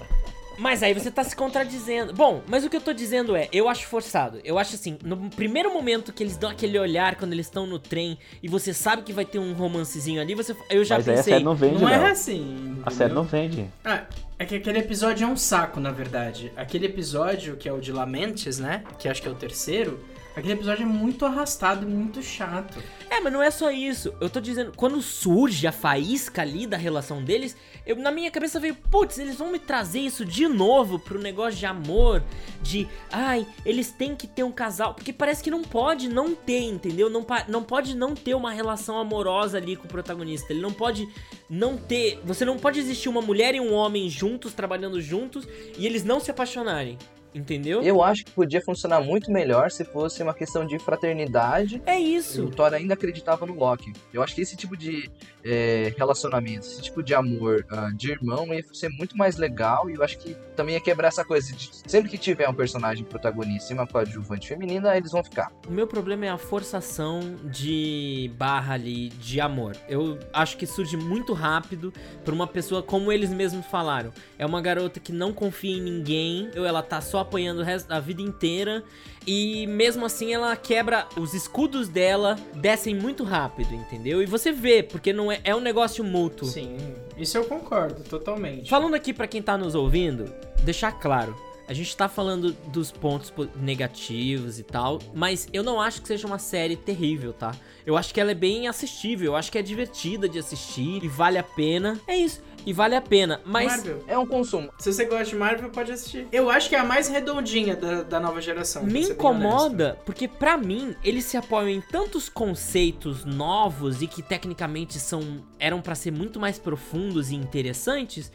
Mas 0.58 0.82
aí 0.84 0.94
você 0.94 1.12
tá 1.12 1.24
se 1.24 1.36
contradizendo. 1.36 2.13
Bom, 2.13 2.41
mas 2.48 2.63
o 2.63 2.70
que 2.70 2.78
eu 2.78 2.82
tô 2.82 2.94
dizendo 2.94 3.36
é, 3.36 3.50
eu 3.52 3.68
acho 3.68 3.86
forçado. 3.88 4.39
Eu 4.44 4.58
acho 4.58 4.76
assim, 4.76 4.98
no 5.04 5.30
primeiro 5.30 5.74
momento 5.74 6.13
que 6.13 6.24
eles 6.24 6.38
dão 6.38 6.50
aquele 6.50 6.78
olhar 6.80 7.15
quando 7.15 7.34
eles 7.34 7.46
estão 7.48 7.65
no 7.68 7.78
trem 7.80 8.18
e 8.41 8.48
você 8.48 8.74
sabe 8.74 9.02
que 9.04 9.12
vai 9.13 9.26
ter 9.26 9.39
um 9.39 9.54
romancezinho 9.54 10.22
ali, 10.22 10.34
você 10.36 10.56
eu 10.70 10.84
já 10.86 10.96
Mas 10.96 11.08
aí 11.08 11.13
a 11.13 11.18
pensei. 11.18 11.34
série 11.34 11.44
não 11.46 11.56
vende, 11.56 11.82
Não 11.82 11.89
é 11.89 11.98
Léo. 11.98 12.08
assim. 12.12 12.78
A 12.86 12.89
série 12.91 13.12
entendeu? 13.12 13.15
não 13.15 13.24
vende. 13.24 13.70
Ah, 13.84 14.04
é 14.39 14.46
que 14.46 14.56
aquele 14.56 14.80
episódio 14.80 15.26
é 15.26 15.28
um 15.28 15.38
saco, 15.38 15.80
na 15.80 15.91
verdade. 15.91 16.52
Aquele 16.56 16.86
episódio, 16.86 17.56
que 17.58 17.68
é 17.68 17.74
o 17.74 17.80
de 17.80 17.91
Lamentes, 17.91 18.60
né? 18.60 18.84
Que 19.00 19.08
acho 19.10 19.22
que 19.22 19.28
é 19.28 19.32
o 19.32 19.36
terceiro. 19.36 20.00
Aquele 20.36 20.54
episódio 20.54 20.84
é 20.84 20.86
muito 20.86 21.26
arrastado 21.26 21.88
muito 21.88 22.21
chato. 22.21 22.78
É, 23.10 23.21
mas 23.21 23.32
não 23.32 23.41
é 23.41 23.50
só 23.50 23.71
isso. 23.71 24.13
Eu 24.19 24.30
tô 24.30 24.41
dizendo, 24.41 24.74
quando 24.76 25.02
surge 25.02 25.65
a 25.65 25.71
faísca 25.71 26.41
ali 26.41 26.67
da 26.67 26.76
relação 26.76 27.24
deles, 27.24 27.56
eu, 27.86 27.95
na 27.95 28.12
minha 28.12 28.30
cabeça 28.30 28.60
veio, 28.60 28.76
putz, 28.76 29.17
eles 29.17 29.38
vão 29.38 29.50
me 29.50 29.60
trazer 29.60 30.00
isso 30.00 30.26
de 30.26 30.48
novo 30.48 31.00
pro 31.00 31.21
negócio 31.21 31.58
de 31.58 31.65
amor, 31.65 32.21
de, 32.62 32.86
ai, 33.12 33.48
eles 33.65 33.91
têm 33.91 34.15
que 34.15 34.28
ter 34.28 34.43
um 34.43 34.52
casal, 34.52 34.93
porque 34.93 35.13
parece 35.13 35.41
que 35.41 35.50
não 35.50 35.62
pode 35.62 36.10
não 36.10 36.36
ter, 36.36 36.63
entendeu? 36.63 37.10
Não, 37.10 37.26
não 37.48 37.63
pode 37.63 37.95
não 37.95 38.13
ter 38.13 38.34
uma 38.34 38.52
relação 38.52 39.00
amorosa 39.00 39.58
ali 39.58 39.78
com 39.78 39.86
o 39.86 39.89
protagonista. 39.89 40.52
Ele 40.52 40.62
não 40.62 40.74
pode 40.74 41.08
não 41.50 41.78
ter, 41.78 42.19
você 42.26 42.43
não 42.43 42.58
pode 42.58 42.80
existir 42.80 43.08
uma 43.08 43.21
mulher 43.21 43.56
e 43.56 43.62
um 43.62 43.74
homem 43.74 44.10
juntos, 44.10 44.54
trabalhando 44.54 45.00
juntos, 45.00 45.48
e 45.78 45.86
eles 45.86 46.04
não 46.04 46.19
se 46.19 46.30
apaixonarem, 46.30 46.98
entendeu? 47.36 47.84
Eu 47.84 48.02
acho 48.02 48.26
que 48.26 48.32
podia 48.32 48.62
funcionar 48.62 49.02
muito 49.02 49.30
melhor 49.32 49.69
se 49.69 49.84
fosse 49.84 50.24
uma 50.24 50.34
questão 50.34 50.65
de 50.65 50.80
fraternidade. 50.80 51.82
É 51.86 52.00
isso. 52.00 52.45
o 52.45 52.50
Thor 52.50 52.74
ainda 52.74 52.93
acreditava 52.93 53.45
no 53.45 53.54
Loki. 53.54 53.91
Eu 54.13 54.24
acho 54.24 54.34
que 54.34 54.41
esse 54.41 54.56
tipo 54.56 54.78
de 54.78 55.12
é, 55.43 55.93
relacionamento, 55.98 56.65
esse 56.65 56.82
tipo 56.82 57.04
de 57.04 57.13
amor 57.13 57.65
ah, 57.69 57.91
de 57.93 58.12
irmão 58.12 58.54
ia 58.54 58.63
ser 58.74 58.89
muito 58.89 59.17
mais 59.17 59.36
legal. 59.36 59.89
E 59.89 59.95
eu 59.95 60.04
acho 60.04 60.17
que 60.17 60.36
também 60.56 60.76
ia 60.76 60.82
quebrar 60.82 61.10
essa 61.10 61.26
coisa 61.26 61.54
de 61.54 61.69
sempre 61.86 62.10
que 62.10 62.17
tiver 62.17 62.48
um 62.48 62.54
personagem 62.54 63.04
protagonista 63.04 63.74
e 63.74 63.76
uma 63.76 63.86
coadjuvante 63.86 64.48
feminina, 64.48 64.95
eles 64.95 65.12
vão 65.12 65.24
ficar. 65.24 65.52
O 65.67 65.71
meu 65.71 65.86
problema 65.86 66.26
é 66.26 66.30
a 66.30 66.38
forçação 66.38 67.36
de 67.43 68.32
barra 68.38 68.76
ali 68.76 69.10
de 69.10 69.41
amor. 69.41 69.76
Eu 69.89 70.17
acho 70.32 70.56
que 70.58 70.65
surge 70.65 70.95
muito 70.95 71.34
rápido 71.34 71.91
pra 72.24 72.34
uma 72.34 72.48
pessoa 72.48 72.82
como 72.82 73.12
eles 73.12 73.30
mesmos 73.30 73.65
falaram. 73.65 74.13
É 74.39 74.45
uma 74.45 74.62
garota 74.62 75.00
que 75.00 75.12
não 75.12 75.34
confia 75.34 75.76
em 75.76 75.82
ninguém, 75.82 76.50
ou 76.56 76.65
ela 76.65 76.82
tá 76.82 77.02
só 77.02 77.24
apanhando 77.25 77.59
o 77.59 77.63
resto 77.63 77.88
da 77.89 77.99
vida 77.99 78.21
inteira 78.21 78.83
e 79.27 79.65
mesmo 79.67 80.05
assim 80.05 80.33
ela 80.33 80.55
quebra 80.55 81.07
os 81.17 81.33
escudos 81.33 81.88
dela, 81.89 82.35
descem 82.55 82.95
muito 82.95 83.23
rápido, 83.23 83.73
entendeu? 83.73 84.21
E 84.21 84.25
você 84.25 84.51
vê, 84.51 84.83
porque 84.83 85.11
não 85.11 85.31
é, 85.31 85.39
é 85.43 85.55
um 85.55 85.59
negócio 85.59 86.03
mútuo. 86.03 86.47
Sim, 86.47 86.77
isso 87.17 87.38
eu 87.38 87.45
concordo 87.45 88.03
totalmente. 88.03 88.69
Falando 88.69 88.93
aqui 88.93 89.11
pra 89.13 89.27
quem 89.27 89.41
tá 89.41 89.57
nos 89.57 89.73
ouvindo, 89.75 90.31
deixar 90.63 90.91
claro, 90.93 91.35
a 91.67 91.73
gente 91.73 91.97
tá 91.97 92.07
falando 92.07 92.51
dos 92.67 92.91
pontos 92.91 93.31
po- 93.31 93.47
negativos 93.55 94.59
e 94.59 94.63
tal, 94.63 94.99
mas 95.15 95.47
eu 95.51 95.63
não 95.63 95.81
acho 95.81 95.99
que 96.01 96.07
seja 96.07 96.27
uma 96.27 96.38
série 96.38 96.75
terrível, 96.75 97.33
tá? 97.33 97.51
Eu 97.83 97.97
acho 97.97 98.13
que 98.13 98.19
ela 98.21 98.31
é 98.31 98.35
bem 98.35 98.67
assistível, 98.67 99.31
eu 99.31 99.35
acho 99.35 99.51
que 99.51 99.57
é 99.57 99.61
divertida 99.63 100.29
de 100.29 100.38
assistir 100.38 101.03
e 101.03 101.07
vale 101.07 101.39
a 101.39 101.43
pena. 101.43 101.99
É 102.07 102.15
isso, 102.15 102.39
e 102.65 102.73
vale 102.73 102.95
a 102.95 103.01
pena, 103.01 103.41
mas 103.45 103.67
Marvel. 103.67 104.04
É 104.08 104.17
um 104.17 104.25
consumo. 104.25 104.69
Se 104.80 104.91
você 104.91 105.06
gosta 105.06 105.25
de 105.25 105.36
Marvel, 105.36 105.69
pode 105.69 105.91
assistir. 105.91 106.28
Eu 106.32 106.49
acho 106.49 106.69
que 106.69 106.75
é 106.75 106.80
a 106.80 106.84
mais 106.84 107.08
redondinha 107.08 107.75
da, 107.75 108.04
da 108.04 108.19
nova 108.19 108.41
geração. 108.41 108.84
me 108.84 109.01
incomoda 109.01 109.99
porque 110.06 110.28
pra 110.28 110.58
mim 110.58 110.95
eles 111.04 111.25
se 111.25 111.38
apoiam 111.38 111.69
em 111.69 111.82
tantos 111.82 112.30
conceitos 112.30 113.23
novos 113.25 114.01
e 114.01 114.08
que 114.08 114.21
tecnicamente 114.21 114.99
são 114.99 115.43
eram 115.60 115.82
pra 115.82 115.95
ser 115.95 116.12
muito 116.12 116.39
mais 116.39 116.58
profundos 116.58 117.30
e 117.30 117.36
interessantes. 117.36 118.32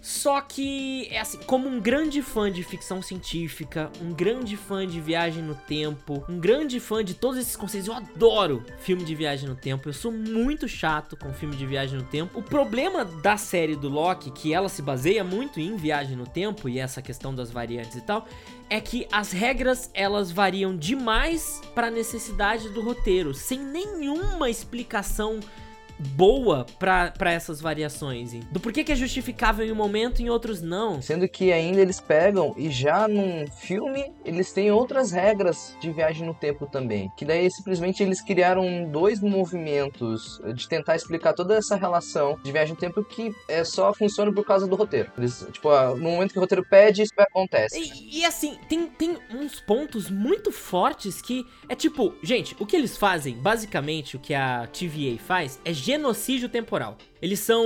Só 0.00 0.40
que 0.40 1.08
é 1.10 1.20
assim, 1.20 1.38
como 1.46 1.68
um 1.68 1.78
grande 1.78 2.22
fã 2.22 2.50
de 2.50 2.62
ficção 2.62 3.02
científica, 3.02 3.90
um 4.00 4.12
grande 4.12 4.56
fã 4.56 4.86
de 4.86 5.00
viagem 5.00 5.42
no 5.42 5.54
tempo, 5.54 6.24
um 6.28 6.38
grande 6.38 6.80
fã 6.80 7.04
de 7.04 7.14
todos 7.14 7.38
esses 7.38 7.54
conceitos, 7.54 7.88
eu 7.88 7.94
adoro 7.94 8.64
filme 8.78 9.04
de 9.04 9.14
viagem 9.14 9.48
no 9.48 9.54
tempo. 9.54 9.88
Eu 9.88 9.92
sou 9.92 10.10
muito 10.10 10.66
chato 10.66 11.16
com 11.16 11.32
filme 11.32 11.54
de 11.54 11.66
viagem 11.66 11.98
no 11.98 12.04
tempo. 12.04 12.38
O 12.38 12.42
problema 12.42 13.04
da 13.04 13.36
série 13.36 13.76
do 13.76 13.88
Loki, 13.88 14.30
que 14.30 14.54
ela 14.54 14.68
se 14.68 14.80
baseia 14.80 15.22
muito 15.22 15.60
em 15.60 15.76
viagem 15.76 16.16
no 16.16 16.26
tempo 16.26 16.68
e 16.68 16.78
essa 16.78 17.02
questão 17.02 17.34
das 17.34 17.50
variantes 17.50 17.96
e 17.96 18.00
tal, 18.00 18.26
é 18.70 18.80
que 18.80 19.06
as 19.12 19.32
regras 19.32 19.90
elas 19.92 20.30
variam 20.30 20.76
demais 20.76 21.60
para 21.74 21.88
a 21.88 21.90
necessidade 21.90 22.68
do 22.70 22.80
roteiro, 22.80 23.34
sem 23.34 23.58
nenhuma 23.58 24.48
explicação 24.48 25.40
boa 26.00 26.66
pra, 26.78 27.10
pra 27.10 27.32
essas 27.32 27.60
variações. 27.60 28.32
hein? 28.32 28.42
Do 28.50 28.60
porquê 28.60 28.82
que 28.84 28.92
é 28.92 28.96
justificável 28.96 29.66
em 29.66 29.72
um 29.72 29.76
momento 29.76 30.20
e 30.20 30.24
em 30.24 30.30
outros 30.30 30.62
não. 30.62 31.00
Sendo 31.02 31.28
que 31.28 31.52
ainda 31.52 31.80
eles 31.80 32.00
pegam 32.00 32.54
e 32.56 32.70
já 32.70 33.06
num 33.06 33.46
filme 33.46 34.12
eles 34.24 34.52
têm 34.52 34.70
outras 34.70 35.12
regras 35.12 35.76
de 35.80 35.90
viagem 35.92 36.26
no 36.26 36.34
tempo 36.34 36.66
também. 36.66 37.10
Que 37.16 37.24
daí 37.24 37.50
simplesmente 37.50 38.02
eles 38.02 38.20
criaram 38.20 38.84
dois 38.90 39.20
movimentos 39.20 40.40
de 40.54 40.68
tentar 40.68 40.96
explicar 40.96 41.32
toda 41.32 41.54
essa 41.56 41.76
relação 41.76 42.38
de 42.42 42.52
viagem 42.52 42.74
no 42.74 42.80
tempo 42.80 43.04
que 43.04 43.32
é 43.48 43.64
só 43.64 43.92
funciona 43.92 44.32
por 44.32 44.44
causa 44.44 44.66
do 44.66 44.76
roteiro. 44.76 45.10
Eles, 45.18 45.46
tipo, 45.52 45.68
ah, 45.68 45.94
no 45.94 46.10
momento 46.10 46.32
que 46.32 46.38
o 46.38 46.40
roteiro 46.40 46.64
pede, 46.68 47.02
isso 47.02 47.12
acontece. 47.18 47.78
E, 47.78 48.20
e 48.20 48.24
assim, 48.24 48.56
tem, 48.68 48.86
tem 48.86 49.16
uns 49.34 49.60
pontos 49.60 50.10
muito 50.10 50.50
fortes 50.52 51.20
que 51.20 51.44
é 51.68 51.74
tipo, 51.74 52.14
gente, 52.22 52.56
o 52.58 52.66
que 52.66 52.76
eles 52.76 52.96
fazem, 52.96 53.34
basicamente, 53.36 54.16
o 54.16 54.18
que 54.20 54.34
a 54.34 54.66
TVA 54.68 55.18
faz, 55.18 55.60
é 55.64 55.72
genocídio 55.90 56.48
temporal. 56.48 56.96
Eles 57.20 57.40
são. 57.40 57.64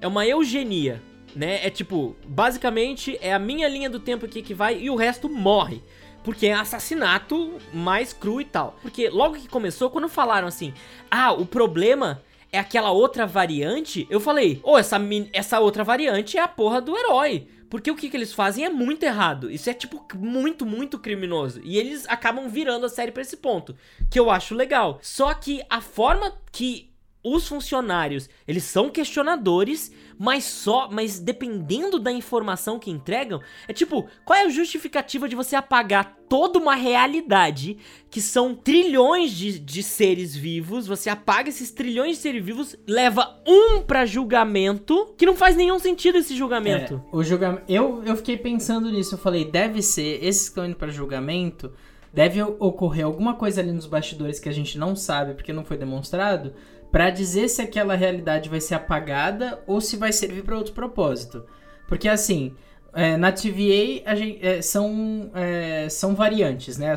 É 0.00 0.06
uma 0.06 0.26
eugenia, 0.26 1.02
né? 1.34 1.66
É 1.66 1.70
tipo, 1.70 2.16
basicamente, 2.26 3.18
é 3.20 3.32
a 3.32 3.38
minha 3.38 3.68
linha 3.68 3.90
do 3.90 4.00
tempo 4.00 4.26
aqui 4.26 4.42
que 4.42 4.54
vai 4.54 4.78
e 4.78 4.90
o 4.90 4.96
resto 4.96 5.28
morre. 5.28 5.82
Porque 6.22 6.46
é 6.46 6.54
assassinato 6.54 7.54
mais 7.72 8.12
cru 8.12 8.40
e 8.40 8.44
tal. 8.44 8.76
Porque 8.82 9.08
logo 9.08 9.36
que 9.36 9.48
começou, 9.48 9.90
quando 9.90 10.08
falaram 10.08 10.48
assim, 10.48 10.74
ah, 11.08 11.32
o 11.32 11.46
problema 11.46 12.20
é 12.50 12.58
aquela 12.58 12.90
outra 12.90 13.26
variante, 13.26 14.06
eu 14.10 14.18
falei, 14.18 14.60
ô, 14.64 14.72
oh, 14.72 14.78
essa, 14.78 14.98
essa 15.32 15.60
outra 15.60 15.84
variante 15.84 16.36
é 16.36 16.40
a 16.40 16.48
porra 16.48 16.80
do 16.80 16.96
herói. 16.96 17.46
Porque 17.68 17.90
o 17.90 17.96
que, 17.96 18.08
que 18.08 18.16
eles 18.16 18.32
fazem 18.32 18.64
é 18.64 18.68
muito 18.68 19.02
errado. 19.02 19.50
Isso 19.50 19.68
é, 19.68 19.74
tipo, 19.74 20.04
muito, 20.16 20.64
muito 20.64 20.98
criminoso. 20.98 21.60
E 21.64 21.78
eles 21.78 22.08
acabam 22.08 22.48
virando 22.48 22.86
a 22.86 22.88
série 22.88 23.12
pra 23.12 23.22
esse 23.22 23.36
ponto. 23.36 23.76
Que 24.10 24.18
eu 24.18 24.30
acho 24.30 24.54
legal. 24.54 24.98
Só 25.02 25.32
que 25.34 25.62
a 25.68 25.80
forma 25.80 26.32
que 26.52 26.90
os 27.34 27.48
funcionários, 27.48 28.30
eles 28.46 28.62
são 28.62 28.88
questionadores, 28.88 29.90
mas 30.16 30.44
só, 30.44 30.88
mas 30.90 31.18
dependendo 31.18 31.98
da 31.98 32.12
informação 32.12 32.78
que 32.78 32.90
entregam, 32.90 33.40
é 33.66 33.72
tipo, 33.72 34.06
qual 34.24 34.38
é 34.38 34.42
a 34.42 34.48
justificativa 34.48 35.28
de 35.28 35.34
você 35.34 35.56
apagar 35.56 36.16
toda 36.28 36.58
uma 36.58 36.74
realidade 36.74 37.78
que 38.08 38.20
são 38.20 38.54
trilhões 38.54 39.32
de, 39.32 39.58
de 39.58 39.82
seres 39.82 40.36
vivos, 40.36 40.86
você 40.86 41.10
apaga 41.10 41.48
esses 41.48 41.70
trilhões 41.70 42.16
de 42.16 42.22
seres 42.22 42.44
vivos, 42.44 42.76
leva 42.86 43.40
um 43.46 43.82
pra 43.82 44.06
julgamento, 44.06 45.14
que 45.18 45.26
não 45.26 45.34
faz 45.34 45.56
nenhum 45.56 45.78
sentido 45.78 46.18
esse 46.18 46.36
julgamento. 46.36 46.94
É, 46.94 47.16
o 47.16 47.24
julgamento. 47.24 47.64
Eu, 47.68 48.02
eu 48.04 48.16
fiquei 48.16 48.36
pensando 48.36 48.90
nisso. 48.90 49.14
Eu 49.14 49.18
falei, 49.18 49.44
deve 49.44 49.82
ser. 49.82 50.24
Esses 50.24 50.44
que 50.44 50.48
estão 50.50 50.66
indo 50.66 50.76
pra 50.76 50.88
julgamento. 50.88 51.72
Deve 52.12 52.40
ocorrer 52.42 53.04
alguma 53.04 53.34
coisa 53.34 53.60
ali 53.60 53.70
nos 53.70 53.84
bastidores 53.84 54.40
que 54.40 54.48
a 54.48 54.52
gente 54.52 54.78
não 54.78 54.96
sabe 54.96 55.34
porque 55.34 55.52
não 55.52 55.64
foi 55.64 55.76
demonstrado. 55.76 56.54
Pra 56.96 57.10
dizer 57.10 57.50
se 57.50 57.60
aquela 57.60 57.94
realidade 57.94 58.48
vai 58.48 58.58
ser 58.58 58.74
apagada 58.74 59.62
ou 59.66 59.82
se 59.82 59.98
vai 59.98 60.10
servir 60.14 60.42
pra 60.42 60.56
outro 60.56 60.72
propósito. 60.72 61.44
Porque 61.86 62.08
assim. 62.08 62.56
é, 62.94 63.18
na 63.18 63.30
TVA 63.30 64.16
gente, 64.16 64.38
é, 64.40 64.62
são, 64.62 65.30
é, 65.34 65.90
são 65.90 66.14
variantes, 66.14 66.78
né? 66.78 66.94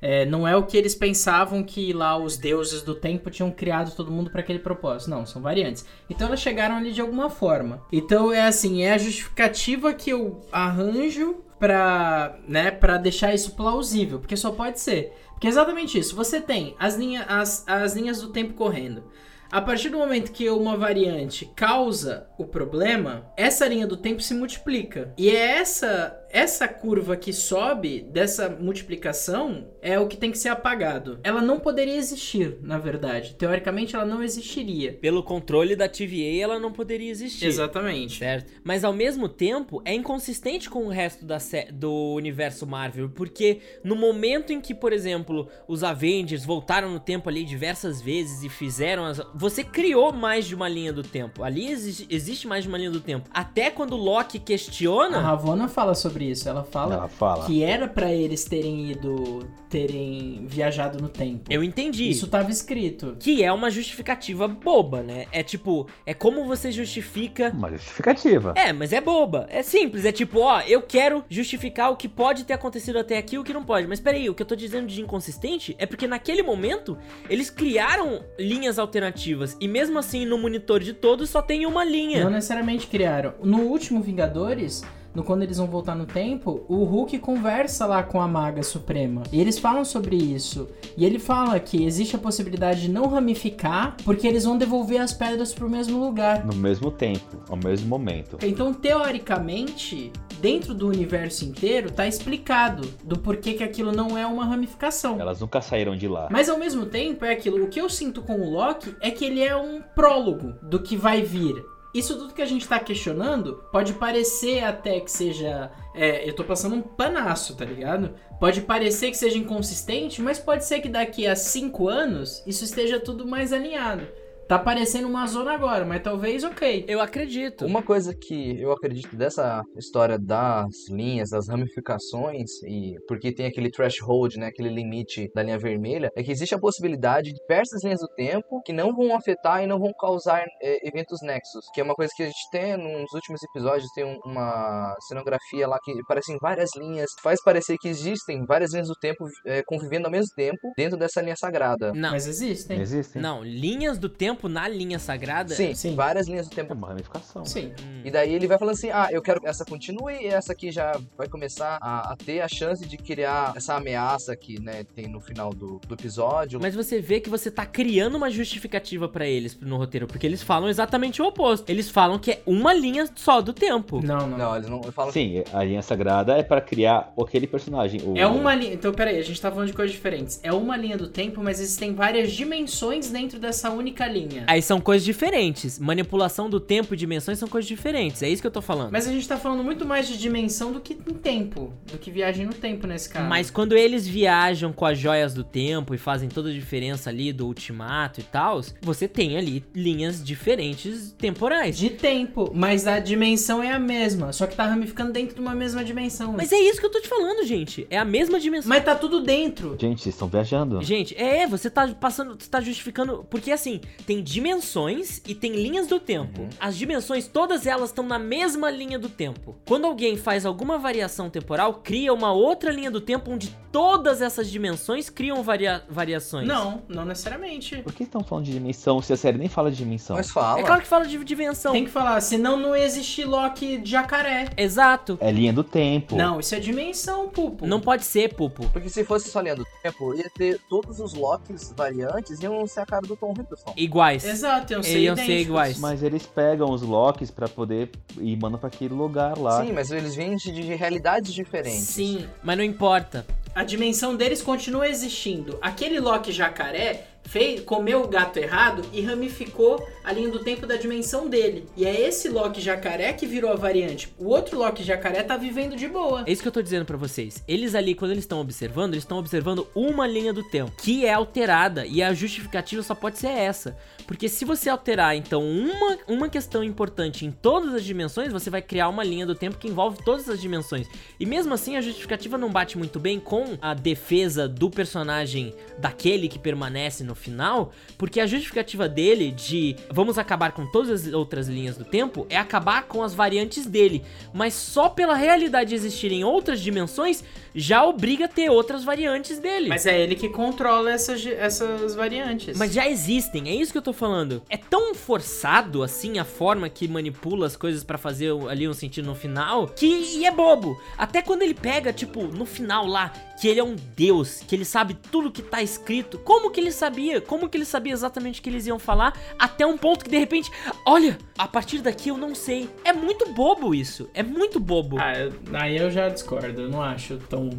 É, 0.00 0.24
não 0.24 0.48
é 0.48 0.56
o 0.56 0.62
que 0.62 0.74
eles 0.74 0.94
pensavam 0.94 1.62
que 1.62 1.92
lá 1.92 2.16
os 2.16 2.38
deuses 2.38 2.80
do 2.80 2.94
tempo 2.94 3.30
tinham 3.30 3.50
criado 3.50 3.94
todo 3.94 4.10
mundo 4.10 4.30
para 4.30 4.40
aquele 4.40 4.58
propósito. 4.58 5.10
Não, 5.10 5.26
são 5.26 5.42
variantes. 5.42 5.84
Então 6.08 6.28
elas 6.28 6.40
chegaram 6.40 6.76
ali 6.76 6.90
de 6.90 7.02
alguma 7.02 7.28
forma. 7.28 7.82
Então 7.92 8.32
é 8.32 8.46
assim, 8.46 8.84
é 8.84 8.94
a 8.94 8.98
justificativa 8.98 9.92
que 9.92 10.08
eu 10.08 10.40
arranjo 10.50 11.44
pra, 11.58 12.38
né, 12.48 12.70
pra 12.70 12.96
deixar 12.96 13.34
isso 13.34 13.54
plausível, 13.54 14.18
porque 14.18 14.34
só 14.34 14.50
pode 14.50 14.80
ser. 14.80 15.12
Porque 15.32 15.46
é 15.46 15.50
exatamente 15.50 15.98
isso. 15.98 16.16
Você 16.16 16.40
tem 16.40 16.74
as, 16.78 16.96
linha, 16.96 17.26
as, 17.28 17.68
as 17.68 17.94
linhas 17.94 18.22
do 18.22 18.28
tempo 18.28 18.54
correndo. 18.54 19.12
A 19.52 19.60
partir 19.60 19.90
do 19.90 19.98
momento 19.98 20.32
que 20.32 20.48
uma 20.48 20.78
variante 20.78 21.44
causa 21.54 22.26
o 22.38 22.46
problema, 22.46 23.30
essa 23.36 23.68
linha 23.68 23.86
do 23.86 23.98
tempo 23.98 24.22
se 24.22 24.32
multiplica. 24.32 25.12
E 25.14 25.28
é 25.28 25.58
essa 25.58 26.18
essa 26.32 26.66
curva 26.66 27.16
que 27.16 27.32
sobe 27.32 28.00
dessa 28.00 28.48
multiplicação 28.48 29.68
é 29.82 29.98
o 29.98 30.06
que 30.08 30.16
tem 30.16 30.30
que 30.30 30.38
ser 30.38 30.48
apagado. 30.48 31.18
Ela 31.22 31.42
não 31.42 31.60
poderia 31.60 31.96
existir, 31.96 32.56
na 32.62 32.78
verdade. 32.78 33.34
Teoricamente, 33.36 33.94
ela 33.94 34.04
não 34.04 34.22
existiria. 34.22 34.94
Pelo 34.94 35.22
controle 35.22 35.76
da 35.76 35.88
TVA, 35.88 36.40
ela 36.42 36.58
não 36.58 36.72
poderia 36.72 37.10
existir. 37.10 37.46
Exatamente. 37.46 38.18
Certo? 38.18 38.52
Mas 38.64 38.82
ao 38.84 38.92
mesmo 38.92 39.28
tempo 39.28 39.82
é 39.84 39.92
inconsistente 39.94 40.70
com 40.70 40.86
o 40.86 40.88
resto 40.88 41.24
da 41.24 41.38
do 41.72 42.14
universo 42.14 42.66
Marvel, 42.66 43.10
porque 43.10 43.60
no 43.84 43.94
momento 43.96 44.52
em 44.52 44.60
que, 44.60 44.74
por 44.74 44.92
exemplo, 44.92 45.48
os 45.68 45.82
Avengers 45.84 46.44
voltaram 46.44 46.90
no 46.90 47.00
tempo 47.00 47.28
ali 47.28 47.44
diversas 47.44 48.00
vezes 48.00 48.42
e 48.42 48.48
fizeram 48.48 49.04
as. 49.04 49.20
Você 49.34 49.62
criou 49.64 50.12
mais 50.12 50.46
de 50.46 50.54
uma 50.54 50.68
linha 50.68 50.92
do 50.92 51.02
tempo. 51.02 51.42
Ali 51.42 51.68
exi- 51.70 52.06
existe 52.08 52.46
mais 52.46 52.62
de 52.64 52.68
uma 52.68 52.78
linha 52.78 52.90
do 52.90 53.00
tempo. 53.00 53.28
Até 53.34 53.70
quando 53.70 53.92
o 53.94 53.96
Loki 53.96 54.38
A 54.38 54.40
questiona. 54.40 55.18
Ravonna 55.20 55.68
fala 55.68 55.94
sobre 55.94 56.21
isso. 56.22 56.48
Ela 56.48 56.64
fala 56.64 56.94
Ela 56.94 57.08
fala. 57.08 57.44
que 57.46 57.62
era 57.62 57.86
pra 57.88 58.12
eles 58.12 58.44
terem 58.44 58.90
ido, 58.90 59.46
terem 59.68 60.44
viajado 60.46 61.00
no 61.00 61.08
tempo. 61.08 61.44
Eu 61.50 61.62
entendi. 61.62 62.08
Isso 62.08 62.26
tava 62.28 62.50
escrito. 62.50 63.16
Que 63.18 63.42
é 63.42 63.52
uma 63.52 63.70
justificativa 63.70 64.46
boba, 64.48 65.02
né? 65.02 65.26
É 65.32 65.42
tipo, 65.42 65.86
é 66.06 66.14
como 66.14 66.44
você 66.44 66.70
justifica. 66.70 67.50
Uma 67.54 67.70
justificativa. 67.70 68.54
É, 68.56 68.72
mas 68.72 68.92
é 68.92 69.00
boba. 69.00 69.46
É 69.50 69.62
simples. 69.62 70.04
É 70.04 70.12
tipo, 70.12 70.40
ó, 70.40 70.60
eu 70.60 70.82
quero 70.82 71.24
justificar 71.28 71.90
o 71.90 71.96
que 71.96 72.08
pode 72.08 72.44
ter 72.44 72.52
acontecido 72.54 72.98
até 72.98 73.18
aqui 73.18 73.36
e 73.36 73.38
o 73.38 73.44
que 73.44 73.52
não 73.52 73.64
pode. 73.64 73.86
Mas 73.86 74.00
peraí, 74.00 74.28
o 74.28 74.34
que 74.34 74.42
eu 74.42 74.46
tô 74.46 74.54
dizendo 74.56 74.86
de 74.86 75.00
inconsistente 75.00 75.74
é 75.78 75.86
porque 75.86 76.06
naquele 76.06 76.42
momento 76.42 76.96
eles 77.28 77.50
criaram 77.50 78.22
linhas 78.38 78.78
alternativas. 78.78 79.56
E 79.60 79.68
mesmo 79.68 79.98
assim, 79.98 80.24
no 80.26 80.38
monitor 80.38 80.80
de 80.80 80.92
todos 80.92 81.30
só 81.30 81.40
tem 81.42 81.66
uma 81.66 81.84
linha. 81.84 82.24
Não 82.24 82.30
necessariamente 82.30 82.86
criaram. 82.86 83.34
No 83.42 83.60
último 83.62 84.02
Vingadores, 84.02 84.82
no 85.14 85.22
quando 85.22 85.42
eles 85.42 85.58
vão 85.58 85.66
voltar 85.66 85.94
no 85.94 86.06
tempo, 86.06 86.64
o 86.68 86.84
Hulk 86.84 87.18
conversa 87.18 87.86
lá 87.86 88.02
com 88.02 88.20
a 88.20 88.26
Maga 88.26 88.62
Suprema. 88.62 89.22
E 89.30 89.40
eles 89.40 89.58
falam 89.58 89.84
sobre 89.84 90.16
isso. 90.16 90.68
E 90.96 91.04
ele 91.04 91.18
fala 91.18 91.60
que 91.60 91.84
existe 91.84 92.16
a 92.16 92.18
possibilidade 92.18 92.82
de 92.82 92.90
não 92.90 93.06
ramificar, 93.06 93.96
porque 94.04 94.26
eles 94.26 94.44
vão 94.44 94.56
devolver 94.56 95.00
as 95.00 95.12
pedras 95.12 95.52
pro 95.52 95.68
mesmo 95.68 96.02
lugar. 96.02 96.44
No 96.44 96.54
mesmo 96.54 96.90
tempo, 96.90 97.42
ao 97.48 97.56
mesmo 97.56 97.88
momento. 97.88 98.38
Então, 98.42 98.72
teoricamente, 98.72 100.10
dentro 100.40 100.74
do 100.74 100.88
universo 100.88 101.44
inteiro, 101.44 101.90
tá 101.90 102.06
explicado 102.06 102.88
do 103.04 103.18
porquê 103.18 103.52
que 103.54 103.62
aquilo 103.62 103.92
não 103.92 104.16
é 104.16 104.26
uma 104.26 104.44
ramificação. 104.44 105.20
Elas 105.20 105.40
nunca 105.40 105.60
saíram 105.60 105.96
de 105.96 106.08
lá. 106.08 106.28
Mas 106.30 106.48
ao 106.48 106.58
mesmo 106.58 106.86
tempo, 106.86 107.24
é 107.24 107.32
aquilo. 107.32 107.62
O 107.62 107.68
que 107.68 107.80
eu 107.80 107.88
sinto 107.88 108.22
com 108.22 108.40
o 108.40 108.50
Loki 108.50 108.94
é 109.00 109.10
que 109.10 109.24
ele 109.24 109.42
é 109.42 109.54
um 109.54 109.82
prólogo 109.94 110.54
do 110.62 110.80
que 110.80 110.96
vai 110.96 111.22
vir. 111.22 111.62
Isso 111.94 112.16
tudo 112.16 112.32
que 112.32 112.40
a 112.40 112.46
gente 112.46 112.66
tá 112.66 112.78
questionando 112.78 113.64
pode 113.70 113.92
parecer 113.94 114.64
até 114.64 114.98
que 115.00 115.10
seja. 115.10 115.70
É, 115.94 116.26
eu 116.26 116.34
tô 116.34 116.42
passando 116.42 116.74
um 116.74 116.80
panaço, 116.80 117.54
tá 117.54 117.64
ligado? 117.64 118.14
Pode 118.40 118.62
parecer 118.62 119.10
que 119.10 119.16
seja 119.16 119.36
inconsistente, 119.36 120.22
mas 120.22 120.38
pode 120.38 120.64
ser 120.64 120.80
que 120.80 120.88
daqui 120.88 121.26
a 121.26 121.36
cinco 121.36 121.88
anos 121.88 122.42
isso 122.46 122.64
esteja 122.64 122.98
tudo 122.98 123.26
mais 123.26 123.52
alinhado. 123.52 124.06
Tá 124.52 124.58
parecendo 124.58 125.08
uma 125.08 125.26
zona 125.26 125.54
agora, 125.54 125.82
mas 125.82 126.02
talvez 126.02 126.44
ok. 126.44 126.84
Eu 126.86 127.00
acredito. 127.00 127.64
Uma 127.64 127.82
coisa 127.82 128.14
que 128.14 128.60
eu 128.60 128.70
acredito 128.70 129.16
dessa 129.16 129.62
história 129.78 130.18
das 130.18 130.66
linhas, 130.90 131.30
das 131.30 131.48
ramificações, 131.48 132.50
e 132.68 132.96
porque 133.08 133.32
tem 133.34 133.46
aquele 133.46 133.70
threshold, 133.70 134.36
né, 134.38 134.48
aquele 134.48 134.68
limite 134.68 135.30
da 135.34 135.42
linha 135.42 135.58
vermelha, 135.58 136.10
é 136.14 136.22
que 136.22 136.30
existe 136.30 136.54
a 136.54 136.58
possibilidade 136.58 137.32
de 137.32 137.40
diversas 137.40 137.82
linhas 137.82 138.00
do 138.00 138.08
tempo 138.08 138.60
que 138.62 138.74
não 138.74 138.94
vão 138.94 139.16
afetar 139.16 139.62
e 139.62 139.66
não 139.66 139.78
vão 139.78 139.90
causar 139.98 140.44
é, 140.62 140.86
eventos 140.86 141.22
nexos, 141.22 141.64
que 141.72 141.80
é 141.80 141.84
uma 141.84 141.94
coisa 141.94 142.12
que 142.14 142.22
a 142.22 142.26
gente 142.26 142.50
tem 142.50 142.76
nos 142.76 143.10
últimos 143.14 143.40
episódios, 143.42 143.88
tem 143.94 144.04
um- 144.04 144.18
uma 144.26 144.94
cenografia 145.08 145.66
lá 145.66 145.78
que 145.82 145.94
parecem 146.06 146.36
várias 146.42 146.68
linhas, 146.76 147.08
faz 147.22 147.42
parecer 147.42 147.78
que 147.80 147.88
existem 147.88 148.44
várias 148.44 148.72
linhas 148.74 148.88
do 148.88 148.94
tempo 149.00 149.24
é, 149.46 149.62
convivendo 149.66 150.04
ao 150.08 150.12
mesmo 150.12 150.28
tempo 150.36 150.58
dentro 150.76 150.98
dessa 150.98 151.22
linha 151.22 151.36
sagrada. 151.36 151.94
Não, 151.94 152.10
Mas 152.10 152.26
existem. 152.26 152.78
Existem. 152.82 153.22
não, 153.22 153.42
linhas 153.42 153.96
do 153.96 154.10
tempo 154.10 154.41
na 154.48 154.68
linha 154.68 154.98
sagrada. 154.98 155.54
Sim, 155.54 155.74
Sim. 155.74 155.94
várias 155.94 156.28
linhas 156.28 156.48
do 156.48 156.52
É 156.52 156.56
tempo 156.56 156.74
uma 156.74 156.88
ramificação. 156.88 157.44
Sim. 157.44 157.72
Hum. 157.82 158.02
E 158.04 158.10
daí 158.10 158.34
ele 158.34 158.46
vai 158.46 158.58
falando 158.58 158.74
assim: 158.74 158.90
ah, 158.90 159.08
eu 159.10 159.22
quero 159.22 159.40
que 159.40 159.46
essa 159.46 159.64
continue 159.64 160.14
e 160.22 160.26
essa 160.26 160.52
aqui 160.52 160.70
já 160.70 160.98
vai 161.16 161.28
começar 161.28 161.78
a, 161.80 162.12
a 162.12 162.16
ter 162.16 162.40
a 162.40 162.48
chance 162.48 162.86
de 162.86 162.96
criar 162.96 163.52
essa 163.56 163.74
ameaça 163.74 164.34
que, 164.36 164.60
né, 164.60 164.84
tem 164.94 165.08
no 165.08 165.20
final 165.20 165.50
do, 165.52 165.80
do 165.86 165.94
episódio. 165.94 166.58
Mas 166.60 166.74
você 166.74 167.00
vê 167.00 167.20
que 167.20 167.28
você 167.30 167.50
tá 167.50 167.64
criando 167.66 168.16
uma 168.16 168.30
justificativa 168.30 169.08
pra 169.08 169.26
eles 169.26 169.58
no 169.60 169.76
roteiro, 169.76 170.06
porque 170.06 170.26
eles 170.26 170.42
falam 170.42 170.68
exatamente 170.68 171.20
o 171.22 171.26
oposto. 171.26 171.68
Eles 171.70 171.88
falam 171.90 172.18
que 172.18 172.30
é 172.32 172.42
uma 172.46 172.72
linha 172.72 173.08
só 173.14 173.40
do 173.40 173.52
tempo. 173.52 174.00
Não, 174.04 174.26
não. 174.26 174.38
Não, 174.38 174.56
eles 174.56 174.68
não 174.68 174.82
falam 174.84 175.12
Sim, 175.12 175.42
a 175.52 175.62
linha 175.64 175.82
sagrada 175.82 176.36
é 176.36 176.42
pra 176.42 176.60
criar 176.60 177.12
aquele 177.20 177.46
personagem. 177.46 178.00
o- 178.04 178.16
É 178.16 178.26
uma 178.26 178.54
linha. 178.54 178.72
Então, 178.74 178.92
peraí, 178.92 179.18
a 179.18 179.22
gente 179.22 179.40
tá 179.40 179.50
falando 179.50 179.66
de 179.68 179.72
coisas 179.72 179.92
diferentes. 179.94 180.40
É 180.42 180.52
uma 180.52 180.76
linha 180.76 180.96
do 180.96 181.08
tempo, 181.08 181.42
mas 181.42 181.60
existem 181.60 181.94
várias 181.94 182.32
dimensões 182.32 183.10
dentro 183.10 183.38
dessa 183.38 183.70
única 183.70 184.06
linha. 184.06 184.31
Linha. 184.32 184.44
Aí 184.46 184.62
são 184.62 184.80
coisas 184.80 185.04
diferentes. 185.04 185.78
Manipulação 185.78 186.48
do 186.48 186.58
tempo 186.58 186.94
e 186.94 186.96
dimensões 186.96 187.38
são 187.38 187.48
coisas 187.48 187.68
diferentes. 187.68 188.22
É 188.22 188.28
isso 188.28 188.40
que 188.40 188.46
eu 188.46 188.52
tô 188.52 188.62
falando. 188.62 188.90
Mas 188.90 189.06
a 189.06 189.12
gente 189.12 189.26
tá 189.26 189.36
falando 189.36 189.62
muito 189.62 189.86
mais 189.86 190.08
de 190.08 190.18
dimensão 190.18 190.72
do 190.72 190.80
que 190.80 190.94
em 190.94 191.14
tempo. 191.14 191.72
Do 191.90 191.98
que 191.98 192.10
viagem 192.10 192.46
no 192.46 192.54
tempo 192.54 192.86
nesse 192.86 193.08
caso. 193.08 193.28
Mas 193.28 193.50
quando 193.50 193.76
eles 193.76 194.06
viajam 194.06 194.72
com 194.72 194.86
as 194.86 194.98
joias 194.98 195.34
do 195.34 195.44
tempo 195.44 195.94
e 195.94 195.98
fazem 195.98 196.28
toda 196.28 196.50
a 196.50 196.52
diferença 196.52 197.10
ali 197.10 197.32
do 197.32 197.46
ultimato 197.46 198.20
e 198.20 198.24
tal, 198.24 198.60
você 198.80 199.06
tem 199.06 199.36
ali 199.36 199.64
linhas 199.74 200.22
diferentes 200.22 201.14
temporais. 201.18 201.76
De 201.76 201.90
tempo, 201.90 202.50
mas 202.54 202.86
a 202.86 202.98
dimensão 202.98 203.62
é 203.62 203.72
a 203.72 203.78
mesma. 203.78 204.32
Só 204.32 204.46
que 204.46 204.56
tá 204.56 204.66
ramificando 204.66 205.12
dentro 205.12 205.34
de 205.34 205.40
uma 205.40 205.54
mesma 205.54 205.84
dimensão. 205.84 206.32
Mas 206.32 206.52
é 206.52 206.58
isso 206.58 206.80
que 206.80 206.86
eu 206.86 206.90
tô 206.90 207.00
te 207.00 207.08
falando, 207.08 207.44
gente. 207.44 207.86
É 207.90 207.98
a 207.98 208.04
mesma 208.04 208.38
dimensão. 208.38 208.68
Mas 208.68 208.84
tá 208.84 208.94
tudo 208.94 209.20
dentro. 209.20 209.76
Gente, 209.78 210.02
vocês 210.02 210.14
estão 210.14 210.28
viajando. 210.28 210.82
Gente, 210.82 211.16
é, 211.16 211.46
você 211.46 211.70
tá 211.70 211.88
passando, 211.88 212.36
você 212.38 212.48
tá 212.48 212.60
justificando. 212.60 213.26
Porque 213.28 213.50
assim, 213.50 213.80
tem 214.06 214.11
dimensões 214.20 215.22
e 215.26 215.34
tem 215.34 215.52
linhas 215.52 215.86
do 215.86 216.00
tempo. 216.00 216.48
As 216.58 216.76
dimensões, 216.76 217.28
todas 217.28 217.66
elas 217.66 217.90
estão 217.90 218.04
na 218.04 218.18
mesma 218.18 218.70
linha 218.70 218.98
do 218.98 219.08
tempo. 219.08 219.56
Quando 219.66 219.86
alguém 219.86 220.16
faz 220.16 220.44
alguma 220.44 220.76
variação 220.78 221.30
temporal, 221.30 221.74
cria 221.74 222.12
uma 222.12 222.32
outra 222.32 222.70
linha 222.72 222.90
do 222.90 223.00
tempo 223.00 223.30
onde 223.30 223.56
todas 223.70 224.20
essas 224.20 224.50
dimensões 224.50 225.08
criam 225.08 225.42
varia- 225.42 225.82
variações. 225.88 226.46
Não, 226.46 226.82
não 226.88 227.04
necessariamente. 227.04 227.76
Por 227.82 227.92
que 227.92 228.02
estão 228.02 228.22
falando 228.22 228.44
de 228.44 228.52
dimensão 228.52 229.00
se 229.00 229.12
a 229.12 229.16
série 229.16 229.38
nem 229.38 229.48
fala 229.48 229.70
de 229.70 229.76
dimensão? 229.78 230.16
Mas 230.16 230.30
fala. 230.30 230.60
É 230.60 230.62
claro 230.62 230.82
que 230.82 230.88
fala 230.88 231.06
de 231.06 231.22
dimensão. 231.24 231.72
Tem 231.72 231.84
que 231.84 231.90
falar, 231.90 232.20
senão 232.20 232.58
não 232.58 232.74
existe 232.76 233.24
Loki 233.24 233.78
de 233.78 233.90
jacaré. 233.90 234.50
Exato. 234.56 235.16
É 235.20 235.30
linha 235.30 235.52
do 235.52 235.62
tempo. 235.64 236.16
Não, 236.16 236.40
isso 236.40 236.54
é 236.54 236.60
dimensão, 236.60 237.28
pupo. 237.28 237.66
Não 237.66 237.80
pode 237.80 238.04
ser, 238.04 238.32
Pupo. 238.34 238.68
Porque 238.70 238.88
se 238.88 239.04
fosse 239.04 239.28
só 239.30 239.40
linha 239.40 239.54
do 239.56 239.66
tempo, 239.82 240.14
ia 240.14 240.30
ter 240.30 240.58
todos 240.68 241.00
os 241.00 241.12
Locks 241.14 241.72
variantes 241.76 242.40
iam 242.40 242.66
ser 242.66 242.80
a 242.80 242.86
cara 242.86 243.06
do 243.06 243.14
Tom 243.16 243.32
Hiddleston. 243.32 243.74
Iguais. 244.02 244.24
Exato, 244.24 244.72
iam 244.72 244.82
ser 244.82 244.98
Iam 244.98 245.16
ser 245.16 245.38
iguais. 245.40 245.78
Mas 245.78 246.02
eles 246.02 246.26
pegam 246.26 246.70
os 246.70 246.82
Locks 246.82 247.30
pra 247.30 247.48
poder 247.48 247.90
ir 248.18 248.36
mandam 248.36 248.58
pra 248.58 248.68
aquele 248.68 248.94
lugar 248.94 249.38
lá. 249.38 249.64
Sim, 249.64 249.72
mas 249.72 249.90
eles 249.90 250.14
vêm 250.14 250.36
de, 250.36 250.50
de 250.52 250.74
realidades 250.74 251.32
diferentes. 251.32 251.80
Sim, 251.88 252.26
Mas 252.42 252.56
não 252.56 252.64
importa. 252.64 253.24
a 253.54 253.62
dimensão 253.64 254.16
deles 254.16 254.42
continua 254.42 254.88
existindo. 254.88 255.58
Aquele 255.62 256.00
Loki 256.00 256.32
jacaré 256.32 257.06
fez, 257.24 257.60
comeu 257.60 258.02
o 258.02 258.08
gato 258.08 258.38
errado 258.38 258.84
e 258.92 259.00
ramificou 259.00 259.86
a 260.04 260.12
linha 260.12 260.30
do 260.30 260.40
tempo 260.40 260.66
da 260.66 260.76
dimensão 260.76 261.28
dele. 261.28 261.66
E 261.76 261.84
é 261.84 262.08
esse 262.08 262.28
Loki 262.28 262.60
jacaré 262.60 263.12
que 263.12 263.26
virou 263.26 263.50
a 263.50 263.56
variante. 263.56 264.12
O 264.18 264.28
outro 264.28 264.58
Loki 264.58 264.82
jacaré 264.82 265.22
tá 265.22 265.36
vivendo 265.36 265.76
de 265.76 265.88
boa. 265.88 266.24
É 266.26 266.32
isso 266.32 266.42
que 266.42 266.48
eu 266.48 266.52
tô 266.52 266.62
dizendo 266.62 266.84
pra 266.84 266.96
vocês. 266.96 267.42
Eles 267.46 267.74
ali, 267.74 267.94
quando 267.94 268.10
eles 268.10 268.24
estão 268.24 268.40
observando, 268.40 268.94
eles 268.94 269.04
estão 269.04 269.18
observando 269.18 269.66
uma 269.74 270.06
linha 270.06 270.32
do 270.32 270.42
tempo, 270.42 270.72
que 270.76 271.06
é 271.06 271.12
alterada, 271.12 271.86
e 271.86 272.02
a 272.02 272.12
justificativa 272.12 272.82
só 272.82 272.94
pode 272.94 273.18
ser 273.18 273.28
essa. 273.28 273.76
Porque 274.06 274.28
se 274.28 274.44
você 274.44 274.68
alterar, 274.68 275.16
então, 275.16 275.42
uma, 275.42 275.98
uma 276.06 276.28
questão 276.28 276.62
importante 276.62 277.24
em 277.24 277.30
todas 277.30 277.74
as 277.74 277.84
dimensões, 277.84 278.32
você 278.32 278.50
vai 278.50 278.60
criar 278.60 278.88
uma 278.88 279.04
linha 279.04 279.26
do 279.26 279.34
tempo 279.34 279.58
que 279.58 279.68
envolve 279.68 280.02
todas 280.04 280.28
as 280.28 280.40
dimensões. 280.40 280.86
E 281.18 281.24
mesmo 281.24 281.54
assim, 281.54 281.76
a 281.76 281.80
justificativa 281.80 282.36
não 282.36 282.50
bate 282.50 282.76
muito 282.76 282.98
bem 282.98 283.18
com 283.18 283.56
a 283.60 283.74
defesa 283.74 284.48
do 284.48 284.68
personagem 284.68 285.54
daquele 285.78 286.28
que 286.28 286.38
permanece 286.38 287.04
no 287.04 287.11
final, 287.14 287.72
porque 287.98 288.20
a 288.20 288.26
justificativa 288.26 288.88
dele 288.88 289.32
de 289.32 289.76
vamos 289.90 290.18
acabar 290.18 290.52
com 290.52 290.66
todas 290.70 291.06
as 291.06 291.12
outras 291.12 291.48
linhas 291.48 291.76
do 291.76 291.84
tempo 291.84 292.26
é 292.28 292.36
acabar 292.36 292.84
com 292.84 293.02
as 293.02 293.14
variantes 293.14 293.66
dele. 293.66 294.02
Mas 294.32 294.54
só 294.54 294.88
pela 294.88 295.14
realidade 295.14 295.70
de 295.70 295.74
existirem 295.74 296.24
outras 296.24 296.60
dimensões 296.60 297.24
já 297.54 297.84
obriga 297.84 298.24
a 298.24 298.28
ter 298.28 298.50
outras 298.50 298.84
variantes 298.84 299.38
dele. 299.38 299.68
Mas 299.68 299.86
é 299.86 300.00
ele 300.00 300.14
que 300.14 300.28
controla 300.28 300.90
essas, 300.90 301.24
essas 301.26 301.94
variantes. 301.94 302.56
Mas 302.56 302.72
já 302.72 302.88
existem, 302.88 303.48
é 303.48 303.54
isso 303.54 303.72
que 303.72 303.78
eu 303.78 303.82
tô 303.82 303.92
falando. 303.92 304.42
É 304.48 304.56
tão 304.56 304.94
forçado 304.94 305.82
assim 305.82 306.18
a 306.18 306.24
forma 306.24 306.68
que 306.68 306.88
manipula 306.88 307.46
as 307.46 307.56
coisas 307.56 307.84
pra 307.84 307.98
fazer 307.98 308.32
ali 308.48 308.68
um 308.68 308.74
sentido 308.74 309.06
no 309.06 309.14
final, 309.14 309.66
que 309.68 310.24
é 310.24 310.30
bobo. 310.30 310.80
Até 310.96 311.22
quando 311.22 311.42
ele 311.42 311.54
pega, 311.54 311.92
tipo, 311.92 312.22
no 312.24 312.46
final 312.46 312.86
lá, 312.86 313.12
que 313.42 313.48
ele 313.48 313.58
é 313.58 313.64
um 313.64 313.74
deus, 313.96 314.38
que 314.46 314.54
ele 314.54 314.64
sabe 314.64 314.94
tudo 314.94 315.28
que 315.28 315.42
tá 315.42 315.60
escrito. 315.60 316.16
Como 316.20 316.48
que 316.48 316.60
ele 316.60 316.70
sabia? 316.70 317.20
Como 317.20 317.48
que 317.48 317.56
ele 317.58 317.64
sabia 317.64 317.92
exatamente 317.92 318.38
o 318.38 318.42
que 318.44 318.48
eles 318.48 318.68
iam 318.68 318.78
falar? 318.78 319.18
Até 319.36 319.66
um 319.66 319.76
ponto 319.76 320.04
que 320.04 320.10
de 320.12 320.16
repente, 320.16 320.48
olha, 320.86 321.18
a 321.36 321.48
partir 321.48 321.78
daqui 321.80 322.10
eu 322.10 322.16
não 322.16 322.36
sei. 322.36 322.70
É 322.84 322.92
muito 322.92 323.32
bobo 323.32 323.74
isso. 323.74 324.08
É 324.14 324.22
muito 324.22 324.60
bobo. 324.60 324.96
Ah, 325.00 325.18
eu- 325.18 325.32
aí 325.54 325.76
eu 325.76 325.90
já 325.90 326.08
discordo. 326.08 326.60
Eu 326.60 326.68
não 326.68 326.80
acho 326.80 327.16
tão, 327.28 327.50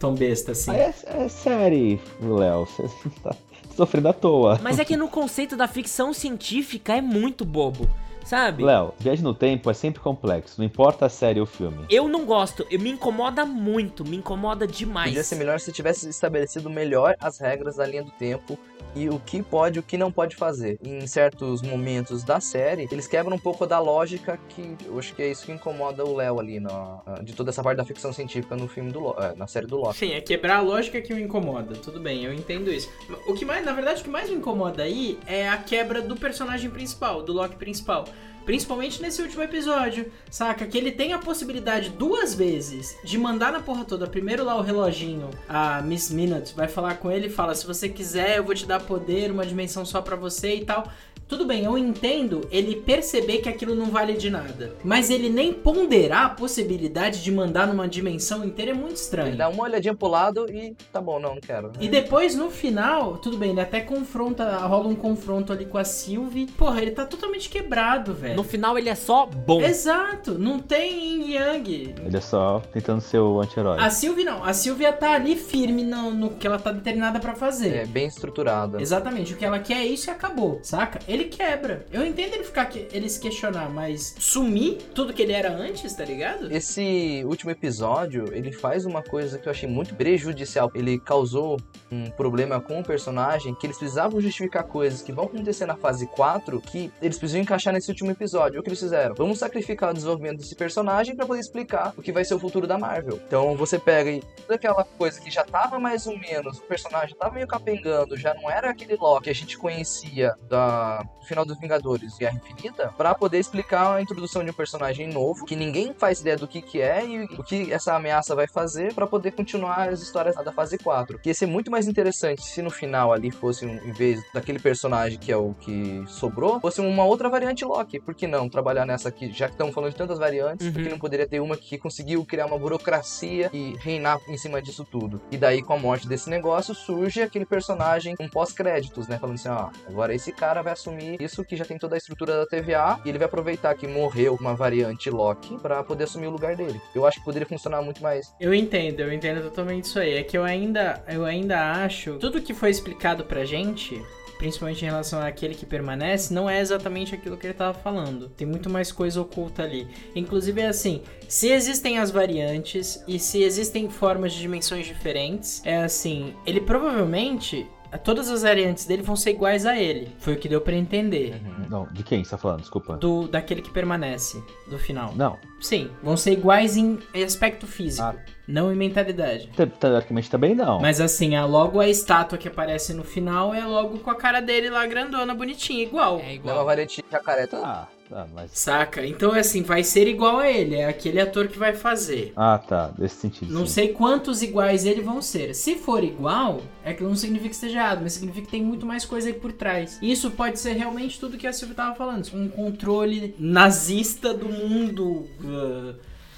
tão 0.00 0.14
besta 0.14 0.52
assim. 0.52 0.70
Ah, 0.70 0.76
é, 0.78 0.94
é 1.04 1.28
série, 1.28 2.00
Léo. 2.22 2.64
Você 2.64 2.88
tá 3.22 3.36
sofrendo 3.76 4.08
à 4.08 4.14
toa. 4.14 4.58
Mas 4.62 4.78
é 4.78 4.84
que 4.86 4.96
no 4.96 5.08
conceito 5.10 5.58
da 5.58 5.68
ficção 5.68 6.14
científica 6.14 6.96
é 6.96 7.02
muito 7.02 7.44
bobo, 7.44 7.86
sabe? 8.28 8.62
Léo, 8.62 8.92
viagem 8.98 9.24
no 9.24 9.32
tempo 9.32 9.70
é 9.70 9.74
sempre 9.74 10.00
complexo. 10.00 10.56
Não 10.58 10.64
importa 10.66 11.06
a 11.06 11.08
série 11.08 11.40
ou 11.40 11.44
o 11.44 11.46
filme. 11.46 11.86
Eu 11.88 12.06
não 12.06 12.26
gosto, 12.26 12.66
eu, 12.70 12.78
me 12.78 12.90
incomoda 12.90 13.46
muito, 13.46 14.04
me 14.04 14.18
incomoda 14.18 14.66
demais. 14.66 15.08
Podia 15.08 15.24
ser 15.24 15.36
melhor 15.36 15.58
se 15.58 15.72
tivesse 15.72 16.08
estabelecido 16.08 16.68
melhor 16.68 17.16
as 17.20 17.38
regras 17.38 17.76
da 17.76 17.86
linha 17.86 18.04
do 18.04 18.10
tempo 18.10 18.58
e 18.94 19.08
o 19.08 19.18
que 19.18 19.42
pode 19.42 19.78
e 19.78 19.80
o 19.80 19.82
que 19.82 19.96
não 19.96 20.10
pode 20.10 20.36
fazer. 20.36 20.78
Em 20.82 21.06
certos 21.06 21.62
momentos 21.62 22.22
da 22.22 22.40
série, 22.40 22.88
eles 22.90 23.06
quebram 23.06 23.36
um 23.36 23.38
pouco 23.38 23.66
da 23.66 23.78
lógica 23.78 24.38
que 24.48 24.76
eu 24.84 24.98
acho 24.98 25.14
que 25.14 25.22
é 25.22 25.30
isso 25.30 25.46
que 25.46 25.52
incomoda 25.52 26.04
o 26.04 26.14
Léo 26.14 26.38
ali 26.38 26.60
na, 26.60 27.00
de 27.22 27.32
toda 27.32 27.50
essa 27.50 27.62
parte 27.62 27.78
da 27.78 27.84
ficção 27.84 28.12
científica 28.12 28.56
no 28.56 28.68
filme 28.68 28.90
do 28.90 29.10
eh, 29.18 29.34
na 29.36 29.46
série 29.46 29.66
do 29.66 29.76
Loki. 29.76 29.98
Sim, 29.98 30.12
é 30.12 30.20
quebrar 30.20 30.56
a 30.56 30.60
lógica 30.60 31.00
que 31.00 31.14
me 31.14 31.22
incomoda. 31.22 31.76
Tudo 31.76 32.00
bem, 32.00 32.24
eu 32.24 32.32
entendo 32.32 32.70
isso. 32.70 32.90
O 33.26 33.34
que 33.34 33.44
mais, 33.44 33.64
na 33.64 33.72
verdade, 33.72 34.00
o 34.00 34.04
que 34.04 34.10
mais 34.10 34.28
me 34.28 34.36
incomoda 34.36 34.82
aí 34.82 35.18
é 35.26 35.48
a 35.48 35.56
quebra 35.56 36.02
do 36.02 36.16
personagem 36.16 36.70
principal, 36.70 37.22
do 37.22 37.32
Loki 37.32 37.56
principal. 37.56 38.04
Principalmente 38.48 39.02
nesse 39.02 39.20
último 39.20 39.42
episódio, 39.42 40.10
saca? 40.30 40.66
Que 40.66 40.78
ele 40.78 40.90
tem 40.90 41.12
a 41.12 41.18
possibilidade 41.18 41.90
duas 41.90 42.34
vezes 42.34 42.96
de 43.04 43.18
mandar 43.18 43.52
na 43.52 43.60
porra 43.60 43.84
toda. 43.84 44.06
Primeiro 44.06 44.42
lá 44.42 44.56
o 44.56 44.62
reloginho, 44.62 45.28
a 45.46 45.82
Miss 45.82 46.10
Minute 46.10 46.54
vai 46.54 46.66
falar 46.66 46.94
com 46.94 47.12
ele 47.12 47.26
e 47.26 47.30
fala: 47.30 47.54
se 47.54 47.66
você 47.66 47.90
quiser, 47.90 48.38
eu 48.38 48.44
vou 48.44 48.54
te 48.54 48.64
dar 48.64 48.80
poder, 48.80 49.30
uma 49.30 49.44
dimensão 49.44 49.84
só 49.84 50.00
pra 50.00 50.16
você 50.16 50.54
e 50.54 50.64
tal. 50.64 50.90
Tudo 51.28 51.44
bem, 51.44 51.64
eu 51.64 51.76
entendo 51.76 52.48
ele 52.50 52.76
perceber 52.76 53.38
que 53.38 53.50
aquilo 53.50 53.74
não 53.74 53.86
vale 53.86 54.14
de 54.14 54.30
nada. 54.30 54.72
Mas 54.82 55.10
ele 55.10 55.28
nem 55.28 55.52
ponderar 55.52 56.24
a 56.24 56.28
possibilidade 56.30 57.22
de 57.22 57.30
mandar 57.30 57.66
numa 57.66 57.86
dimensão 57.86 58.42
inteira 58.44 58.70
é 58.70 58.74
muito 58.74 58.96
estranho. 58.96 59.28
Ele 59.28 59.36
dá 59.36 59.48
uma 59.48 59.64
olhadinha 59.64 59.94
pro 59.94 60.08
lado 60.08 60.46
e 60.50 60.74
tá 60.90 61.00
bom, 61.02 61.20
não, 61.20 61.34
não 61.34 61.40
quero. 61.40 61.70
E 61.78 61.88
depois, 61.88 62.34
no 62.34 62.50
final, 62.50 63.18
tudo 63.18 63.36
bem, 63.36 63.50
ele 63.50 63.60
até 63.60 63.80
confronta, 63.80 64.56
rola 64.66 64.88
um 64.88 64.94
confronto 64.94 65.52
ali 65.52 65.66
com 65.66 65.76
a 65.76 65.84
Sylvie. 65.84 66.46
Porra, 66.46 66.80
ele 66.80 66.92
tá 66.92 67.04
totalmente 67.04 67.50
quebrado, 67.50 68.14
velho. 68.14 68.34
No 68.34 68.42
final 68.42 68.78
ele 68.78 68.88
é 68.88 68.94
só 68.94 69.26
bom. 69.26 69.60
Exato, 69.60 70.38
não 70.38 70.58
tem 70.58 70.98
yin 70.98 71.32
yang. 71.34 71.94
Ele 72.06 72.16
é 72.16 72.20
só 72.20 72.62
tentando 72.72 73.02
ser 73.02 73.18
o 73.18 73.40
anti-herói. 73.40 73.78
A 73.78 73.90
Sylvie 73.90 74.24
não, 74.24 74.42
a 74.42 74.54
Sylvia 74.54 74.92
tá 74.94 75.12
ali 75.12 75.36
firme 75.36 75.84
no, 75.84 76.10
no 76.10 76.30
que 76.30 76.46
ela 76.46 76.58
tá 76.58 76.72
determinada 76.72 77.20
pra 77.20 77.34
fazer. 77.34 77.74
É 77.74 77.86
bem 77.86 78.06
estruturada. 78.06 78.80
Exatamente, 78.80 79.34
o 79.34 79.36
que 79.36 79.44
ela 79.44 79.58
quer 79.58 79.78
é 79.78 79.84
isso 79.84 80.08
e 80.08 80.10
acabou, 80.10 80.60
saca? 80.62 80.98
Ele 81.06 81.17
quebra. 81.24 81.86
Eu 81.92 82.04
entendo 82.04 82.34
ele 82.34 82.44
ficar 82.44 82.66
que- 82.66 82.88
ele 82.92 83.08
se 83.08 83.18
questionar, 83.20 83.68
mas 83.68 84.14
sumir 84.18 84.78
tudo 84.94 85.12
que 85.12 85.22
ele 85.22 85.32
era 85.32 85.50
antes, 85.52 85.94
tá 85.94 86.04
ligado? 86.04 86.50
Esse 86.52 87.22
último 87.26 87.50
episódio, 87.50 88.32
ele 88.32 88.52
faz 88.52 88.84
uma 88.86 89.02
coisa 89.02 89.38
que 89.38 89.48
eu 89.48 89.50
achei 89.50 89.68
muito 89.68 89.94
prejudicial. 89.94 90.70
Ele 90.74 90.98
causou 90.98 91.58
um 91.90 92.10
problema 92.10 92.60
com 92.60 92.80
o 92.80 92.84
personagem 92.84 93.54
que 93.54 93.66
eles 93.66 93.78
precisavam 93.78 94.20
justificar 94.20 94.64
coisas 94.64 95.02
que 95.02 95.12
vão 95.12 95.24
acontecer 95.24 95.66
na 95.66 95.76
fase 95.76 96.06
4 96.08 96.60
que 96.60 96.90
eles 97.00 97.18
precisam 97.18 97.40
encaixar 97.40 97.72
nesse 97.72 97.90
último 97.90 98.10
episódio. 98.10 98.60
O 98.60 98.62
que 98.62 98.68
eles 98.68 98.80
fizeram? 98.80 99.14
Vamos 99.14 99.38
sacrificar 99.38 99.90
o 99.90 99.94
desenvolvimento 99.94 100.38
desse 100.38 100.54
personagem 100.54 101.16
pra 101.16 101.26
poder 101.26 101.40
explicar 101.40 101.92
o 101.96 102.02
que 102.02 102.12
vai 102.12 102.24
ser 102.24 102.34
o 102.34 102.38
futuro 102.38 102.66
da 102.66 102.78
Marvel. 102.78 103.18
Então 103.26 103.56
você 103.56 103.78
pega 103.78 104.10
e 104.10 104.20
toda 104.20 104.54
aquela 104.54 104.84
coisa 104.84 105.20
que 105.20 105.30
já 105.30 105.44
tava 105.44 105.78
mais 105.78 106.06
ou 106.06 106.18
menos, 106.18 106.58
o 106.58 106.62
personagem 106.62 107.16
tava 107.16 107.34
meio 107.34 107.46
capengando, 107.46 108.16
já 108.16 108.34
não 108.34 108.50
era 108.50 108.70
aquele 108.70 108.96
Loki 108.96 109.24
que 109.24 109.30
a 109.30 109.34
gente 109.34 109.56
conhecia 109.58 110.34
da 110.48 111.04
do 111.20 111.26
final 111.26 111.44
dos 111.44 111.58
Vingadores 111.58 112.16
Guerra 112.16 112.36
Infinita, 112.36 112.92
pra 112.96 113.14
poder 113.14 113.38
explicar 113.38 113.96
a 113.96 114.02
introdução 114.02 114.42
de 114.44 114.50
um 114.50 114.54
personagem 114.54 115.08
novo, 115.08 115.44
que 115.44 115.54
ninguém 115.56 115.92
faz 115.94 116.20
ideia 116.20 116.36
do 116.36 116.46
que 116.48 116.62
que 116.62 116.80
é 116.80 117.04
e 117.04 117.24
o 117.24 117.42
que 117.44 117.72
essa 117.72 117.94
ameaça 117.94 118.34
vai 118.34 118.46
fazer 118.46 118.94
pra 118.94 119.06
poder 119.06 119.32
continuar 119.32 119.88
as 119.88 120.00
histórias 120.00 120.34
da 120.36 120.52
fase 120.52 120.78
4. 120.78 121.18
Que 121.18 121.30
ia 121.30 121.34
ser 121.34 121.46
muito 121.46 121.70
mais 121.70 121.86
interessante 121.88 122.42
se 122.42 122.62
no 122.62 122.70
final 122.70 123.12
ali 123.12 123.30
fosse, 123.30 123.66
um, 123.66 123.74
em 123.86 123.92
vez 123.92 124.20
daquele 124.32 124.58
personagem 124.58 125.18
que 125.18 125.30
é 125.32 125.36
o 125.36 125.54
que 125.54 126.02
sobrou, 126.06 126.60
fosse 126.60 126.80
uma 126.80 127.04
outra 127.04 127.28
variante 127.28 127.64
Loki. 127.64 128.00
Por 128.00 128.14
que 128.14 128.26
não 128.26 128.48
trabalhar 128.48 128.86
nessa 128.86 129.08
aqui? 129.08 129.32
Já 129.32 129.46
que 129.46 129.52
estamos 129.54 129.74
falando 129.74 129.90
de 129.90 129.96
tantas 129.96 130.18
variantes, 130.18 130.66
Uhum. 130.66 130.72
por 130.72 130.82
que 130.82 130.88
não 130.88 130.98
poderia 130.98 131.26
ter 131.28 131.40
uma 131.40 131.56
que 131.56 131.76
conseguiu 131.78 132.24
criar 132.24 132.46
uma 132.46 132.58
burocracia 132.58 133.50
e 133.52 133.76
reinar 133.80 134.18
em 134.28 134.36
cima 134.38 134.60
disso 134.62 134.84
tudo? 134.84 135.20
E 135.30 135.36
daí, 135.36 135.62
com 135.62 135.72
a 135.74 135.78
morte 135.78 136.08
desse 136.08 136.30
negócio, 136.30 136.74
surge 136.74 137.20
aquele 137.22 137.44
personagem 137.46 138.16
com 138.16 138.28
pós-créditos, 138.28 139.06
né? 139.08 139.18
Falando 139.18 139.36
assim, 139.36 139.48
ó, 139.48 139.68
agora 139.86 140.14
esse 140.14 140.32
cara 140.32 140.62
vai 140.62 140.72
assumir 140.72 140.97
isso 141.20 141.44
que 141.44 141.56
já 141.56 141.64
tem 141.64 141.78
toda 141.78 141.94
a 141.94 141.98
estrutura 141.98 142.36
da 142.38 142.46
TVA 142.46 143.00
e 143.04 143.08
ele 143.08 143.18
vai 143.18 143.26
aproveitar 143.26 143.74
que 143.74 143.86
morreu 143.86 144.36
uma 144.40 144.54
variante 144.54 145.10
Loki 145.10 145.58
pra 145.58 145.82
poder 145.82 146.04
assumir 146.04 146.26
o 146.26 146.30
lugar 146.30 146.56
dele. 146.56 146.80
Eu 146.94 147.06
acho 147.06 147.18
que 147.18 147.24
poderia 147.24 147.46
funcionar 147.46 147.82
muito 147.82 148.02
mais. 148.02 148.32
Eu 148.40 148.54
entendo, 148.54 149.00
eu 149.00 149.12
entendo 149.12 149.42
totalmente 149.42 149.84
isso 149.84 149.98
aí. 149.98 150.14
É 150.14 150.22
que 150.22 150.36
eu 150.36 150.44
ainda, 150.44 151.02
eu 151.08 151.24
ainda 151.24 151.72
acho 151.84 152.18
tudo 152.18 152.40
que 152.40 152.54
foi 152.54 152.70
explicado 152.70 153.24
pra 153.24 153.44
gente 153.44 154.00
principalmente 154.38 154.82
em 154.84 154.88
relação 154.88 155.20
àquele 155.20 155.54
que 155.54 155.66
permanece, 155.66 156.32
não 156.32 156.48
é 156.48 156.60
exatamente 156.60 157.14
aquilo 157.14 157.36
que 157.36 157.46
ele 157.46 157.54
tava 157.54 157.76
falando. 157.76 158.28
Tem 158.30 158.46
muito 158.46 158.70
mais 158.70 158.90
coisa 158.92 159.20
oculta 159.20 159.64
ali. 159.64 159.86
Inclusive 160.14 160.60
é 160.60 160.68
assim, 160.68 161.02
se 161.28 161.50
existem 161.50 161.98
as 161.98 162.10
variantes 162.10 163.02
e 163.06 163.18
se 163.18 163.42
existem 163.42 163.90
formas 163.90 164.32
de 164.32 164.40
dimensões 164.40 164.86
diferentes, 164.86 165.60
é 165.64 165.78
assim, 165.78 166.34
ele 166.46 166.60
provavelmente 166.60 167.66
todas 167.96 168.28
as 168.28 168.42
variantes 168.42 168.84
dele 168.84 169.02
vão 169.02 169.16
ser 169.16 169.30
iguais 169.30 169.64
a 169.64 169.78
ele. 169.78 170.08
Foi 170.18 170.34
o 170.34 170.36
que 170.36 170.48
deu 170.48 170.60
para 170.60 170.74
entender. 170.74 171.40
Uhum. 171.42 171.66
Não, 171.70 171.88
de 171.92 172.02
quem 172.02 172.22
você 172.22 172.30
tá 172.30 172.38
falando? 172.38 172.60
Desculpa. 172.60 172.96
Do 172.96 173.28
daquele 173.28 173.62
que 173.62 173.70
permanece 173.70 174.42
do 174.68 174.78
final. 174.78 175.14
Não. 175.14 175.38
Sim, 175.60 175.90
vão 176.02 176.16
ser 176.16 176.32
iguais 176.32 176.76
em 176.76 176.98
aspecto 177.24 177.66
físico, 177.66 178.06
ah. 178.06 178.16
não 178.46 178.72
em 178.72 178.76
mentalidade. 178.76 179.50
Teoricamente 179.80 180.30
também 180.30 180.54
não. 180.54 180.80
Mas 180.80 181.00
assim, 181.00 181.36
a, 181.36 181.44
logo 181.44 181.80
a 181.80 181.88
estátua 181.88 182.36
que 182.36 182.48
aparece 182.48 182.92
no 182.92 183.04
final 183.04 183.54
é 183.54 183.64
logo 183.64 183.98
com 183.98 184.10
a 184.10 184.14
cara 184.14 184.40
dele 184.40 184.70
lá 184.70 184.86
grandona, 184.86 185.34
bonitinha, 185.34 185.82
igual. 185.82 186.20
É 186.20 186.34
igual. 186.34 186.54
Não, 186.54 186.62
a 186.62 186.64
variante 186.64 187.04
jacaré 187.10 187.46
tá. 187.46 187.60
Ah. 187.64 187.97
Ah, 188.10 188.26
mas... 188.32 188.50
Saca? 188.52 189.06
Então, 189.06 189.34
é 189.34 189.40
assim, 189.40 189.62
vai 189.62 189.84
ser 189.84 190.06
igual 190.08 190.38
a 190.38 190.50
ele. 190.50 190.74
É 190.74 190.86
aquele 190.86 191.20
ator 191.20 191.48
que 191.48 191.58
vai 191.58 191.74
fazer. 191.74 192.32
Ah, 192.36 192.58
tá. 192.58 192.88
Desse 192.88 193.16
sentido. 193.16 193.52
Não 193.52 193.66
sim. 193.66 193.72
sei 193.72 193.88
quantos 193.88 194.42
iguais 194.42 194.84
ele 194.84 195.00
vão 195.00 195.20
ser. 195.20 195.54
Se 195.54 195.76
for 195.76 196.02
igual, 196.02 196.62
é 196.84 196.92
que 196.92 197.02
não 197.02 197.14
significa 197.14 197.50
que 197.50 197.54
esteja 197.54 197.78
errado, 197.78 198.00
mas 198.02 198.14
significa 198.14 198.46
que 198.46 198.50
tem 198.50 198.62
muito 198.62 198.86
mais 198.86 199.04
coisa 199.04 199.28
aí 199.28 199.34
por 199.34 199.52
trás. 199.52 199.98
Isso 200.02 200.30
pode 200.30 200.58
ser 200.58 200.72
realmente 200.72 201.20
tudo 201.20 201.38
que 201.38 201.46
a 201.46 201.52
Silvia 201.52 201.76
tava 201.76 201.94
falando. 201.94 202.28
Um 202.34 202.48
controle 202.48 203.34
nazista 203.38 204.34
do 204.34 204.48
mundo. 204.48 205.28
Uh, 205.42 205.94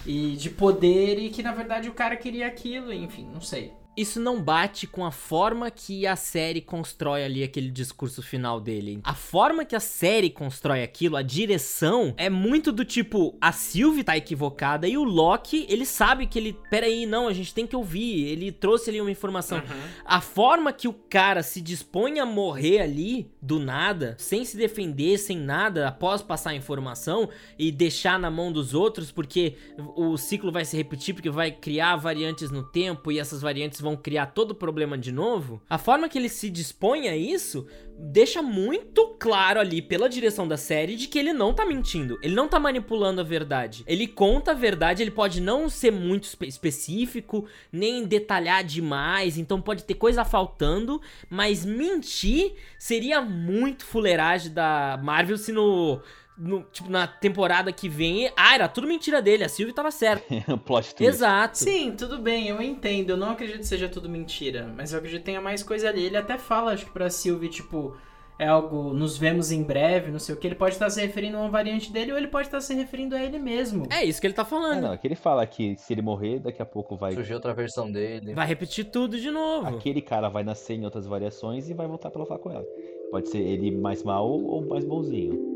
e 0.07 0.35
de 0.37 0.49
poder, 0.49 1.19
e 1.19 1.29
que 1.29 1.43
na 1.43 1.53
verdade 1.53 1.87
o 1.87 1.93
cara 1.93 2.17
queria 2.17 2.47
aquilo, 2.47 2.91
enfim, 2.91 3.29
não 3.31 3.43
sei 3.43 3.71
isso 3.97 4.21
não 4.21 4.43
bate 4.43 4.87
com 4.87 5.05
a 5.05 5.11
forma 5.11 5.71
que 5.71 6.07
a 6.07 6.17
série 6.17 6.61
constrói 6.61 7.25
ali 7.25 7.43
aquele 7.43 7.71
discurso 7.71 8.23
final 8.23 8.61
dele. 8.61 9.01
A 9.05 9.15
forma 9.15 9.65
que 9.65 9.75
a 9.77 9.81
série 9.81 10.31
constrói 10.31 10.83
aquilo, 10.83 11.17
a 11.17 11.23
direção, 11.23 12.15
é 12.17 12.31
muito 12.31 12.73
do 12.73 12.85
tipo, 12.85 13.37
a 13.41 13.53
Sylvie 13.53 14.05
tá 14.05 14.17
equivocada 14.17 14.87
e 14.87 14.97
o 14.97 15.05
Loki, 15.05 15.67
ele 15.69 15.85
sabe 15.85 16.27
que 16.27 16.39
ele, 16.39 16.57
peraí, 16.71 17.05
não, 17.05 17.29
a 17.29 17.33
gente 17.33 17.53
tem 17.53 17.67
que 17.67 17.77
ouvir, 17.77 18.29
ele 18.29 18.53
trouxe 18.53 18.91
ali 18.91 19.01
uma 19.01 19.11
informação. 19.11 19.59
Uhum. 19.59 19.81
A 20.05 20.21
forma 20.21 20.73
que 20.73 20.89
o 20.89 20.93
cara 20.93 21.43
se 21.43 21.61
dispõe 21.61 22.21
a 22.21 22.27
morrer 22.27 22.81
ali, 22.81 23.31
do 23.43 23.59
nada, 23.59 24.17
sem 24.19 24.45
se 24.45 24.57
defender, 24.57 25.19
sem 25.19 25.37
nada, 25.37 25.89
após 25.89 26.23
passar 26.23 26.51
a 26.51 26.55
informação 26.55 27.29
e 27.59 27.73
deixar 27.73 28.19
na 28.19 28.31
mão 28.31 28.53
dos 28.53 28.75
outros, 28.75 29.11
porque 29.11 29.57
o 29.97 30.17
ciclo 30.17 30.53
vai 30.53 30.65
se 30.65 30.77
repetir, 30.77 31.15
porque 31.15 31.31
vai 31.31 31.51
criar 31.51 31.97
variantes 31.97 32.51
no 32.51 32.63
tempo 32.63 33.11
e 33.11 33.19
essas 33.19 33.43
variantes 33.43 33.80
vão 33.81 33.97
criar 33.97 34.27
todo 34.27 34.53
o 34.53 34.55
problema 34.55 34.97
de 34.97 35.11
novo, 35.11 35.63
a 35.69 35.79
forma 35.79 36.09
que 36.09 36.19
ele 36.19 36.29
se 36.29 36.51
dispõe 36.51 37.09
a 37.09 37.17
isso 37.17 37.67
deixa 38.03 38.41
muito 38.43 39.09
claro 39.19 39.61
ali 39.61 39.83
pela 39.83 40.09
direção 40.09 40.49
da 40.49 40.57
série 40.57 40.97
de 40.97 41.07
que 41.07 41.19
ele 41.19 41.33
não 41.33 41.53
tá 41.53 41.67
mentindo, 41.67 42.19
ele 42.23 42.35
não 42.35 42.49
tá 42.49 42.59
manipulando 42.59 43.21
a 43.21 43.25
verdade. 43.25 43.85
Ele 43.87 44.07
conta 44.07 44.53
a 44.53 44.55
verdade, 44.55 45.03
ele 45.03 45.11
pode 45.11 45.41
não 45.41 45.69
ser 45.69 45.91
muito 45.91 46.25
espe 46.25 46.47
específico, 46.47 47.47
nem 47.71 48.07
detalhar 48.07 48.65
demais, 48.65 49.37
então 49.37 49.61
pode 49.61 49.85
ter 49.85 49.95
coisa 49.95 50.25
faltando, 50.25 51.01
mas 51.29 51.65
mentir 51.65 52.55
seria 52.79 53.21
muito 53.21 53.85
fuleiragem 53.85 54.53
da 54.53 54.99
Marvel 55.03 55.37
se 55.37 55.53
no 55.53 56.01
no, 56.41 56.63
tipo, 56.73 56.91
na 56.91 57.07
temporada 57.07 57.71
que 57.71 57.89
vem, 57.89 58.33
ah, 58.35 58.55
era 58.55 58.67
tudo 58.67 58.87
mentira 58.87 59.21
dele, 59.21 59.45
a 59.45 59.49
Sylvie 59.49 59.75
tava 59.75 59.91
certa. 59.91 60.25
Plot 60.65 60.95
twist. 60.95 61.03
Exato. 61.03 61.59
Sim, 61.59 61.93
tudo 61.93 62.19
bem, 62.19 62.49
eu 62.49 62.61
entendo. 62.63 63.11
Eu 63.11 63.17
não 63.17 63.31
acredito 63.31 63.59
que 63.59 63.67
seja 63.67 63.89
tudo 63.89 64.09
mentira, 64.09 64.73
mas 64.75 64.93
eu 64.93 64.99
acredito 64.99 65.21
que 65.21 65.27
tenha 65.27 65.41
mais 65.41 65.63
coisa 65.63 65.89
ali. 65.89 66.03
Ele 66.03 66.17
até 66.17 66.39
fala, 66.39 66.73
acho 66.73 66.87
que 66.87 66.93
pra 66.93 67.11
Sylvie, 67.11 67.51
tipo, 67.51 67.95
é 68.39 68.47
algo, 68.47 68.95
nos 68.95 69.19
vemos 69.19 69.53
em 69.53 69.63
breve, 69.63 70.11
não 70.11 70.19
sei 70.19 70.35
o 70.35 70.39
que. 70.39 70.47
Ele 70.47 70.55
pode 70.55 70.75
estar 70.75 70.89
se 70.89 70.99
referindo 70.99 71.37
a 71.37 71.41
uma 71.41 71.51
variante 71.51 71.93
dele 71.93 72.13
ou 72.13 72.17
ele 72.17 72.29
pode 72.29 72.49
estar 72.49 72.63
se 72.63 72.73
referindo 72.73 73.15
a 73.15 73.23
ele 73.23 73.39
mesmo. 73.39 73.87
É 73.91 74.03
isso 74.03 74.19
que 74.19 74.27
ele 74.27 74.33
tá 74.33 74.47
falando. 74.47 74.79
É, 74.79 74.81
não, 74.81 74.93
é 74.95 74.97
que 74.97 75.07
ele 75.07 75.15
fala 75.15 75.47
que 75.47 75.77
se 75.77 75.93
ele 75.93 76.01
morrer, 76.01 76.39
daqui 76.39 76.63
a 76.63 76.67
pouco 76.67 76.97
vai. 76.97 77.13
Surgir 77.13 77.35
outra 77.35 77.53
versão 77.53 77.93
dele. 77.93 78.33
Vai 78.33 78.47
repetir 78.47 78.87
tudo 78.87 79.21
de 79.21 79.31
novo. 79.31 79.67
Aquele 79.69 80.01
cara 80.01 80.31
vai 80.31 80.43
nascer 80.43 80.73
em 80.73 80.87
outras 80.87 81.07
variações 81.07 81.69
e 81.69 81.75
vai 81.75 81.87
voltar 81.87 82.11
pra 82.11 82.25
falar 82.25 82.41
com 82.41 82.51
ela. 82.51 82.65
Pode 83.11 83.29
ser 83.29 83.41
ele 83.41 83.71
mais 83.71 84.03
mal 84.03 84.27
ou 84.27 84.67
mais 84.67 84.87
bonzinho. 84.87 85.50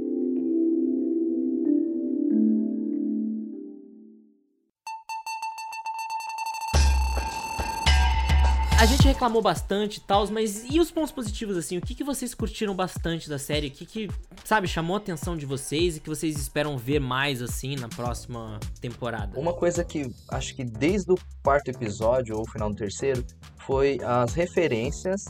A 8.85 8.87
gente 8.87 9.05
reclamou 9.05 9.41
bastante 9.41 9.97
e 9.97 10.01
tal, 10.03 10.28
mas 10.30 10.62
e 10.68 10.78
os 10.78 10.91
pontos 10.91 11.11
positivos, 11.11 11.57
assim? 11.57 11.78
O 11.78 11.80
que, 11.80 11.95
que 11.95 12.05
vocês 12.05 12.35
curtiram 12.35 12.76
bastante 12.76 13.30
da 13.30 13.39
série? 13.39 13.68
O 13.68 13.70
que, 13.70 13.87
que, 13.87 14.11
sabe, 14.45 14.68
chamou 14.68 14.95
a 14.95 14.99
atenção 14.99 15.39
de 15.39 15.47
vocês 15.47 15.97
e 15.97 16.01
que 16.01 16.09
vocês 16.11 16.37
esperam 16.37 16.76
ver 16.76 16.99
mais, 16.99 17.41
assim, 17.41 17.76
na 17.76 17.89
próxima 17.89 18.61
temporada? 18.82 19.41
Uma 19.41 19.55
coisa 19.55 19.82
que 19.82 20.14
acho 20.28 20.55
que 20.55 20.62
desde 20.62 21.12
o 21.12 21.18
quarto 21.43 21.68
episódio, 21.68 22.37
ou 22.37 22.47
final 22.47 22.68
do 22.68 22.76
terceiro, 22.76 23.24
foi 23.57 23.99
as 24.05 24.35
referências 24.35 25.24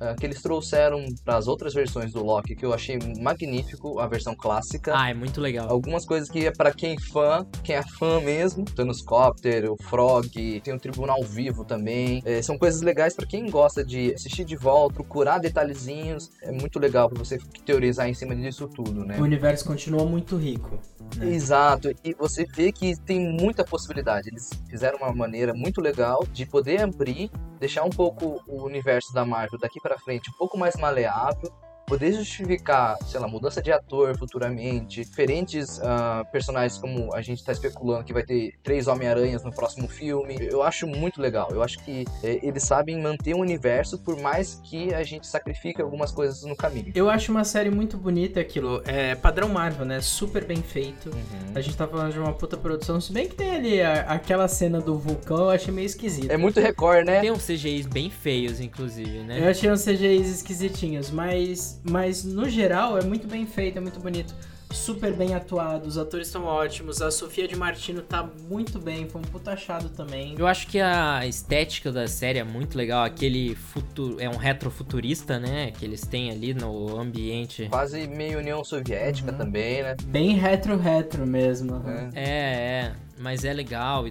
uh, 0.00 0.14
que 0.18 0.26
eles 0.26 0.42
trouxeram 0.42 1.04
para 1.24 1.36
as 1.36 1.48
outras 1.48 1.74
versões 1.74 2.12
do 2.12 2.24
Loki, 2.24 2.54
que 2.54 2.64
eu 2.64 2.72
achei 2.72 2.98
magnífico, 3.20 3.98
a 3.98 4.06
versão 4.06 4.34
clássica. 4.34 4.92
Ah, 4.94 5.10
é 5.10 5.14
muito 5.14 5.40
legal. 5.40 5.68
Algumas 5.70 6.04
coisas 6.04 6.30
que 6.30 6.46
é 6.46 6.52
para 6.52 6.72
quem 6.72 6.94
é 6.94 7.00
fã, 7.00 7.46
quem 7.62 7.76
é 7.76 7.82
fã 7.82 8.20
mesmo, 8.20 8.64
Thanos 8.64 9.02
Copter, 9.02 9.70
o 9.70 9.76
Frog, 9.76 10.28
tem 10.60 10.74
o 10.74 10.78
Tribunal 10.78 11.22
Vivo 11.22 11.64
também. 11.64 12.22
É, 12.24 12.42
são 12.42 12.58
coisas 12.58 12.82
legais 12.82 13.14
para 13.14 13.26
quem 13.26 13.48
gosta 13.50 13.84
de 13.84 14.14
assistir 14.14 14.44
de 14.44 14.56
volta, 14.56 14.94
procurar 14.94 15.38
detalhezinhos. 15.38 16.30
É 16.42 16.52
muito 16.52 16.78
legal 16.78 17.08
para 17.08 17.18
você 17.18 17.38
teorizar 17.64 18.08
em 18.08 18.14
cima 18.14 18.34
disso 18.34 18.68
tudo, 18.68 19.04
né? 19.04 19.18
O 19.18 19.22
universo 19.22 19.64
continua 19.64 20.04
muito 20.04 20.36
rico. 20.36 20.78
Né? 21.16 21.34
Exato, 21.34 21.90
e 22.02 22.14
você 22.14 22.44
vê 22.44 22.72
que 22.72 22.96
tem 23.02 23.20
muita 23.20 23.64
possibilidade. 23.64 24.28
Eles 24.28 24.50
fizeram 24.68 24.98
uma 24.98 25.12
maneira 25.12 25.52
muito 25.54 25.80
legal 25.80 26.24
de 26.32 26.46
poder 26.46 26.82
abrir, 26.82 27.30
deixar 27.58 27.84
um 27.84 27.90
pouco 27.90 28.42
o 28.46 28.64
universo 28.64 29.12
da 29.12 29.24
Marvel 29.24 29.58
daqui 29.58 29.80
para 29.84 29.98
frente 29.98 30.30
um 30.30 30.32
pouco 30.32 30.56
mais 30.56 30.76
maleável 30.76 31.52
poder 31.86 32.12
justificar, 32.12 32.96
sei 33.06 33.20
lá, 33.20 33.28
mudança 33.28 33.62
de 33.62 33.70
ator 33.72 34.16
futuramente, 34.16 35.04
diferentes 35.04 35.78
uh, 35.78 36.24
personagens 36.32 36.78
como 36.78 37.14
a 37.14 37.20
gente 37.20 37.38
está 37.38 37.52
especulando 37.52 38.04
que 38.04 38.12
vai 38.12 38.22
ter 38.22 38.54
três 38.62 38.86
Homem-Aranhas 38.86 39.44
no 39.44 39.52
próximo 39.52 39.88
filme, 39.88 40.36
eu 40.40 40.62
acho 40.62 40.86
muito 40.86 41.20
legal. 41.20 41.48
Eu 41.50 41.62
acho 41.62 41.78
que 41.84 42.04
é, 42.22 42.40
eles 42.42 42.62
sabem 42.62 43.00
manter 43.00 43.34
o 43.34 43.38
universo 43.38 43.98
por 43.98 44.18
mais 44.20 44.60
que 44.64 44.92
a 44.94 45.02
gente 45.02 45.26
sacrifique 45.26 45.80
algumas 45.80 46.10
coisas 46.10 46.42
no 46.42 46.56
caminho. 46.56 46.92
Eu 46.94 47.10
acho 47.10 47.30
uma 47.30 47.44
série 47.44 47.70
muito 47.70 47.96
bonita 47.96 48.40
aquilo, 48.40 48.82
é 48.86 49.14
padrão 49.14 49.48
Marvel, 49.48 49.84
né? 49.84 50.00
Super 50.00 50.44
bem 50.44 50.62
feito. 50.62 51.10
Uhum. 51.10 51.52
A 51.54 51.60
gente 51.60 51.76
tá 51.76 51.86
falando 51.86 52.12
de 52.12 52.18
uma 52.18 52.32
puta 52.32 52.56
produção, 52.56 53.00
se 53.00 53.12
bem 53.12 53.28
que 53.28 53.34
tem 53.34 53.50
ali 53.50 53.82
a, 53.82 54.02
aquela 54.02 54.48
cena 54.48 54.80
do 54.80 54.98
vulcão, 54.98 55.38
eu 55.38 55.50
achei 55.50 55.72
meio 55.72 55.86
esquisito. 55.86 56.30
É 56.30 56.36
muito 56.36 56.60
recorde, 56.60 57.04
né? 57.06 57.20
Tem 57.20 57.30
uns 57.30 57.46
CGIs 57.46 57.86
bem 57.86 58.10
feios, 58.10 58.60
inclusive, 58.60 59.18
né? 59.20 59.40
Eu 59.40 59.48
achei 59.48 59.70
uns 59.70 59.84
CGIs 59.84 60.28
esquisitinhos, 60.28 61.10
mas 61.10 61.80
mas 61.84 62.24
no 62.24 62.48
geral 62.48 62.98
é 62.98 63.04
muito 63.04 63.28
bem 63.28 63.46
feito, 63.46 63.78
é 63.78 63.80
muito 63.80 64.00
bonito. 64.00 64.34
Super 64.72 65.12
bem 65.12 65.34
atuado, 65.34 65.86
os 65.86 65.96
atores 65.96 66.26
estão 66.26 66.46
ótimos, 66.46 67.00
a 67.00 67.08
Sofia 67.08 67.46
de 67.46 67.54
Martino 67.54 68.02
tá 68.02 68.28
muito 68.48 68.80
bem, 68.80 69.08
foi 69.08 69.20
um 69.20 69.24
puta 69.24 69.52
achado 69.52 69.88
também. 69.90 70.34
Eu 70.36 70.48
acho 70.48 70.66
que 70.66 70.80
a 70.80 71.24
estética 71.24 71.92
da 71.92 72.08
série 72.08 72.40
é 72.40 72.44
muito 72.44 72.76
legal, 72.76 73.04
aquele 73.04 73.54
futuro, 73.54 74.16
é 74.18 74.28
um 74.28 74.36
retrofuturista, 74.36 75.38
né, 75.38 75.70
que 75.70 75.84
eles 75.84 76.00
têm 76.00 76.32
ali 76.32 76.52
no 76.52 76.98
ambiente. 76.98 77.68
Quase 77.70 78.08
meio 78.08 78.38
União 78.38 78.64
Soviética 78.64 79.30
uhum. 79.30 79.38
também, 79.38 79.82
né? 79.84 79.96
Bem 80.06 80.34
retro-retro 80.34 81.24
mesmo. 81.24 81.74
Uhum. 81.74 82.10
É, 82.12 82.24
é, 82.24 82.92
mas 83.16 83.44
é 83.44 83.52
legal. 83.52 84.06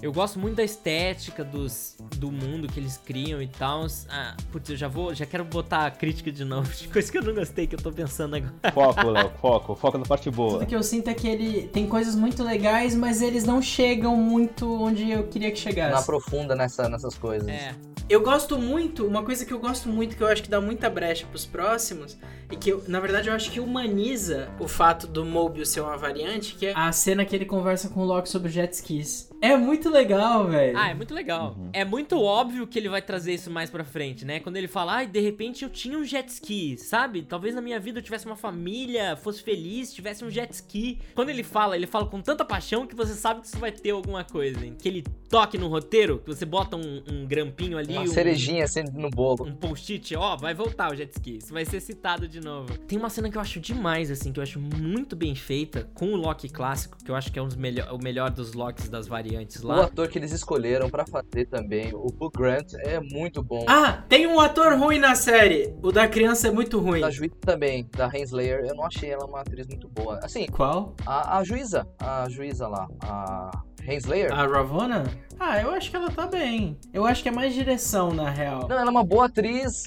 Eu 0.00 0.12
gosto 0.12 0.38
muito 0.38 0.54
da 0.54 0.62
estética 0.62 1.42
dos, 1.42 1.96
do 2.16 2.30
mundo 2.30 2.68
que 2.68 2.78
eles 2.78 2.96
criam 2.96 3.42
e 3.42 3.48
tal. 3.48 3.84
Ah, 4.08 4.36
putz, 4.52 4.70
eu 4.70 4.76
já 4.76 4.86
vou, 4.86 5.12
já 5.12 5.26
quero 5.26 5.44
botar 5.44 5.86
a 5.86 5.90
crítica 5.90 6.30
de 6.30 6.44
novo, 6.44 6.70
de 6.72 6.86
coisa 6.88 7.10
que 7.10 7.18
eu 7.18 7.22
não 7.22 7.34
gostei, 7.34 7.66
que 7.66 7.74
eu 7.74 7.80
tô 7.80 7.90
pensando 7.90 8.36
agora. 8.36 8.52
Foco, 8.72 9.10
Léo, 9.10 9.30
foco, 9.40 9.74
foco 9.74 9.98
na 9.98 10.04
parte 10.04 10.30
boa. 10.30 10.60
Tudo 10.60 10.66
que 10.66 10.76
eu 10.76 10.82
sinto 10.84 11.08
é 11.08 11.14
que 11.14 11.26
ele 11.26 11.68
tem 11.68 11.88
coisas 11.88 12.14
muito 12.14 12.44
legais, 12.44 12.94
mas 12.94 13.20
eles 13.20 13.42
não 13.44 13.60
chegam 13.60 14.16
muito 14.16 14.82
onde 14.82 15.10
eu 15.10 15.24
queria 15.24 15.50
que 15.50 15.58
chegasse. 15.58 15.92
Não 15.92 16.00
aprofunda 16.00 16.54
nessa, 16.54 16.88
nessas 16.88 17.16
coisas. 17.18 17.48
É. 17.48 17.74
Eu 18.08 18.22
gosto 18.22 18.56
muito, 18.56 19.06
uma 19.06 19.22
coisa 19.22 19.44
que 19.44 19.52
eu 19.52 19.58
gosto 19.58 19.86
muito, 19.86 20.16
que 20.16 20.22
eu 20.22 20.28
acho 20.28 20.42
que 20.42 20.48
dá 20.48 20.62
muita 20.62 20.88
brecha 20.88 21.26
pros 21.26 21.44
próximos, 21.44 22.16
e 22.50 22.56
que, 22.56 22.70
eu, 22.70 22.82
na 22.88 23.00
verdade, 23.00 23.28
eu 23.28 23.34
acho 23.34 23.50
que 23.50 23.60
humaniza 23.60 24.48
o 24.58 24.66
fato 24.66 25.06
do 25.06 25.26
Mobius 25.26 25.68
ser 25.68 25.82
uma 25.82 25.94
variante, 25.94 26.54
que 26.54 26.66
é 26.68 26.72
a 26.74 26.90
cena 26.90 27.22
que 27.26 27.36
ele 27.36 27.44
conversa 27.44 27.90
com 27.90 28.00
o 28.00 28.04
Loki 28.06 28.30
sobre 28.30 28.50
jet 28.50 28.72
skis. 28.72 29.28
É 29.40 29.56
muito 29.56 29.88
legal, 29.88 30.46
velho. 30.48 30.76
Ah, 30.76 30.90
é 30.90 30.94
muito 30.94 31.14
legal. 31.14 31.54
Uhum. 31.56 31.70
É 31.72 31.84
muito 31.84 32.20
óbvio 32.20 32.66
que 32.66 32.78
ele 32.78 32.88
vai 32.88 33.00
trazer 33.00 33.34
isso 33.34 33.50
mais 33.50 33.70
pra 33.70 33.84
frente, 33.84 34.24
né? 34.24 34.40
Quando 34.40 34.56
ele 34.56 34.66
fala, 34.66 34.94
ai, 34.94 35.06
de 35.06 35.20
repente 35.20 35.64
eu 35.64 35.70
tinha 35.70 35.96
um 35.96 36.04
jet 36.04 36.28
ski, 36.28 36.76
sabe? 36.76 37.22
Talvez 37.22 37.54
na 37.54 37.60
minha 37.60 37.78
vida 37.78 37.98
eu 37.98 38.02
tivesse 38.02 38.26
uma 38.26 38.36
família, 38.36 39.16
fosse 39.16 39.42
feliz, 39.42 39.92
tivesse 39.92 40.24
um 40.24 40.30
jet 40.30 40.52
ski. 40.52 40.98
Quando 41.14 41.30
ele 41.30 41.42
fala, 41.42 41.76
ele 41.76 41.86
fala 41.86 42.06
com 42.06 42.20
tanta 42.20 42.44
paixão 42.44 42.86
que 42.86 42.96
você 42.96 43.14
sabe 43.14 43.40
que 43.40 43.46
isso 43.46 43.58
vai 43.58 43.70
ter 43.70 43.90
alguma 43.90 44.24
coisa, 44.24 44.64
hein? 44.64 44.76
Que 44.78 44.88
ele 44.88 45.04
toque 45.28 45.58
no 45.58 45.68
roteiro, 45.68 46.18
que 46.20 46.26
você 46.34 46.44
bota 46.44 46.76
um, 46.76 47.02
um 47.10 47.26
grampinho 47.26 47.76
ali, 47.78 47.92
Uma 47.92 48.02
um, 48.02 48.06
cerejinha 48.06 48.64
assim 48.64 48.82
no 48.92 49.10
bolo. 49.10 49.44
um 49.44 49.54
post-it, 49.54 50.14
ó, 50.16 50.36
vai 50.36 50.54
voltar 50.54 50.90
o 50.92 50.96
jet 50.96 51.10
ski. 51.12 51.38
Isso 51.38 51.52
vai 51.52 51.64
ser 51.64 51.80
citado 51.80 52.26
de 52.26 52.40
novo. 52.40 52.76
Tem 52.78 52.98
uma 52.98 53.10
cena 53.10 53.30
que 53.30 53.36
eu 53.36 53.40
acho 53.42 53.60
demais, 53.60 54.10
assim, 54.10 54.32
que 54.32 54.38
eu 54.38 54.42
acho 54.42 54.58
muito 54.60 55.14
bem 55.14 55.34
feita, 55.34 55.88
com 55.94 56.12
o 56.12 56.16
Loki 56.16 56.48
clássico, 56.48 56.96
que 57.04 57.10
eu 57.10 57.14
acho 57.14 57.30
que 57.32 57.38
é 57.38 57.42
um 57.42 57.46
dos 57.46 57.56
melhor, 57.56 57.92
o 57.92 57.98
melhor 58.02 58.30
dos 58.30 58.52
Locks 58.54 58.88
das 58.88 59.06
variantes 59.06 59.62
O 59.62 59.66
lá. 59.68 59.84
ator 59.84 60.08
que 60.08 60.18
eles 60.18 60.32
escolheram 60.32 60.88
pra 60.88 61.04
fazer 61.06 61.46
também, 61.46 61.92
o 61.94 62.06
Hugh 62.06 62.30
Grant, 62.36 62.72
é 62.78 62.98
muito 63.00 63.42
bom. 63.42 63.64
Ah, 63.68 64.04
tem 64.08 64.26
um 64.26 64.40
ator 64.40 64.78
ruim 64.78 64.98
na 64.98 65.14
série. 65.14 65.74
O 65.82 65.92
da 65.92 66.08
criança 66.08 66.48
é 66.48 66.50
muito 66.50 66.78
ruim. 66.78 67.02
A 67.02 67.10
juíza 67.10 67.34
também, 67.40 67.86
da 67.96 68.08
Henslayer, 68.12 68.64
eu 68.66 68.74
não 68.74 68.84
achei 68.84 69.10
ela 69.10 69.26
uma 69.26 69.40
atriz 69.40 69.66
muito 69.66 69.88
boa. 69.88 70.18
Assim, 70.22 70.46
Qual? 70.46 70.94
a, 71.06 71.38
a 71.38 71.44
juíza, 71.44 71.86
a 71.98 72.28
juíza 72.28 72.66
lá, 72.68 72.88
a 73.02 73.50
Henslayer, 73.88 74.32
A 74.32 74.46
Ravonna? 74.46 75.04
Ah, 75.40 75.60
eu 75.62 75.70
acho 75.70 75.88
que 75.90 75.96
ela 75.96 76.10
tá 76.10 76.26
bem. 76.26 76.76
Eu 76.92 77.06
acho 77.06 77.22
que 77.22 77.28
é 77.28 77.32
mais 77.32 77.54
direção, 77.54 78.12
na 78.12 78.28
real. 78.28 78.66
não, 78.68 78.76
ela 78.76 78.88
é 78.88 78.90
uma 78.90 79.04
boa 79.04 79.26
atriz. 79.26 79.84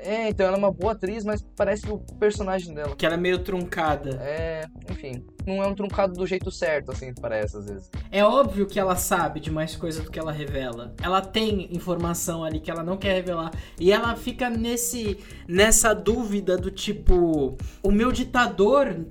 É, 0.00 0.30
então 0.30 0.46
ela 0.46 0.56
é 0.56 0.58
uma 0.58 0.72
boa 0.72 0.92
atriz, 0.92 1.24
mas 1.24 1.42
parece 1.54 1.82
que 1.82 1.92
o 1.92 1.98
personagem 2.18 2.74
dela 2.74 2.94
Que 2.96 3.04
ela 3.06 3.14
é 3.14 3.18
meio 3.18 3.38
truncada. 3.38 4.18
é, 4.22 4.66
enfim, 4.90 5.24
não 5.46 5.62
é 5.62 5.66
um 5.66 5.74
truncado 5.74 6.14
do 6.14 6.26
jeito 6.26 6.50
certo, 6.50 6.90
assim, 6.90 7.12
parece 7.14 7.56
às 7.56 7.66
vezes. 7.66 7.90
É 8.10 8.24
óbvio 8.24 8.66
que 8.66 8.80
ela 8.80 8.96
sabe 8.96 9.40
de 9.40 9.50
mais 9.50 9.76
coisa 9.76 10.02
do 10.02 10.10
que 10.10 10.18
ela 10.18 10.32
revela. 10.32 10.94
Ela 11.02 11.20
tem 11.20 11.68
informação 11.74 12.42
ali 12.42 12.58
que 12.60 12.70
ela 12.70 12.82
não 12.82 12.96
quer 12.96 13.14
revelar. 13.14 13.50
E 13.78 13.92
ela 13.92 14.16
fica 14.16 14.48
nesse 14.48 15.18
nessa 15.46 15.94
dúvida 15.94 16.56
do 16.56 16.70
tipo, 16.70 17.56
o 17.82 17.90
meu 17.90 18.10
ditador, 18.10 19.04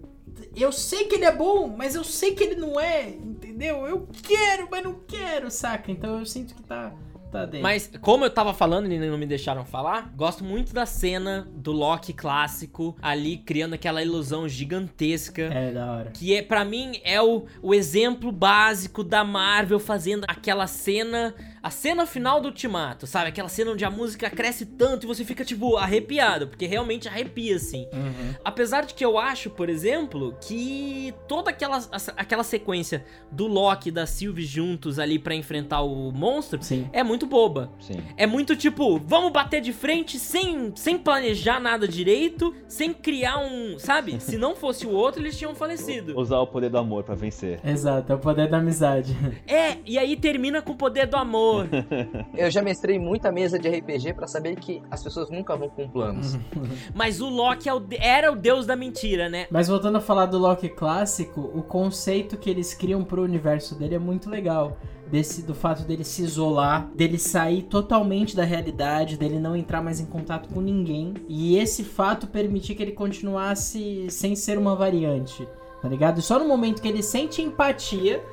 eu 0.62 0.72
sei 0.72 1.06
que 1.06 1.16
ele 1.16 1.26
é 1.26 1.36
bom, 1.36 1.68
mas 1.68 1.96
eu 1.96 2.04
sei 2.04 2.36
que 2.36 2.44
ele 2.44 2.56
não 2.56 2.80
é, 2.80 3.10
entendeu? 3.10 3.86
Eu 3.88 4.08
quero, 4.22 4.68
mas 4.70 4.84
não 4.84 4.96
quero, 5.08 5.50
saca? 5.50 5.92
Então 5.92 6.20
eu 6.20 6.26
sinto 6.26 6.54
que 6.56 6.64
tá 6.64 6.94
tá 7.34 7.46
dentro. 7.46 7.64
Mas, 7.64 7.92
como 8.00 8.24
eu 8.24 8.30
tava 8.30 8.54
falando 8.54 8.90
e 8.92 9.00
não 9.00 9.18
me 9.18 9.26
deixaram 9.26 9.66
falar, 9.66 10.14
gosto 10.16 10.44
muito 10.44 10.74
da 10.74 10.86
cena 10.86 11.48
do 11.52 11.72
Loki 11.72 12.14
clássico 12.14 12.96
ali 13.02 13.38
criando 13.38 13.74
aquela 13.74 14.02
ilusão 14.02 14.48
gigantesca. 14.48 15.42
é 15.42 15.72
da 15.72 15.92
hora. 15.92 16.12
Que 16.12 16.36
é, 16.36 16.42
para 16.42 16.64
mim, 16.64 17.02
é 17.04 17.22
o, 17.22 17.46
o 17.62 17.74
exemplo 17.74 18.32
básico 18.32 19.04
da 19.04 19.24
Marvel 19.24 19.80
fazendo 19.80 20.26
aquela 20.28 20.68
cena. 20.68 21.34
A 21.64 21.70
cena 21.70 22.06
final 22.06 22.42
do 22.42 22.50
Ultimato, 22.50 23.08
sabe? 23.08 23.30
Aquela 23.30 23.48
cena 23.48 23.72
onde 23.72 23.86
a 23.86 23.90
música 23.90 24.30
cresce 24.30 24.66
tanto 24.66 25.06
e 25.06 25.08
você 25.08 25.24
fica, 25.24 25.46
tipo, 25.46 25.78
arrepiado. 25.78 26.48
Porque 26.48 26.66
realmente 26.66 27.08
arrepia, 27.08 27.56
assim. 27.56 27.88
Uhum. 27.94 28.36
Apesar 28.44 28.84
de 28.86 28.94
que 28.94 29.06
eu 29.06 29.18
acho, 29.18 29.50
por 29.50 29.70
exemplo, 29.70 30.36
que 30.42 31.14
toda 31.26 31.52
aquela, 31.52 31.82
aquela 32.18 32.44
sequência 32.44 33.06
do 33.32 33.48
Loki 33.48 33.88
e 33.88 33.92
da 33.94 34.06
Sylvie 34.06 34.46
juntos 34.46 35.00
ali 35.00 35.18
pra 35.18 35.34
enfrentar 35.34 35.82
o 35.84 36.12
monstro 36.12 36.62
Sim. 36.62 36.90
é 36.92 37.02
muito 37.02 37.26
boba. 37.26 37.72
Sim. 37.80 38.04
É 38.18 38.28
muito 38.28 38.58
tipo, 38.58 39.00
vamos 39.00 39.32
bater 39.32 39.62
de 39.62 39.72
frente 39.72 40.20
sem, 40.20 40.74
sem 40.76 40.98
planejar 40.98 41.62
nada 41.62 41.88
direito, 41.88 42.54
sem 42.68 42.94
criar 42.94 43.38
um. 43.38 43.80
Sabe? 43.80 44.20
Se 44.22 44.38
não 44.38 44.54
fosse 44.54 44.86
o 44.86 44.92
outro, 44.92 45.22
eles 45.22 45.38
tinham 45.38 45.56
falecido. 45.56 46.20
Usar 46.20 46.40
o 46.40 46.48
poder 46.48 46.70
do 46.70 46.78
amor 46.78 47.06
pra 47.06 47.16
vencer. 47.16 47.62
Exato, 47.64 48.12
é 48.12 48.16
o 48.16 48.20
poder 48.20 48.50
da 48.50 48.58
amizade. 48.58 49.16
É, 49.48 49.78
e 49.86 49.98
aí 49.98 50.18
termina 50.18 50.62
com 50.62 50.74
o 50.74 50.76
poder 50.76 51.08
do 51.08 51.16
amor. 51.16 51.53
Eu 52.36 52.50
já 52.50 52.62
mestrei 52.62 52.98
muita 52.98 53.32
mesa 53.32 53.60
de 53.60 53.70
RPG 53.70 54.14
pra 54.14 54.28
saber 54.28 54.56
que 54.56 54.82
as 54.90 55.04
pessoas 55.04 55.30
nunca 55.30 55.56
vão 55.56 55.70
com 55.70 55.88
planos. 55.88 56.38
Mas 56.94 57.22
o 57.22 57.30
Loki 57.30 57.70
é 57.70 58.14
era 58.14 58.32
o 58.32 58.36
deus 58.36 58.66
da 58.66 58.76
mentira, 58.76 59.30
né? 59.30 59.48
Mas 59.50 59.68
voltando 59.68 59.98
a 59.98 60.02
falar 60.02 60.28
do 60.28 60.38
Loki 60.38 60.70
clássico, 60.70 61.42
o 61.54 61.64
conceito 61.64 62.38
que 62.38 62.50
eles 62.50 62.74
criam 62.74 63.04
pro 63.04 63.24
universo 63.24 63.76
dele 63.76 63.96
é 63.96 64.00
muito 64.00 64.30
legal. 64.30 64.78
Desse, 65.10 65.44
do 65.44 65.54
fato 65.54 65.84
dele 65.84 66.04
se 66.04 66.24
isolar, 66.24 66.90
dele 66.96 67.20
sair 67.20 67.64
totalmente 67.64 68.36
da 68.36 68.44
realidade, 68.44 69.18
dele 69.18 69.38
não 69.40 69.56
entrar 69.56 69.82
mais 69.82 70.00
em 70.00 70.06
contato 70.06 70.50
com 70.52 70.60
ninguém. 70.60 71.14
E 71.28 71.58
esse 71.58 71.84
fato 71.84 72.26
permitir 72.26 72.74
que 72.74 72.82
ele 72.82 72.94
continuasse 72.94 74.08
sem 74.10 74.36
ser 74.36 74.58
uma 74.58 74.76
variante, 74.76 75.48
tá 75.82 75.88
ligado? 75.88 76.20
E 76.20 76.22
só 76.22 76.40
no 76.40 76.48
momento 76.48 76.82
que 76.82 76.88
ele 76.88 77.04
sente 77.04 77.42
empatia, 77.42 78.24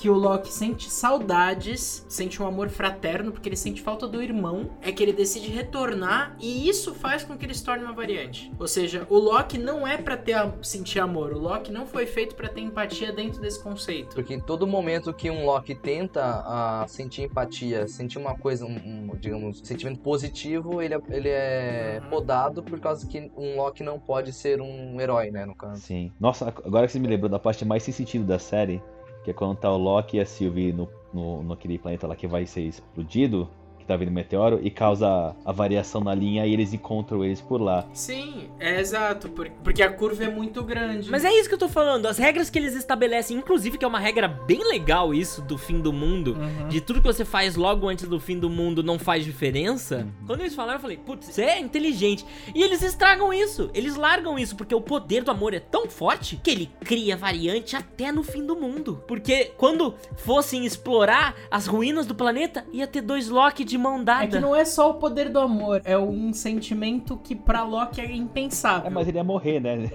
que 0.00 0.08
o 0.08 0.14
Loki 0.14 0.50
sente 0.50 0.88
saudades, 0.90 2.06
sente 2.08 2.42
um 2.42 2.46
amor 2.46 2.70
fraterno, 2.70 3.32
porque 3.32 3.48
ele 3.50 3.56
sente 3.56 3.82
falta 3.82 4.08
do 4.08 4.22
irmão, 4.22 4.70
é 4.80 4.90
que 4.90 5.02
ele 5.02 5.12
decide 5.12 5.50
retornar 5.50 6.34
e 6.40 6.68
isso 6.68 6.94
faz 6.94 7.22
com 7.22 7.36
que 7.36 7.44
ele 7.44 7.52
se 7.52 7.62
torne 7.62 7.84
uma 7.84 7.92
variante. 7.92 8.50
Ou 8.58 8.66
seja, 8.66 9.06
o 9.10 9.18
Loki 9.18 9.58
não 9.58 9.86
é 9.86 9.98
pra 9.98 10.16
ter 10.16 10.36
sentir 10.62 11.00
amor, 11.00 11.32
o 11.32 11.38
Loki 11.38 11.70
não 11.70 11.86
foi 11.86 12.06
feito 12.06 12.34
pra 12.34 12.48
ter 12.48 12.62
empatia 12.62 13.12
dentro 13.12 13.40
desse 13.42 13.62
conceito. 13.62 14.14
Porque 14.14 14.32
em 14.32 14.40
todo 14.40 14.66
momento 14.66 15.12
que 15.12 15.30
um 15.30 15.44
Loki 15.44 15.74
tenta 15.74 16.22
ah, 16.46 16.86
sentir 16.88 17.22
empatia, 17.22 17.86
sentir 17.86 18.18
uma 18.18 18.34
coisa, 18.34 18.64
um, 18.64 18.70
um, 19.10 19.16
digamos, 19.18 19.60
sentimento 19.62 20.00
positivo, 20.00 20.80
ele 20.80 20.94
é, 20.94 21.00
ele 21.10 21.28
é 21.28 22.00
Uhum. 22.02 22.08
podado 22.08 22.62
por 22.62 22.80
causa 22.80 23.06
que 23.06 23.30
um 23.36 23.56
Loki 23.56 23.82
não 23.82 23.98
pode 23.98 24.32
ser 24.32 24.60
um 24.62 24.98
herói, 25.00 25.30
né, 25.30 25.44
no 25.44 25.54
caso. 25.54 25.80
Sim. 25.82 26.10
Nossa, 26.18 26.48
agora 26.48 26.86
que 26.86 26.92
você 26.92 26.98
me 26.98 27.08
lembrou 27.08 27.28
da 27.28 27.38
parte 27.38 27.64
mais 27.64 27.82
sem 27.82 27.92
sentido 27.92 28.24
da 28.24 28.38
série, 28.38 28.82
que 29.22 29.30
é 29.30 29.34
quando 29.34 29.58
tá 29.58 29.70
o 29.70 29.76
Loki 29.76 30.16
e 30.16 30.20
a 30.20 30.26
Sylvie 30.26 30.72
no, 30.72 30.88
no, 31.12 31.42
naquele 31.42 31.78
planeta 31.78 32.06
lá 32.06 32.16
que 32.16 32.26
vai 32.26 32.46
ser 32.46 32.62
explodido, 32.62 33.48
tá 33.90 33.96
vindo 33.96 34.10
meteoro, 34.12 34.60
e 34.62 34.70
causa 34.70 35.34
a 35.44 35.52
variação 35.52 36.00
na 36.02 36.14
linha 36.14 36.46
e 36.46 36.52
eles 36.52 36.72
encontram 36.72 37.24
eles 37.24 37.40
por 37.40 37.60
lá. 37.60 37.86
Sim, 37.92 38.48
é 38.58 38.80
exato, 38.80 39.28
por- 39.28 39.50
porque 39.64 39.82
a 39.82 39.90
curva 39.92 40.24
é 40.24 40.30
muito 40.30 40.62
grande. 40.62 41.10
Mas 41.10 41.24
é 41.24 41.32
isso 41.32 41.48
que 41.48 41.54
eu 41.54 41.58
tô 41.58 41.68
falando. 41.68 42.06
As 42.06 42.18
regras 42.18 42.48
que 42.50 42.58
eles 42.58 42.74
estabelecem, 42.74 43.36
inclusive, 43.36 43.76
que 43.78 43.84
é 43.84 43.88
uma 43.88 43.98
regra 43.98 44.28
bem 44.28 44.62
legal 44.68 45.12
isso 45.12 45.42
do 45.42 45.58
fim 45.58 45.80
do 45.80 45.92
mundo. 45.92 46.36
Uhum. 46.38 46.68
De 46.68 46.80
tudo 46.80 47.00
que 47.00 47.06
você 47.06 47.24
faz 47.24 47.56
logo 47.56 47.88
antes 47.88 48.06
do 48.08 48.20
fim 48.20 48.38
do 48.38 48.48
mundo 48.48 48.82
não 48.82 48.98
faz 48.98 49.24
diferença. 49.24 49.98
Uhum. 49.98 50.26
Quando 50.26 50.40
eles 50.40 50.54
falaram, 50.54 50.76
eu 50.78 50.80
falei, 50.82 50.96
putz, 50.96 51.28
isso 51.28 51.40
é 51.40 51.58
inteligente. 51.58 52.24
E 52.54 52.62
eles 52.62 52.82
estragam 52.82 53.32
isso. 53.32 53.70
Eles 53.74 53.96
largam 53.96 54.38
isso, 54.38 54.54
porque 54.56 54.74
o 54.74 54.80
poder 54.80 55.24
do 55.24 55.30
amor 55.30 55.54
é 55.54 55.60
tão 55.60 55.88
forte 55.88 56.36
que 56.42 56.50
ele 56.50 56.70
cria 56.84 57.16
variante 57.16 57.74
até 57.76 58.12
no 58.12 58.22
fim 58.22 58.44
do 58.46 58.54
mundo. 58.56 59.02
Porque 59.08 59.52
quando 59.56 59.94
fossem 60.16 60.64
explorar 60.64 61.34
as 61.50 61.66
ruínas 61.66 62.06
do 62.06 62.14
planeta, 62.14 62.64
ia 62.72 62.86
ter 62.86 63.00
dois 63.00 63.28
Loki 63.28 63.64
de 63.64 63.76
mão 63.80 64.02
dada. 64.02 64.24
É 64.24 64.26
que 64.28 64.38
não 64.38 64.54
é 64.54 64.64
só 64.64 64.90
o 64.90 64.94
poder 64.94 65.28
do 65.30 65.40
amor, 65.40 65.80
é 65.84 65.98
um 65.98 66.32
sentimento 66.32 67.16
que 67.16 67.34
pra 67.34 67.64
Loki 67.64 68.00
é 68.00 68.12
impensável. 68.12 68.86
É, 68.86 68.90
mas 68.90 69.08
ele 69.08 69.16
ia 69.16 69.24
morrer, 69.24 69.60
né? 69.60 69.90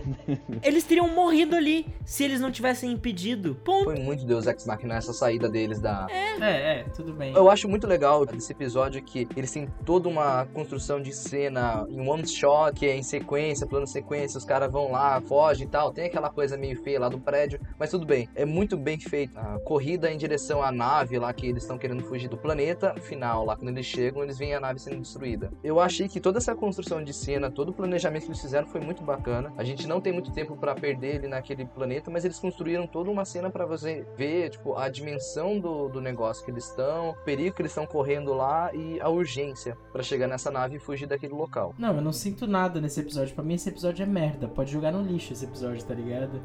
Eles 0.62 0.84
teriam 0.84 1.08
morrido 1.08 1.56
ali 1.56 1.86
se 2.04 2.24
eles 2.24 2.40
não 2.40 2.52
tivessem 2.52 2.92
impedido. 2.92 3.56
Ponto. 3.64 3.86
Foi 3.86 4.00
muito 4.00 4.26
Deus 4.26 4.48
Ex 4.48 4.66
Machina 4.66 4.96
essa 4.96 5.14
saída 5.14 5.48
deles 5.50 5.80
da... 5.80 6.08
É, 6.10 6.80
é, 6.80 6.84
tudo 6.96 7.14
bem. 7.14 7.34
Eu 7.34 7.50
acho 7.50 7.68
muito 7.70 7.88
legal 7.88 8.26
desse 8.26 8.52
episódio 8.52 9.02
que 9.04 9.28
eles 9.36 9.52
têm 9.52 9.68
toda 9.86 10.10
uma 10.10 10.46
construção 10.54 11.02
de 11.02 11.14
cena 11.14 11.86
em 11.90 12.08
one 12.08 12.28
shot, 12.28 12.74
que 12.74 12.86
é 12.86 12.96
em 12.96 13.04
sequência, 13.04 13.68
plano 13.68 13.88
sequência, 13.88 14.38
os 14.38 14.46
caras 14.46 14.72
vão 14.72 14.92
lá, 14.92 15.22
fogem 15.22 15.68
e 15.68 15.70
tal. 15.70 15.92
Tem 15.92 16.06
aquela 16.06 16.30
coisa 16.30 16.58
meio 16.58 16.82
feia 16.82 17.00
lá 17.00 17.10
do 17.10 17.20
prédio, 17.20 17.60
mas 17.78 17.92
tudo 17.92 18.06
bem. 18.06 18.28
É 18.36 18.46
muito 18.46 18.76
bem 18.76 19.00
feito. 19.00 19.38
A 19.38 19.60
corrida 19.60 20.12
em 20.12 20.18
direção 20.18 20.62
à 20.64 20.72
nave 20.72 21.20
lá 21.20 21.32
que 21.34 21.48
eles 21.48 21.64
estão 21.64 21.78
querendo 21.78 22.04
fugir 22.04 22.28
do 22.28 22.38
planeta, 22.38 22.96
final 23.02 23.46
lá, 23.46 23.56
quando 23.56 23.75
eles 23.76 23.86
chegam, 23.86 24.24
eles 24.24 24.38
veem 24.38 24.54
a 24.54 24.60
nave 24.60 24.80
sendo 24.80 25.02
destruída. 25.02 25.52
Eu 25.64 25.80
achei 25.80 26.08
que 26.08 26.20
toda 26.20 26.38
essa 26.38 26.56
construção 26.56 27.04
de 27.04 27.14
cena, 27.14 27.52
todo 27.52 27.70
o 27.70 27.74
planejamento 27.74 28.24
que 28.24 28.30
eles 28.30 28.42
fizeram 28.42 28.68
foi 28.68 28.82
muito 28.82 29.04
bacana. 29.04 29.54
A 29.58 29.64
gente 29.64 29.88
não 29.88 30.02
tem 30.02 30.14
muito 30.14 30.32
tempo 30.32 30.56
pra 30.56 30.76
perder 30.76 31.16
ele 31.16 31.28
naquele 31.28 31.66
planeta, 31.66 32.10
mas 32.10 32.26
eles 32.26 32.40
construíram 32.40 32.88
toda 32.88 33.12
uma 33.12 33.26
cena 33.26 33.50
pra 33.50 33.66
você 33.66 34.06
ver, 34.18 34.50
tipo, 34.50 34.76
a 34.76 34.90
dimensão 34.90 35.60
do, 35.60 35.90
do 35.90 36.02
negócio 36.02 36.44
que 36.44 36.52
eles 36.52 36.68
estão, 36.68 37.10
o 37.10 37.16
perigo 37.24 37.56
que 37.56 37.62
eles 37.62 37.72
estão 37.72 37.86
correndo 37.86 38.34
lá 38.34 38.74
e 38.74 39.00
a 39.02 39.10
urgência 39.10 39.78
pra 39.92 40.04
chegar 40.04 40.28
nessa 40.28 40.52
nave 40.52 40.78
e 40.78 40.80
fugir 40.80 41.08
daquele 41.08 41.34
local. 41.34 41.74
Não, 41.78 41.96
eu 41.96 42.02
não 42.02 42.14
sinto 42.14 42.48
nada 42.48 42.80
nesse 42.80 43.00
episódio. 43.00 43.36
Pra 43.36 43.44
mim, 43.44 43.56
esse 43.56 43.70
episódio 43.70 44.04
é 44.04 44.06
merda. 44.06 44.48
Pode 44.48 44.72
jogar 44.72 44.92
no 44.92 45.02
lixo 45.02 45.34
esse 45.34 45.46
episódio, 45.46 45.84
tá 45.84 45.94
ligado? 45.94 46.42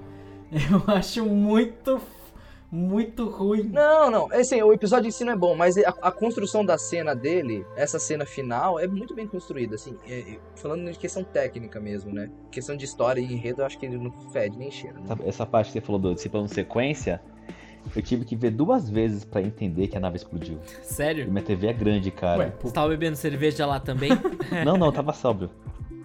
Eu 0.50 0.94
acho 0.94 1.24
muito, 1.24 2.00
muito 2.70 3.28
ruim. 3.28 3.64
Não, 3.64 4.10
não, 4.10 4.32
é 4.32 4.40
assim, 4.40 4.62
o 4.62 4.72
episódio 4.72 5.08
em 5.08 5.10
si 5.10 5.24
não 5.24 5.32
é 5.32 5.36
bom, 5.36 5.54
mas 5.56 5.76
a, 5.78 5.88
a 6.02 6.12
construção 6.12 6.64
da 6.64 6.78
cena 6.78 7.14
dele, 7.14 7.66
essa 7.76 7.98
cena 7.98 8.24
final, 8.24 8.78
é 8.78 8.86
muito 8.86 9.14
bem 9.14 9.26
construída, 9.26 9.74
assim, 9.74 9.96
é- 10.06 10.20
é- 10.20 10.38
falando 10.56 10.90
de 10.90 10.98
questão 10.98 11.24
técnica 11.24 11.80
mesmo, 11.80 12.12
né? 12.12 12.30
Questão 12.50 12.76
de 12.76 12.84
história 12.84 13.20
e 13.20 13.24
enredo, 13.24 13.62
eu 13.62 13.66
acho 13.66 13.78
que 13.78 13.86
ele 13.86 13.98
não 13.98 14.12
fede 14.30 14.56
nem 14.56 14.70
cheira. 14.70 14.98
né? 14.98 15.04
Essa, 15.10 15.28
essa 15.28 15.46
parte 15.46 15.66
que 15.68 15.72
você 15.74 15.80
falou 15.80 16.00
do 16.00 16.14
desse 16.14 16.28
plano 16.28 16.48
sequência, 16.48 17.20
eu 17.96 18.02
tive 18.02 18.24
que 18.24 18.36
ver 18.36 18.50
duas 18.50 18.88
vezes 18.88 19.24
pra 19.24 19.40
entender 19.42 19.88
que 19.88 19.96
a 19.96 20.00
nave 20.00 20.16
explodiu. 20.16 20.58
E 20.82 20.84
Sério? 20.86 21.30
minha 21.30 21.42
TV 21.42 21.66
é 21.68 21.72
grande, 21.72 22.08
Ué, 22.08 22.14
cara. 22.14 22.50
pô, 22.60 22.68
Você 22.68 22.74
tava 22.74 22.88
bebendo 22.88 23.16
cerveja 23.16 23.66
lá 23.66 23.80
também? 23.80 24.10
Não, 24.64 24.76
não, 24.76 24.92
tava 24.92 25.12
sóbrio. 25.12 25.50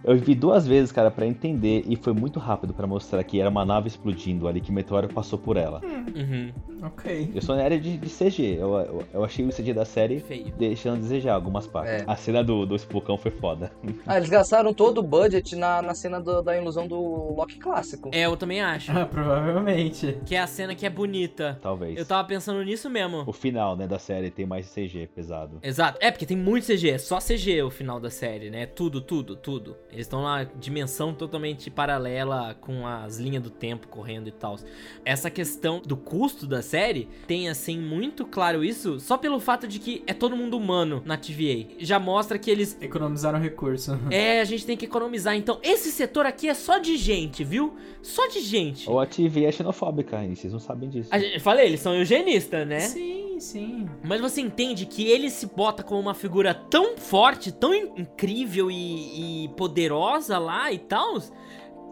Eu 0.06 0.16
vi 0.18 0.36
duas 0.36 0.68
vezes, 0.68 0.92
cara, 0.92 1.10
pra 1.10 1.26
entender, 1.26 1.84
e 1.88 1.96
foi 1.96 2.14
muito 2.14 2.40
rápido 2.40 2.74
pra 2.74 2.86
mostrar 2.86 3.24
que 3.24 3.40
era 3.42 3.50
uma 3.50 3.66
nave 3.66 3.88
explodindo 3.88 4.48
ali, 4.48 4.62
que 4.62 4.70
o 4.70 4.74
meteoro 4.74 5.08
passou 5.08 5.40
por 5.40 5.58
ela. 5.58 5.82
Uhum. 5.84 6.52
Ok. 6.84 7.32
Eu 7.34 7.42
sou 7.42 7.56
na 7.56 7.64
área 7.64 7.80
de, 7.80 7.98
de 7.98 8.10
CG, 8.10 8.58
eu, 8.60 8.74
eu, 8.76 9.04
eu 9.14 9.24
achei 9.24 9.44
o 9.44 9.50
CG 9.50 9.74
da 9.74 9.84
série 9.86 10.20
Feio. 10.20 10.54
deixando 10.58 10.98
a 10.98 11.00
desejar 11.00 11.34
algumas 11.34 11.66
partes. 11.66 11.94
É. 11.94 12.04
A 12.06 12.16
cena 12.16 12.44
do, 12.44 12.66
do 12.66 12.76
foi 13.18 13.32
foda. 13.32 13.72
Ah, 14.06 14.18
eles 14.18 14.30
gastaram 14.30 14.74
todo 14.74 15.00
o 15.00 15.04
budget 15.04 15.56
na, 15.56 15.82
na 15.82 15.96
cena 15.96 16.20
do- 16.22 16.42
da 16.44 16.56
ilusão 16.56 16.88
do 16.88 17.34
Loki 17.36 17.58
clássico. 17.58 18.12
É, 18.14 18.26
eu 18.26 18.38
também 18.38 18.62
acho. 18.62 18.92
Ah, 18.92 19.06
provavelmente. 19.06 20.18
Que 20.26 20.36
é 20.36 20.40
a 20.40 20.48
cena 20.48 20.76
que 20.76 20.86
é 20.86 20.90
bonita. 20.90 21.58
Talvez. 21.62 21.98
Eu 21.98 22.06
tava 22.06 22.28
pensando 22.28 22.64
nisso 22.64 22.90
mesmo. 22.90 23.24
O 23.26 23.34
final, 23.34 23.76
né, 23.76 23.88
da 23.88 23.98
série 23.98 24.30
tem 24.30 24.46
mais 24.46 24.68
CG 24.72 25.08
pesado. 25.16 25.60
Exato. 25.64 25.98
É, 26.02 26.12
porque 26.12 26.26
tem 26.26 26.38
muito 26.38 26.68
CG, 26.68 26.92
é 26.92 26.98
só 26.98 27.18
CG 27.20 27.64
o 27.64 27.72
final 27.72 28.00
da 28.00 28.10
série, 28.10 28.50
né? 28.50 28.66
Tudo, 28.66 29.02
tudo, 29.02 29.36
tudo. 29.36 29.76
Eles 29.96 30.08
estão 30.08 30.22
na 30.22 30.44
dimensão 30.44 31.14
totalmente 31.14 31.72
paralela 31.72 32.54
com 32.60 32.86
as 32.86 33.18
linhas 33.18 33.42
do 33.42 33.50
tempo 33.50 33.88
correndo 33.88 34.28
e 34.28 34.32
tal. 34.32 34.58
Essa 35.06 35.30
questão 35.30 35.82
do 35.82 35.96
custo 35.96 36.46
da 36.46 36.62
série 36.62 37.08
tem, 37.26 37.48
assim, 37.48 37.80
muito 37.80 38.26
claro 38.26 38.62
isso 38.62 39.00
só 39.00 39.18
pelo 39.18 39.40
fato 39.40 39.68
de 39.70 39.80
que 39.80 40.04
é 40.06 40.14
todo 40.14 40.36
mundo 40.36 40.58
humano 40.58 41.02
na 41.06 41.16
TVA. 41.16 41.68
Já 41.80 41.98
mostra 41.98 42.38
que 42.38 42.52
eles. 42.52 42.78
Economizaram 42.82 43.40
recurso. 43.40 43.98
É, 44.12 44.42
a 44.42 44.44
gente 44.44 44.66
tem 44.66 44.76
que 44.76 44.84
economizar. 44.84 45.34
Então, 45.34 45.60
esse 45.64 45.90
setor 45.92 46.26
aqui 46.26 46.50
é 46.50 46.54
só 46.54 46.78
de 46.78 46.98
gente, 46.98 47.46
viu? 47.46 47.78
Só 48.02 48.28
de 48.28 48.42
gente. 48.42 48.90
Ou 48.90 49.00
a 49.00 49.06
TV 49.06 49.46
é 49.46 49.52
xenofóbica, 49.52 50.24
e 50.26 50.36
vocês 50.36 50.52
não 50.52 50.60
sabem 50.60 50.90
disso. 50.90 51.10
A 51.10 51.18
gente, 51.18 51.40
falei, 51.40 51.68
eles 51.68 51.80
são 51.80 51.96
eugenistas, 51.96 52.68
né? 52.68 52.82
Sim, 52.82 53.25
sim. 53.40 53.88
Mas 54.04 54.22
você 54.22 54.42
entende 54.42 54.86
que 54.86 55.10
ele 55.10 55.30
se 55.30 55.46
bota 55.48 55.84
como 55.84 56.00
uma 56.00 56.14
figura 56.14 56.54
tão 56.54 56.98
forte, 56.98 57.52
tão 57.52 57.74
in- 57.74 57.92
incrível 57.98 58.70
e, 58.72 59.46
e 59.46 59.50
poderosa 59.50 60.38
lá 60.38 60.72
e 60.72 60.80
tal, 60.80 61.20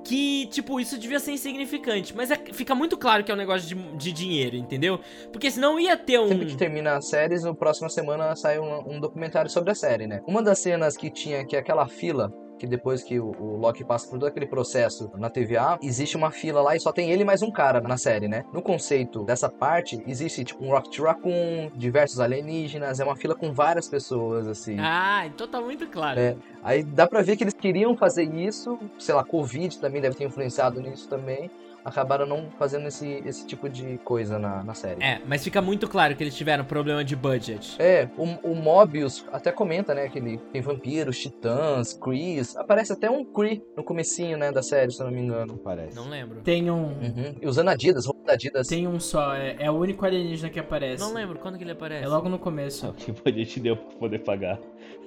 que, 0.06 0.48
tipo, 0.48 0.80
isso 0.82 0.98
devia 1.00 1.20
ser 1.20 1.32
insignificante. 1.32 2.14
Mas 2.16 2.30
é- 2.30 2.36
fica 2.52 2.76
muito 2.76 2.98
claro 2.98 3.24
que 3.24 3.32
é 3.32 3.34
um 3.34 3.38
negócio 3.38 3.68
de, 3.68 3.76
de 3.98 4.12
dinheiro, 4.12 4.56
entendeu? 4.58 5.00
Porque 5.32 5.50
senão 5.50 5.80
ia 5.80 5.96
ter 5.96 6.20
um. 6.20 6.28
Sempre 6.28 6.46
que 6.48 6.58
termina 6.58 6.98
as 6.98 7.08
séries, 7.08 7.44
no 7.44 7.56
próxima 7.56 7.88
semana 7.90 8.36
sai 8.36 8.60
um, 8.60 8.96
um 8.96 9.00
documentário 9.00 9.50
sobre 9.50 9.72
a 9.72 9.76
série, 9.76 10.06
né? 10.08 10.22
Uma 10.28 10.44
das 10.44 10.60
cenas 10.60 10.98
que 10.98 11.10
tinha, 11.10 11.46
que 11.46 11.56
é 11.56 11.60
aquela 11.60 11.88
fila, 11.88 12.34
que 12.58 12.68
depois 12.68 13.04
que 13.04 13.20
o, 13.20 13.32
o 13.40 13.58
Loki 13.58 13.84
passa 13.84 14.08
por 14.08 14.20
todo 14.20 14.28
aquele 14.28 14.46
processo 14.46 15.12
na 15.16 15.30
TVA, 15.30 15.78
existe 15.82 16.16
uma 16.16 16.32
fila 16.32 16.62
lá 16.62 16.76
e 16.76 16.80
só 16.80 16.92
tem 16.92 17.12
ele 17.12 17.24
e 17.24 17.26
mais 17.26 17.42
um 17.42 17.52
cara 17.52 17.82
na 17.82 17.98
série, 17.98 18.28
né? 18.28 18.46
No 18.54 18.62
conceito 18.62 19.24
dessa 19.24 19.50
parte, 19.50 20.02
existe 20.08 20.44
tipo 20.44 20.64
um 20.64 20.70
Rocket 20.70 21.00
Raccoon, 21.00 21.72
diversos 21.76 22.20
alienígenas, 22.20 23.00
é 23.00 23.04
uma 23.04 23.16
fila 23.16 23.36
com 23.36 23.52
várias 23.52 23.88
pessoas, 23.88 24.48
assim. 24.48 24.78
Ah, 24.80 25.26
então 25.26 25.48
tá 25.48 25.62
muito 25.62 25.88
claro. 25.88 26.20
É. 26.20 26.36
Aí 26.64 26.84
dá 26.84 27.08
pra 27.08 27.22
ver 27.22 27.36
que 27.36 27.44
eles 27.44 27.54
queriam 27.54 27.96
fazer 27.96 28.24
isso, 28.24 28.80
sei 28.98 29.14
lá, 29.14 29.24
Covid 29.24 29.78
também 29.80 30.02
deve 30.02 30.16
ter 30.16 30.24
influenciado 30.24 30.80
nisso 30.82 31.08
também. 31.10 31.50
Acabaram 31.84 32.26
não 32.26 32.50
fazendo 32.58 32.88
esse, 32.88 33.22
esse 33.26 33.46
tipo 33.46 33.68
de 33.70 33.98
coisa 34.00 34.40
na, 34.40 34.64
na 34.64 34.74
série. 34.74 35.04
É, 35.04 35.22
mas 35.26 35.44
fica 35.44 35.62
muito 35.62 35.88
claro 35.88 36.16
que 36.16 36.24
eles 36.24 36.36
tiveram 36.36 36.64
problema 36.64 37.04
de 37.04 37.16
budget. 37.16 37.76
É, 37.80 38.10
o, 38.18 38.24
o 38.52 38.56
Mobius 38.56 39.26
até 39.32 39.52
comenta, 39.52 39.94
né, 39.94 40.08
que 40.08 40.20
ele 40.20 40.38
tem 40.52 40.62
vampiros, 40.62 41.20
titãs, 41.20 41.94
Krees. 41.94 42.56
Aparece 42.56 42.94
até 42.94 43.10
um 43.10 43.24
Kree 43.26 43.64
no 43.76 43.84
comecinho, 43.84 44.38
né, 44.38 44.52
da 44.52 44.62
série, 44.62 44.92
se 44.92 45.02
eu 45.02 45.06
não 45.08 45.14
me 45.14 45.22
engano. 45.22 45.58
Parece. 45.58 45.96
Não 45.96 46.10
lembro. 46.10 46.42
Tem 46.42 46.70
um. 46.70 46.84
Uhum. 46.84 47.36
E 47.42 47.48
usando 47.48 47.70
Adidas, 47.70 48.06
roupa 48.06 48.28
da 48.28 48.34
Adidas. 48.34 48.68
Tem 48.68 48.88
um 48.88 49.00
só, 49.00 49.34
é, 49.34 49.56
é 49.60 49.72
o 49.72 49.76
único 49.76 50.06
alienígena 50.06 50.50
que 50.50 50.60
aparece. 50.60 51.04
Não 51.04 51.14
lembro 51.14 51.40
quando 51.40 51.58
que 51.58 51.64
ele 51.64 51.72
aparece. 51.72 52.04
É 52.04 52.08
logo 52.08 52.30
no 52.30 52.40
começo. 52.40 52.90
O 52.90 52.94
que 52.94 53.14
a 53.26 53.32
gente 53.32 53.60
deu 53.60 53.78
pra 53.78 53.98
poder 53.98 54.20
pagar 54.20 54.60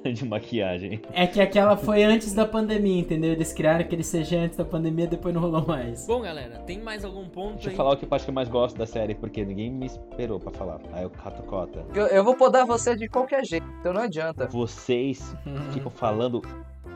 de 0.13 0.25
maquiagem. 0.25 1.01
É 1.13 1.27
que 1.27 1.41
aquela 1.41 1.77
foi 1.77 2.03
antes 2.05 2.33
da 2.33 2.47
pandemia, 2.47 3.01
entendeu? 3.01 3.33
Eles 3.33 3.53
criaram 3.53 3.81
aquele 3.81 4.03
CG 4.03 4.37
antes 4.37 4.57
da 4.57 4.65
pandemia, 4.65 5.07
depois 5.07 5.35
não 5.35 5.41
rolou 5.41 5.67
mais. 5.67 6.07
Bom, 6.07 6.21
galera, 6.21 6.59
tem 6.61 6.81
mais 6.81 7.05
algum 7.05 7.29
ponto 7.29 7.55
Deixa 7.55 7.69
eu 7.69 7.71
aí? 7.73 7.77
falar 7.77 7.93
o 7.93 7.97
que 7.97 8.05
eu 8.05 8.09
acho 8.13 8.25
que 8.25 8.31
eu 8.31 8.35
mais 8.35 8.49
gosto 8.49 8.77
da 8.77 8.87
série, 8.87 9.15
porque 9.15 9.45
ninguém 9.45 9.71
me 9.71 9.87
esperou 9.87 10.39
pra 10.39 10.53
falar. 10.53 10.81
Aí 10.93 11.03
eu 11.03 11.11
cato 11.11 11.43
cota. 11.43 11.85
Eu, 11.95 12.07
eu 12.07 12.25
vou 12.25 12.35
podar 12.37 12.65
você 12.67 12.95
de 12.97 13.09
qualquer 13.09 13.45
jeito, 13.45 13.67
então 13.81 13.93
não 13.93 14.03
adianta. 14.03 14.47
Vocês 14.47 15.35
ficam 15.73 15.91
falando, 15.91 16.43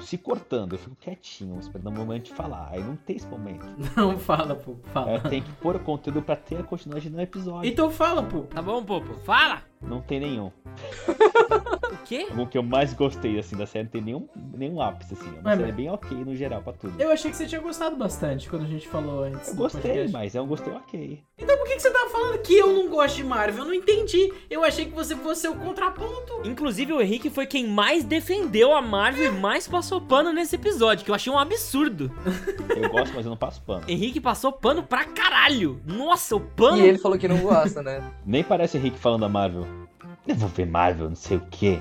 se 0.00 0.16
cortando. 0.16 0.74
Eu 0.74 0.78
fico 0.78 0.96
quietinho, 0.96 1.58
esperando 1.58 1.88
o 1.88 1.92
momento 1.92 2.24
de 2.26 2.34
falar. 2.34 2.68
Aí 2.70 2.82
não 2.82 2.96
tem 2.96 3.16
esse 3.16 3.26
momento. 3.26 3.66
Não 3.96 4.18
fala, 4.18 4.54
pô. 4.54 4.76
Fala. 4.92 5.12
eu 5.12 5.22
tenho 5.22 5.42
que 5.42 5.52
pôr 5.52 5.76
o 5.76 5.80
conteúdo 5.80 6.22
pra 6.22 6.36
ter 6.36 6.56
a 6.58 6.62
continuidade 6.62 7.10
no 7.10 7.20
episódio. 7.20 7.70
Então 7.70 7.90
fala, 7.90 8.22
pô. 8.22 8.42
Tá 8.42 8.62
bom, 8.62 8.82
Popo? 8.84 9.14
Fala! 9.24 9.62
Não 9.82 10.00
tem 10.00 10.20
nenhum. 10.20 10.50
O 12.10 12.26
quê? 12.26 12.26
O 12.36 12.46
que 12.46 12.58
eu 12.58 12.62
mais 12.62 12.92
gostei, 12.92 13.38
assim, 13.38 13.56
da 13.56 13.66
série 13.66 13.84
não 13.84 13.90
tem 13.92 14.02
nenhum, 14.02 14.28
nenhum 14.52 14.82
ápice, 14.82 15.14
assim. 15.14 15.28
É 15.28 15.40
uma 15.40 15.50
Ué, 15.50 15.56
série 15.56 15.72
bem 15.72 15.90
ok 15.90 16.16
no 16.24 16.34
geral 16.34 16.60
pra 16.60 16.72
tudo. 16.72 17.00
Eu 17.00 17.12
achei 17.12 17.30
que 17.30 17.36
você 17.36 17.46
tinha 17.46 17.60
gostado 17.60 17.94
bastante 17.94 18.48
quando 18.48 18.64
a 18.64 18.68
gente 18.68 18.88
falou 18.88 19.22
antes. 19.22 19.48
Eu 19.48 19.54
gostei, 19.54 20.08
mas 20.08 20.34
é 20.34 20.40
um 20.40 20.46
gostei 20.46 20.72
ok. 20.72 21.22
Então 21.38 21.56
por 21.56 21.66
que, 21.68 21.76
que 21.76 21.82
você 21.82 21.90
tava 21.90 22.10
falando 22.10 22.38
que 22.42 22.54
eu 22.54 22.66
não 22.72 22.88
gosto 22.88 23.14
de 23.16 23.24
Marvel? 23.24 23.62
Eu 23.62 23.66
não 23.66 23.74
entendi. 23.74 24.32
Eu 24.50 24.64
achei 24.64 24.86
que 24.86 24.90
você 24.90 25.14
fosse 25.14 25.46
o 25.46 25.54
contraponto. 25.54 26.40
Inclusive, 26.44 26.92
o 26.92 27.00
Henrique 27.00 27.30
foi 27.30 27.46
quem 27.46 27.68
mais 27.68 28.02
defendeu 28.02 28.74
a 28.74 28.82
Marvel 28.82 29.32
e 29.32 29.38
mais 29.38 29.68
passou 29.68 30.00
pano 30.00 30.32
nesse 30.32 30.56
episódio, 30.56 31.04
que 31.04 31.12
eu 31.12 31.14
achei 31.14 31.32
um 31.32 31.38
absurdo. 31.38 32.10
Eu 32.76 32.88
gosto, 32.88 33.14
mas 33.14 33.26
eu 33.26 33.30
não 33.30 33.36
passo 33.36 33.60
pano. 33.62 33.84
Henrique 33.86 34.20
passou 34.20 34.52
pano 34.52 34.82
pra 34.82 35.04
caralho. 35.04 35.80
Nossa, 35.84 36.36
o 36.36 36.40
pano. 36.40 36.78
E 36.78 36.88
ele 36.88 36.98
falou 36.98 37.18
que 37.18 37.28
não 37.28 37.38
gosta, 37.38 37.82
né? 37.82 38.02
Nem 38.24 38.42
parece 38.42 38.78
Henrique 38.78 38.98
falando 38.98 39.20
da 39.22 39.28
Marvel. 39.28 39.66
Eu 40.26 40.34
vou 40.34 40.48
ver 40.48 40.66
Marvel, 40.66 41.08
não 41.08 41.16
sei 41.16 41.36
o 41.36 41.42
quê. 41.50 41.80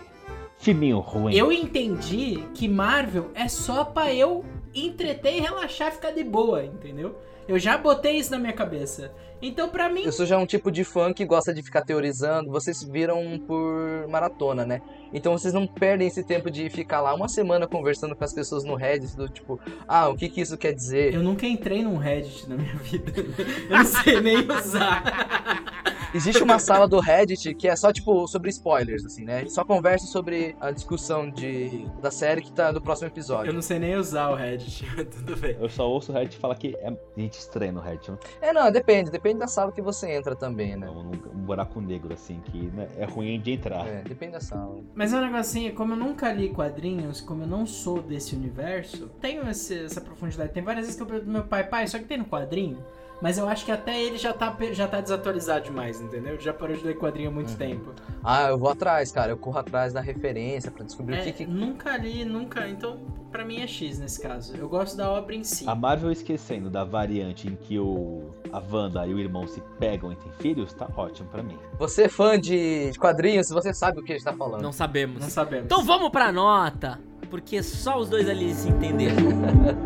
Filminho 0.60 0.99
ruim. 0.99 1.34
Eu 1.34 1.53
entendi 1.53 2.43
que 2.53 2.68
Marvel 2.68 3.32
é 3.34 3.47
só 3.47 3.86
pra 3.86 4.14
eu 4.14 4.43
entreter 4.76 5.38
e 5.38 5.39
relaxar 5.39 5.88
e 5.88 5.91
ficar 5.91 6.12
de 6.12 6.24
boa, 6.24 6.64
entendeu? 6.66 7.18
Eu 7.47 7.57
já 7.57 7.78
botei 7.78 8.18
isso 8.18 8.32
na 8.32 8.38
minha 8.38 8.51
cabeça. 8.51 9.12
Então, 9.41 9.69
pra 9.69 9.89
mim, 9.89 10.03
Eu 10.03 10.11
sou 10.11 10.25
já 10.25 10.37
um 10.37 10.45
tipo 10.45 10.69
de 10.71 10.83
fã 10.83 11.13
que 11.13 11.25
gosta 11.25 11.53
de 11.53 11.61
ficar 11.61 11.81
teorizando. 11.81 12.49
Vocês 12.51 12.83
viram 12.83 13.39
por 13.47 14.07
maratona, 14.09 14.65
né? 14.65 14.81
Então 15.13 15.35
vocês 15.37 15.53
não 15.53 15.65
perdem 15.65 16.07
esse 16.07 16.23
tempo 16.23 16.51
de 16.51 16.69
ficar 16.69 17.01
lá 17.01 17.13
uma 17.15 17.27
semana 17.27 17.67
conversando 17.67 18.15
com 18.15 18.23
as 18.23 18.33
pessoas 18.33 18.63
no 18.63 18.75
Reddit, 18.75 19.15
do 19.15 19.27
tipo, 19.27 19.59
ah, 19.87 20.07
o 20.09 20.15
que 20.15 20.29
que 20.29 20.41
isso 20.41 20.57
quer 20.57 20.71
dizer? 20.73 21.13
eu 21.13 21.23
nunca 21.23 21.47
entrei 21.47 21.81
num 21.83 21.97
Reddit 21.97 22.47
na 22.47 22.55
minha 22.55 22.75
vida. 22.75 23.11
Eu 23.69 23.77
não 23.77 23.85
sei 23.85 24.21
nem 24.21 24.37
usar. 24.51 25.03
Existe 26.13 26.41
uma 26.41 26.57
sala 26.57 26.87
do 26.87 26.99
Reddit 26.99 27.53
que 27.53 27.67
é 27.67 27.75
só, 27.75 27.93
tipo, 27.93 28.27
sobre 28.27 28.49
spoilers, 28.49 29.05
assim, 29.05 29.23
né? 29.23 29.45
Só 29.47 29.63
conversa 29.63 30.07
sobre 30.07 30.55
a 30.59 30.71
discussão 30.71 31.29
de, 31.29 31.85
da 32.01 32.09
série 32.09 32.41
que 32.41 32.51
tá 32.51 32.71
do 32.71 32.81
próximo 32.81 33.07
Eu 33.07 33.11
episódio. 33.11 33.53
não 33.53 33.61
sei 33.61 33.77
nem 33.77 33.95
usar 33.95 34.29
o 34.29 34.35
Reddit. 34.35 34.85
Tudo 35.05 35.37
bem. 35.37 35.55
Eu 35.59 35.69
só 35.69 35.87
ouço 35.87 36.11
o 36.11 36.15
Reddit 36.15 36.37
falar 36.37 36.55
que 36.55 36.75
é 36.81 36.91
gente 37.15 37.33
estranha 37.33 37.71
no 37.71 37.79
Reddit. 37.79 38.11
É, 38.41 38.51
não, 38.51 38.71
depende. 38.71 39.11
Depende 39.11 39.28
da 39.38 39.47
sala 39.47 39.71
que 39.71 39.82
você 39.82 40.09
entra 40.11 40.36
também, 40.36 40.75
né? 40.75 40.89
Um, 40.89 41.11
um 41.11 41.43
buraco 41.45 41.80
negro, 41.82 42.13
assim, 42.13 42.39
que 42.45 42.57
né, 42.67 42.88
é 42.97 43.05
ruim 43.05 43.39
de 43.39 43.51
entrar. 43.51 43.86
É, 43.88 44.01
depende 44.01 44.32
da 44.34 44.39
sala. 44.41 44.80
Mas 44.95 45.13
é 45.13 45.17
um 45.17 45.21
negócio 45.21 45.39
assim, 45.39 45.71
como 45.71 45.93
eu 45.93 45.97
nunca 45.97 46.32
li 46.32 46.49
quadrinhos, 46.49 47.21
como 47.21 47.43
eu 47.43 47.47
não 47.47 47.65
sou 47.65 48.01
desse 48.01 48.36
universo, 48.36 49.07
tenho 49.21 49.47
esse- 49.49 49.86
essa 49.86 50.01
profundidade. 50.01 50.51
Tem 50.53 50.63
várias 50.63 50.86
vezes 50.86 50.95
que 50.97 51.03
eu 51.03 51.07
pergunto 51.07 51.25
pro 51.25 51.34
meu 51.34 51.43
pai, 51.43 51.63
pai, 51.67 51.88
só 51.88 51.97
que 51.99 52.05
tem 52.05 52.17
no 52.17 52.25
quadrinho? 52.25 52.77
Mas 53.22 53.38
eu 53.38 53.47
acho 53.49 53.65
que 53.65 53.72
até 53.72 54.01
ele 54.01 54.17
já 54.17 54.32
tá, 54.32 54.55
já 54.72 54.88
tá 54.88 55.01
desatualizado 55.01 55.65
demais, 55.65 55.99
entendeu? 55.99 56.39
Já 56.39 56.53
parou 56.53 56.76
de 56.78 56.84
ler 56.86 56.97
quadrinho 56.97 57.30
há 57.30 57.34
muito 57.34 57.49
Uhum. 57.51 57.57
tempo. 57.57 57.91
Ah, 58.24 58.47
eu 58.49 58.57
vou 58.57 58.70
atrás, 58.70 59.11
cara. 59.11 59.32
Eu 59.32 59.38
corro 59.38 59.57
atrás 59.59 59.91
da 59.91 59.99
referência 59.99 60.72
pra 60.72 60.86
descobrir 60.86 61.15
É, 61.17 61.22
o 61.22 61.24
que 61.26 61.32
que... 61.34 61.45
Nunca 61.45 61.97
li, 61.97 62.24
nunca. 62.24 62.67
Então, 62.67 62.97
pra 63.30 63.43
mim 63.43 63.59
é 63.61 63.67
X 63.67 63.99
nesse 63.99 64.22
caso. 64.22 64.55
Eu 64.55 64.70
gosto 64.70 64.95
da 64.95 65.11
obra 65.11 65.36
em 65.36 65.43
si. 65.43 65.65
A 65.67 65.76
Marvel 65.76 66.11
esquecendo 66.11 66.70
da 66.70 66.84
variante 66.86 67.47
em 67.49 67.55
que 67.55 67.78
o, 67.78 68.30
a 68.53 68.59
Wanda 68.72 69.05
e 69.05 69.13
o 69.13 69.20
irmão 69.20 69.45
se 69.47 69.61
pegam 69.78 70.13
e 70.13 70.15
têm 70.15 70.32
filhos, 70.39 70.74
tá 70.74 70.88
ótimo 70.95 71.28
pra 71.30 71.43
mim. 71.43 71.57
Você 71.78 72.03
é 72.03 72.09
fã 72.09 72.39
de 72.39 72.91
quadrinhos, 72.99 73.49
você 73.49 73.74
sabe 73.74 73.99
o 73.99 74.03
que 74.03 74.13
a 74.13 74.15
gente 74.15 74.24
tá 74.24 74.34
falando. 74.34 74.61
Não 74.61 74.72
sabemos. 74.72 75.22
Não 75.22 75.30
sabemos. 75.30 75.65
Então 75.65 75.84
vamos 75.84 76.09
pra 76.09 76.32
nota. 76.32 76.99
Porque 77.30 77.61
só 77.61 77.99
os 77.99 78.09
dois 78.09 78.28
ali 78.28 78.53
se 78.55 78.70
entenderam. 78.70 79.15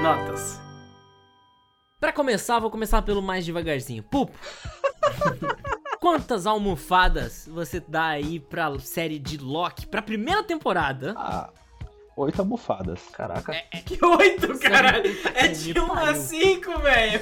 Notas. 0.00 0.60
Pra 1.98 2.12
começar, 2.12 2.60
vou 2.60 2.70
começar 2.70 3.02
pelo 3.02 3.20
mais 3.20 3.44
devagarzinho. 3.44 4.04
Pupo. 4.04 4.32
Quantas 6.00 6.46
almofadas 6.46 7.48
você 7.50 7.80
dá 7.80 8.06
aí 8.06 8.38
pra 8.38 8.78
série 8.78 9.18
de 9.18 9.38
Loki, 9.38 9.88
pra 9.88 10.00
primeira 10.00 10.44
temporada? 10.44 11.14
Ah, 11.16 11.50
oito 12.16 12.40
almofadas. 12.40 13.00
Caraca. 13.12 13.52
Que 13.84 13.98
oito, 14.04 14.56
caralho! 14.60 15.10
É 15.34 15.48
de 15.48 15.76
1 15.76 15.92
a. 15.92 16.14
5, 16.14 16.78
velho! 16.78 17.20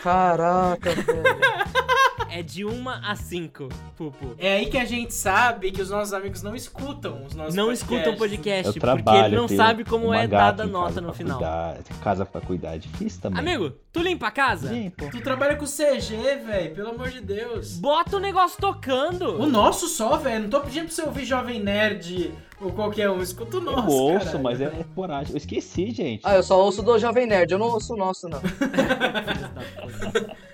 Caraca, 0.00 0.90
velho. 0.90 1.24
É 2.36 2.42
de 2.42 2.64
uma 2.64 2.96
a 3.08 3.14
cinco, 3.14 3.68
Pupo. 3.96 4.34
É 4.38 4.56
aí 4.56 4.66
que 4.66 4.76
a 4.76 4.84
gente 4.84 5.14
sabe 5.14 5.70
que 5.70 5.80
os 5.80 5.88
nossos 5.88 6.12
amigos 6.12 6.42
não 6.42 6.56
escutam 6.56 7.24
os 7.24 7.32
nossos 7.32 7.54
Não 7.54 7.66
podcasts. 7.66 7.92
escutam 7.94 8.16
podcast, 8.16 8.66
Eu 8.76 8.80
porque 8.80 9.10
ele 9.10 9.36
não 9.36 9.46
sabe 9.46 9.84
como 9.84 10.12
é 10.12 10.26
dada 10.26 10.64
a 10.64 10.66
nota 10.66 11.00
no 11.00 11.12
final. 11.14 11.38
Cuidar, 11.38 11.78
casa 12.02 12.26
pra 12.26 12.40
cuidar, 12.40 12.74
é 12.74 12.78
difícil 12.78 13.20
também. 13.20 13.38
Amigo, 13.38 13.72
Tu 13.94 14.02
limpa 14.02 14.26
a 14.26 14.30
casa? 14.32 14.72
Limpo. 14.72 15.08
Tu 15.08 15.20
trabalha 15.20 15.54
com 15.54 15.64
CG, 15.64 16.16
velho, 16.44 16.74
pelo 16.74 16.90
amor 16.90 17.10
de 17.10 17.20
Deus. 17.20 17.76
Bota 17.78 18.16
o 18.16 18.18
negócio 18.20 18.60
tocando. 18.60 19.40
O 19.40 19.46
nosso 19.46 19.86
só, 19.86 20.16
velho. 20.16 20.42
Não 20.42 20.50
tô 20.50 20.60
pedindo 20.62 20.86
pra 20.86 20.94
você 20.94 21.02
ouvir 21.02 21.24
Jovem 21.24 21.60
Nerd 21.62 22.34
ou 22.60 22.72
qualquer 22.72 23.08
um. 23.08 23.22
Escuta 23.22 23.58
o 23.58 23.60
Eu 23.60 23.64
nosso. 23.64 23.88
ouço, 23.96 24.18
caralho. 24.26 24.42
mas 24.42 24.60
é 24.60 24.80
esporádico. 24.80 25.32
Eu 25.34 25.36
esqueci, 25.36 25.92
gente. 25.92 26.22
Ah, 26.24 26.34
eu 26.34 26.42
só 26.42 26.60
ouço 26.60 26.82
do 26.82 26.98
Jovem 26.98 27.24
Nerd, 27.28 27.52
eu 27.52 27.58
não 27.58 27.66
ouço 27.68 27.94
o 27.94 27.96
nosso, 27.96 28.28
não. 28.28 28.40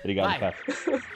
Obrigado, 0.01 0.27
Vai. 0.29 0.39
cara. 0.39 0.55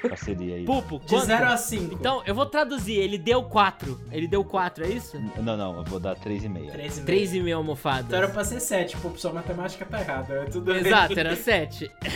Parceria 0.09 0.55
aí. 0.55 0.63
Pupo, 0.65 0.99
De 0.99 1.07
quanto? 1.07 1.25
0 1.25 1.45
a 1.45 1.57
5. 1.57 1.93
Então, 1.95 2.21
eu 2.25 2.35
vou 2.35 2.45
traduzir. 2.45 2.93
Ele 2.97 3.17
deu 3.17 3.43
4. 3.43 3.99
Ele 4.11 4.27
deu 4.27 4.43
4, 4.43 4.85
é 4.85 4.89
isso? 4.89 5.19
Não, 5.37 5.57
não, 5.57 5.77
eu 5.77 5.83
vou 5.83 5.99
dar 5.99 6.15
3,5. 6.15 6.71
3,5. 6.71 7.05
3,5 7.05 7.55
almofadas. 7.55 8.05
Então 8.05 8.17
era 8.19 8.27
pra 8.29 8.43
ser 8.43 8.59
7, 8.59 8.97
pô, 8.97 9.09
sua 9.15 9.31
matemática 9.33 9.85
tá 9.85 9.99
errada. 10.01 10.33
É 10.35 10.45
tudo 10.45 10.71
bem. 10.71 10.85
Exato, 10.85 11.19
era 11.19 11.35
7. 11.35 11.91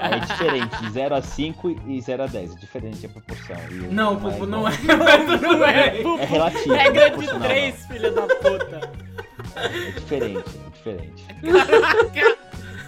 Aí 0.00 0.14
é 0.14 0.18
diferente, 0.20 0.90
0 0.90 1.14
a 1.14 1.22
5 1.22 1.70
e 1.86 2.00
0 2.00 2.22
a 2.22 2.26
10. 2.26 2.52
É 2.52 2.58
diferente 2.58 3.06
a 3.06 3.08
proporção. 3.08 3.56
E 3.70 3.78
o- 3.80 3.92
Não, 3.92 4.12
é 4.30 4.46
não 4.46 4.68
é. 4.68 4.72
Não 5.40 5.64
é. 5.64 6.00
É 6.20 6.24
relativo. 6.24 6.74
Regra 6.74 7.04
de 7.04 7.10
proporcional, 7.16 7.48
3, 7.48 7.86
filho 7.86 8.14
da 8.14 8.22
puta. 8.22 8.90
É 9.56 9.68
diferente, 9.90 10.44
é 10.66 10.70
diferente. 10.70 11.26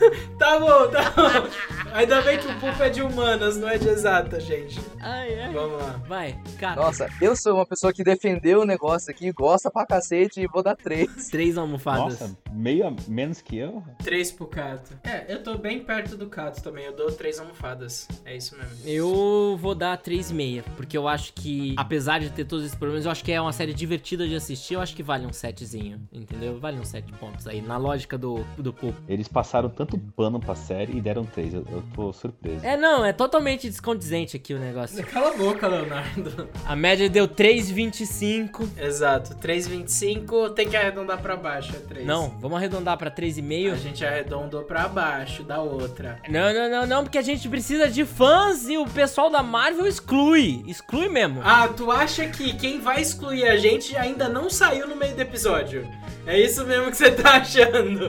Tá 0.39 0.59
bom, 0.59 0.89
tá 0.91 1.11
bom. 1.11 1.49
Ainda 1.95 2.21
bem 2.23 2.39
que 2.39 2.47
o 2.47 2.55
Pupo 2.59 2.83
é 2.83 2.91
de 2.91 3.01
humanas, 3.03 3.57
não 3.57 3.69
é 3.69 3.79
de 3.79 3.89
exata, 3.89 4.39
gente. 4.41 4.81
Ai, 5.01 5.41
ai. 5.41 5.53
Vamos 5.53 5.81
lá. 5.81 6.01
Vai, 6.09 6.39
cara. 6.59 6.81
Nossa, 6.83 7.09
eu 7.21 7.37
sou 7.37 7.55
uma 7.55 7.65
pessoa 7.67 7.93
que 7.93 8.03
defendeu 8.03 8.63
o 8.63 8.65
negócio 8.65 9.11
aqui, 9.11 9.31
gosta 9.33 9.71
pra 9.71 9.87
cacete 9.87 10.41
e 10.41 10.47
vou 10.47 10.63
dar 10.63 10.77
três. 10.77 11.29
3 11.31 11.57
almofadas. 11.57 12.21
Nossa, 12.21 12.37
meio 12.53 12.87
a- 12.89 12.93
menos 13.09 13.41
que 13.41 13.57
eu? 13.57 13.83
3 14.03 14.33
pro 14.33 14.47
Cato. 14.47 14.95
É, 15.05 15.33
eu 15.33 15.43
tô 15.43 15.57
bem 15.57 15.81
perto 15.85 16.17
do 16.17 16.27
Cato 16.29 16.63
também. 16.63 16.85
Eu 16.85 16.95
dou 16.97 17.11
3 17.13 17.39
almofadas. 17.39 18.09
É 18.25 18.37
isso 18.37 18.57
mesmo. 18.57 18.77
Eu 18.85 19.57
vou 19.61 19.75
dar 19.75 19.97
3,5, 19.99 20.65
porque 20.77 20.97
eu 20.97 21.07
acho 21.09 21.33
que, 21.33 21.75
apesar 21.77 22.19
de 22.21 22.31
ter 22.31 22.45
todos 22.45 22.65
esses 22.65 22.77
problemas, 22.77 23.05
eu 23.05 23.11
acho 23.13 23.25
que 23.25 23.33
é 23.33 23.41
uma 23.41 23.53
série 23.53 23.73
divertida 23.75 24.27
de 24.27 24.35
assistir, 24.35 24.75
eu 24.75 24.81
acho 24.81 24.95
que 24.97 25.03
vale 25.03 25.27
um 25.27 25.31
7zinho, 25.31 26.01
entendeu? 26.13 26.59
Vale 26.59 26.79
uns 26.81 26.89
7 26.89 27.13
pontos 27.15 27.47
aí, 27.47 27.61
na 27.63 27.77
lógica 27.77 28.19
do, 28.19 28.45
do 28.59 28.73
Pupo. 28.73 29.01
Eles 29.09 29.29
passaram 29.29 29.69
tanto 29.69 29.84
pano 30.17 30.41
pra 30.41 30.55
série 30.55 30.97
e 30.97 31.01
deram 31.01 31.25
3. 31.25 31.55
Eu, 31.55 31.65
eu 31.71 31.83
tô 31.95 32.13
surpreso. 32.13 32.65
É, 32.65 32.77
não, 32.77 33.05
é 33.05 33.13
totalmente 33.13 33.69
descondizente 33.69 34.37
aqui 34.37 34.55
o 34.55 34.59
negócio. 34.59 35.05
Cala 35.09 35.31
a 35.31 35.37
boca, 35.37 35.67
Leonardo. 35.69 36.49
A 36.67 36.75
média 36.77 37.09
deu 37.09 37.27
3,25. 37.29 38.69
Exato. 38.79 39.35
3,25 39.37 40.51
tem 40.55 40.69
que 40.69 40.77
arredondar 40.77 41.21
pra 41.21 41.37
baixo. 41.37 41.75
É 41.75 41.79
3. 41.81 42.07
Não, 42.07 42.31
vamos 42.41 42.57
arredondar 42.59 42.97
pra 42.97 43.09
A 43.09 43.13
3,5. 43.13 43.77
gente 43.77 44.05
arredondou 44.05 44.63
pra 44.63 44.89
baixo 44.89 45.43
da 45.43 45.61
outra. 45.61 46.21
Não, 46.29 46.53
não, 46.53 46.71
não, 46.71 46.87
não, 46.87 47.03
porque 47.05 47.19
a 47.19 47.23
gente 47.23 47.49
precisa 47.49 47.89
de 47.89 48.05
fãs 48.05 48.69
e 48.69 48.77
o 48.79 48.87
pessoal 48.87 49.31
da 49.31 49.43
Marvel 49.43 49.87
exclui. 49.87 50.65
Exclui 50.67 51.09
mesmo. 51.09 51.41
Ah, 51.45 51.69
tu 51.69 51.91
acha 51.91 52.27
que 52.29 52.55
quem 52.55 52.81
vai 52.81 53.01
excluir 53.01 53.47
a 53.49 53.57
gente 53.57 53.97
ainda 53.97 54.29
não 54.29 54.49
saiu 54.51 54.87
no 54.89 54.97
meio 54.97 55.15
do 55.15 55.21
episódio? 55.23 55.87
É 56.27 56.41
isso 56.41 56.65
mesmo 56.65 56.91
que 56.91 56.97
você 56.97 57.11
tá 57.11 57.33
achando? 57.37 58.09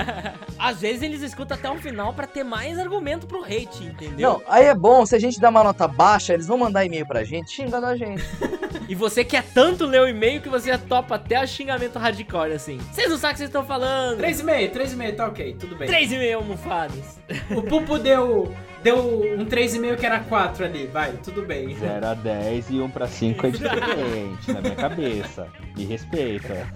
Às 0.58 0.80
vezes 0.80 1.02
eles 1.10 1.22
escutam 1.22 1.56
até 1.56 1.70
o 1.70 1.76
final 1.76 2.12
pra 2.12 2.26
ter 2.26 2.44
mais 2.44 2.78
argumento 2.78 3.26
pro 3.26 3.44
hate, 3.44 3.84
entendeu? 3.84 4.32
Não, 4.32 4.42
aí 4.46 4.66
é 4.66 4.74
bom, 4.74 5.04
se 5.04 5.14
a 5.14 5.18
gente 5.18 5.40
dar 5.40 5.50
uma 5.50 5.64
nota 5.64 5.86
baixa, 5.86 6.32
eles 6.32 6.46
vão 6.46 6.58
mandar 6.58 6.84
e-mail 6.84 7.06
pra 7.06 7.24
gente 7.24 7.50
xingando 7.50 7.86
a 7.86 7.96
gente. 7.96 8.22
E 8.88 8.94
você 8.94 9.24
quer 9.24 9.44
tanto 9.54 9.86
ler 9.86 10.00
o 10.00 10.08
e-mail 10.08 10.40
que 10.40 10.48
você 10.48 10.76
topa 10.76 11.14
até 11.14 11.40
o 11.40 11.46
xingamento 11.46 11.96
hardcore, 11.96 12.52
assim. 12.52 12.76
Vocês 12.92 13.08
não 13.08 13.16
sabem 13.18 13.30
o 13.30 13.34
que 13.34 13.38
vocês 13.38 13.48
estão 13.48 13.64
falando. 13.64 14.20
3,5, 14.20 14.72
3,5, 14.72 15.14
tá 15.16 15.26
ok, 15.28 15.56
tudo 15.60 15.76
bem. 15.76 15.88
3,5 15.88 16.34
almofadas. 16.34 17.20
O 17.50 17.62
Pupo 17.62 18.00
deu, 18.00 18.52
deu 18.82 18.96
um 19.38 19.44
3,5 19.44 19.96
que 19.96 20.06
era 20.06 20.20
4 20.20 20.64
ali, 20.64 20.86
vai, 20.86 21.12
tudo 21.22 21.42
bem. 21.42 21.74
0 21.74 22.06
a 22.06 22.14
10 22.14 22.70
e 22.70 22.80
1 22.80 22.90
pra 22.90 23.06
5 23.06 23.46
é 23.46 23.50
diferente 23.52 24.52
na 24.52 24.60
minha 24.60 24.76
cabeça. 24.76 25.48
Me 25.76 25.84
respeita. 25.84 26.54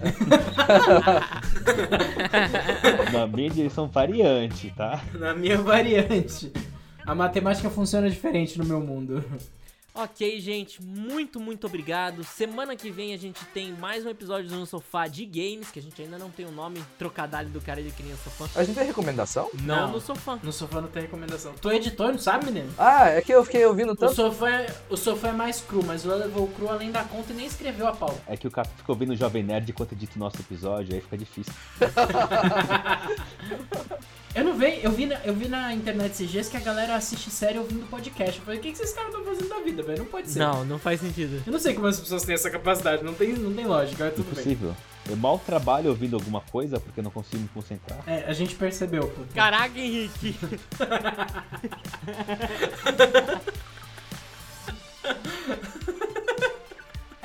na 3.11 3.27
minha 3.27 3.49
direção 3.49 3.87
variante, 3.87 4.73
tá? 4.75 5.01
Na 5.13 5.33
minha 5.33 5.57
variante. 5.57 6.51
A 7.05 7.13
matemática 7.13 7.69
funciona 7.69 8.09
diferente 8.09 8.57
no 8.57 8.65
meu 8.65 8.79
mundo. 8.79 9.23
Ok, 9.97 10.41
gente, 10.41 10.83
muito, 10.83 11.39
muito 11.39 11.67
obrigado. 11.67 12.21
Semana 12.25 12.75
que 12.75 12.91
vem 12.91 13.13
a 13.13 13.17
gente 13.17 13.45
tem 13.53 13.71
mais 13.71 14.05
um 14.05 14.09
episódio 14.09 14.49
do 14.49 14.55
No 14.57 14.65
Sofá 14.65 15.07
de 15.07 15.25
Games, 15.25 15.71
que 15.71 15.79
a 15.79 15.81
gente 15.81 16.01
ainda 16.01 16.17
não 16.17 16.29
tem 16.29 16.45
o 16.45 16.51
nome 16.51 16.83
trocadilho 16.99 17.47
do 17.49 17.61
cara 17.61 17.81
de 17.81 17.89
criança 17.91 18.29
fã. 18.29 18.45
A 18.59 18.63
gente 18.65 18.75
tem 18.75 18.85
recomendação? 18.85 19.49
Não, 19.61 19.85
Não. 19.87 19.91
no 19.93 20.01
sofá. 20.01 20.37
No 20.43 20.51
sofá 20.51 20.81
não 20.81 20.89
tem 20.89 21.03
recomendação. 21.03 21.53
Tu 21.61 21.69
é 21.69 21.77
editor, 21.77 22.11
não 22.11 22.19
sabe, 22.19 22.47
menino? 22.47 22.69
Ah, 22.77 23.07
é 23.07 23.21
que 23.21 23.33
eu 23.33 23.41
fiquei 23.45 23.65
ouvindo 23.65 23.93
O 23.93 23.95
tanto. 23.95 24.13
sofá, 24.15 24.49
é, 24.51 24.75
o 24.89 24.97
sofá 24.97 25.29
é 25.29 25.31
mais 25.31 25.61
cru, 25.61 25.81
mas 25.85 26.03
o 26.03 26.09
levou 26.13 26.45
cru 26.49 26.67
além 26.67 26.91
da 26.91 27.05
conta 27.05 27.31
e 27.31 27.35
nem 27.37 27.45
escreveu 27.45 27.87
a 27.87 27.95
pauta. 27.95 28.21
É 28.27 28.35
que 28.35 28.49
o 28.49 28.51
cara 28.51 28.67
ficou 28.75 28.95
ouvindo 28.95 29.13
o 29.13 29.15
Jovem 29.15 29.43
Nerd 29.43 29.71
enquanto 29.71 29.93
edita 29.93 30.17
o 30.17 30.19
nosso 30.19 30.41
episódio, 30.41 30.93
aí 30.93 30.99
fica 30.99 31.17
difícil. 31.17 31.53
Eu 34.35 34.43
não 34.43 34.57
vi, 34.57 34.81
eu 34.83 34.91
vi, 34.91 35.05
na, 35.05 35.15
eu 35.23 35.33
vi 35.33 35.47
na 35.47 35.73
internet 35.73 36.11
esses 36.11 36.29
dias 36.29 36.49
que 36.49 36.57
a 36.57 36.59
galera 36.59 36.93
assiste 36.93 37.31
série 37.31 37.57
ouvindo 37.57 37.89
podcast. 37.89 38.37
Eu 38.37 38.43
falei, 38.43 38.59
o 38.59 38.61
que, 38.61 38.73
que 38.73 38.81
esses 38.81 38.93
caras 38.93 39.13
estão 39.13 39.23
fazendo 39.23 39.47
da 39.47 39.61
vida, 39.61 39.81
velho? 39.81 39.99
Não 39.99 40.05
pode 40.05 40.29
ser. 40.29 40.39
Não, 40.39 40.65
não 40.65 40.77
faz 40.77 40.99
sentido. 40.99 41.41
Eu 41.45 41.53
não 41.53 41.59
sei 41.59 41.73
como 41.73 41.87
as 41.87 41.97
pessoas 41.97 42.23
têm 42.23 42.35
essa 42.35 42.49
capacidade, 42.49 43.01
não 43.01 43.13
tem, 43.13 43.31
não 43.31 43.53
tem 43.53 43.65
lógica, 43.65 44.03
mas 44.03 44.13
tudo 44.13 44.25
bem. 44.25 44.33
Impossível. 44.33 44.75
Eu 45.09 45.15
mal 45.15 45.39
trabalho 45.39 45.89
ouvindo 45.89 46.17
alguma 46.17 46.41
coisa 46.41 46.81
porque 46.81 46.99
eu 46.99 47.03
não 47.05 47.11
consigo 47.11 47.43
me 47.43 47.47
concentrar. 47.47 48.03
É, 48.05 48.25
a 48.27 48.33
gente 48.33 48.55
percebeu. 48.55 49.07
pô. 49.07 49.21
Caraca, 49.33 49.79
Henrique. 49.79 50.35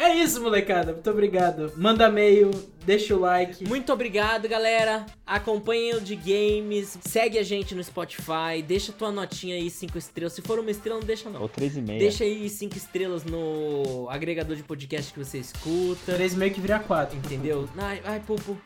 É 0.01 0.15
isso, 0.15 0.41
molecada. 0.41 0.95
Muito 0.95 1.11
obrigado. 1.11 1.75
Manda 1.77 2.09
e-mail, 2.09 2.51
deixa 2.87 3.15
o 3.15 3.21
like. 3.21 3.69
Muito 3.69 3.93
obrigado, 3.93 4.49
galera. 4.49 5.05
Acompanhem 5.27 5.95
o 5.95 6.01
de 6.01 6.17
games. 6.17 6.97
Segue 7.03 7.39
a 7.39 7.43
gente 7.43 7.75
no 7.75 7.85
Spotify. 7.85 8.63
Deixa 8.67 8.93
tua 8.93 9.13
notinha 9.13 9.57
aí, 9.57 9.69
5 9.69 9.99
estrelas. 9.99 10.33
Se 10.33 10.41
for 10.41 10.59
uma 10.59 10.71
estrela, 10.71 10.99
não 10.99 11.07
deixa 11.07 11.29
não. 11.29 11.43
Ou 11.43 11.51
3,5. 11.51 11.99
Deixa 11.99 12.25
aí 12.25 12.49
5 12.49 12.79
estrelas 12.79 13.25
no 13.25 14.09
agregador 14.09 14.57
de 14.57 14.63
podcast 14.63 15.13
que 15.13 15.19
você 15.19 15.37
escuta. 15.37 16.17
3,5 16.17 16.55
que 16.55 16.61
vira 16.63 16.79
4. 16.79 17.19
Entendeu? 17.19 17.69
Ai, 17.77 18.01
ai, 18.03 18.21
Pupu. 18.21 18.57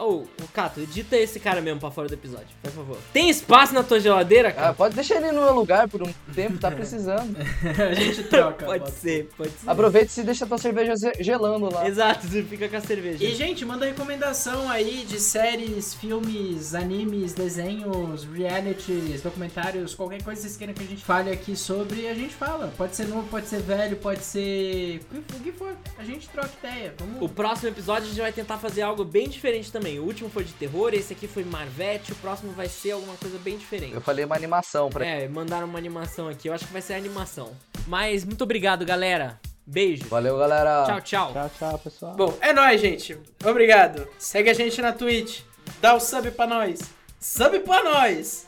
Ô, 0.00 0.22
oh, 0.22 0.44
Cato, 0.54 0.80
edita 0.80 1.16
esse 1.16 1.40
cara 1.40 1.60
mesmo 1.60 1.80
pra 1.80 1.90
fora 1.90 2.06
do 2.06 2.14
episódio, 2.14 2.46
por 2.62 2.70
favor. 2.70 2.98
Tem 3.12 3.28
espaço 3.28 3.74
na 3.74 3.82
tua 3.82 3.98
geladeira, 3.98 4.50
Ah, 4.50 4.52
cara? 4.52 4.74
pode 4.74 4.94
deixar 4.94 5.16
ele 5.16 5.32
no 5.32 5.42
meu 5.42 5.52
lugar 5.54 5.88
por 5.88 6.02
um 6.02 6.12
tempo, 6.32 6.56
tá 6.56 6.70
precisando. 6.70 7.36
a 7.90 7.94
gente 7.94 8.22
troca. 8.24 8.64
pode 8.64 8.78
bota. 8.84 8.92
ser, 8.92 9.28
pode 9.36 9.50
ser. 9.50 9.68
Aproveita 9.68 10.20
e 10.20 10.22
deixa 10.24 10.46
tua 10.46 10.56
cerveja 10.58 10.94
gelando 11.18 11.68
lá. 11.72 11.88
Exato, 11.88 12.28
você 12.28 12.44
fica 12.44 12.68
com 12.68 12.76
a 12.76 12.80
cerveja. 12.80 13.24
E, 13.24 13.34
gente, 13.34 13.64
manda 13.64 13.86
recomendação 13.86 14.70
aí 14.70 15.04
de 15.04 15.18
séries, 15.18 15.94
filmes, 15.94 16.76
animes, 16.76 17.32
desenhos, 17.34 18.22
realities, 18.24 19.20
documentários, 19.20 19.96
qualquer 19.96 20.22
coisa 20.22 20.40
que 20.40 20.46
vocês 20.46 20.56
queiram 20.56 20.74
que 20.74 20.82
a 20.84 20.86
gente 20.86 21.04
fale 21.04 21.30
aqui 21.32 21.56
sobre, 21.56 22.06
a 22.06 22.14
gente 22.14 22.34
fala. 22.34 22.72
Pode 22.76 22.94
ser 22.94 23.08
novo, 23.08 23.26
pode 23.28 23.48
ser 23.48 23.60
velho, 23.62 23.96
pode 23.96 24.22
ser. 24.22 25.00
o 25.10 25.14
que- 25.22 25.36
O 25.38 25.40
que 25.40 25.52
for. 25.52 25.74
A 25.98 26.04
gente 26.04 26.28
troca 26.28 26.50
ideia. 26.62 26.94
Vamos. 26.98 27.20
O 27.20 27.28
próximo 27.28 27.68
episódio 27.70 28.04
a 28.04 28.08
gente 28.08 28.20
vai 28.20 28.32
tentar 28.32 28.58
fazer 28.58 28.82
algo 28.82 29.04
bem 29.04 29.28
diferente 29.28 29.72
também. 29.72 29.87
O 29.96 30.04
último 30.04 30.28
foi 30.28 30.42
de 30.42 30.52
terror, 30.54 30.92
esse 30.92 31.12
aqui 31.12 31.28
foi 31.28 31.44
Marvete, 31.44 32.10
o 32.10 32.16
próximo 32.16 32.50
vai 32.52 32.68
ser 32.68 32.90
alguma 32.90 33.14
coisa 33.14 33.38
bem 33.38 33.56
diferente. 33.56 33.94
Eu 33.94 34.00
falei 34.00 34.24
uma 34.24 34.34
animação 34.34 34.90
pra 34.90 35.06
É, 35.06 35.28
mandaram 35.28 35.68
uma 35.68 35.78
animação 35.78 36.26
aqui, 36.26 36.48
eu 36.48 36.52
acho 36.52 36.66
que 36.66 36.72
vai 36.72 36.82
ser 36.82 36.94
animação. 36.94 37.52
Mas 37.86 38.24
muito 38.24 38.42
obrigado, 38.42 38.84
galera. 38.84 39.38
Beijo. 39.64 40.08
Valeu, 40.08 40.36
galera. 40.36 40.84
Tchau, 40.86 41.00
tchau. 41.02 41.32
Tchau, 41.32 41.50
tchau, 41.58 41.78
pessoal. 41.78 42.14
Bom, 42.16 42.36
é 42.40 42.52
nóis, 42.52 42.80
gente. 42.80 43.16
Obrigado. 43.44 44.08
Segue 44.18 44.50
a 44.50 44.54
gente 44.54 44.80
na 44.82 44.92
Twitch. 44.92 45.42
Dá 45.80 45.94
o 45.94 46.00
sub 46.00 46.30
pra 46.30 46.46
nós. 46.46 46.80
Sub 47.20 47.60
pra 47.60 47.84
nós. 47.84 48.46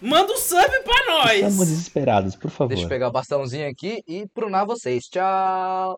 Manda 0.00 0.32
o 0.32 0.36
sub 0.36 0.70
pra 0.82 1.06
nós. 1.06 1.34
Estamos 1.34 1.68
desesperados, 1.68 2.34
por 2.34 2.50
favor. 2.50 2.68
Deixa 2.70 2.84
eu 2.84 2.88
pegar 2.88 3.08
o 3.08 3.12
bastãozinho 3.12 3.68
aqui 3.68 4.02
e 4.08 4.26
prunar 4.34 4.66
vocês. 4.66 5.04
Tchau. 5.04 5.96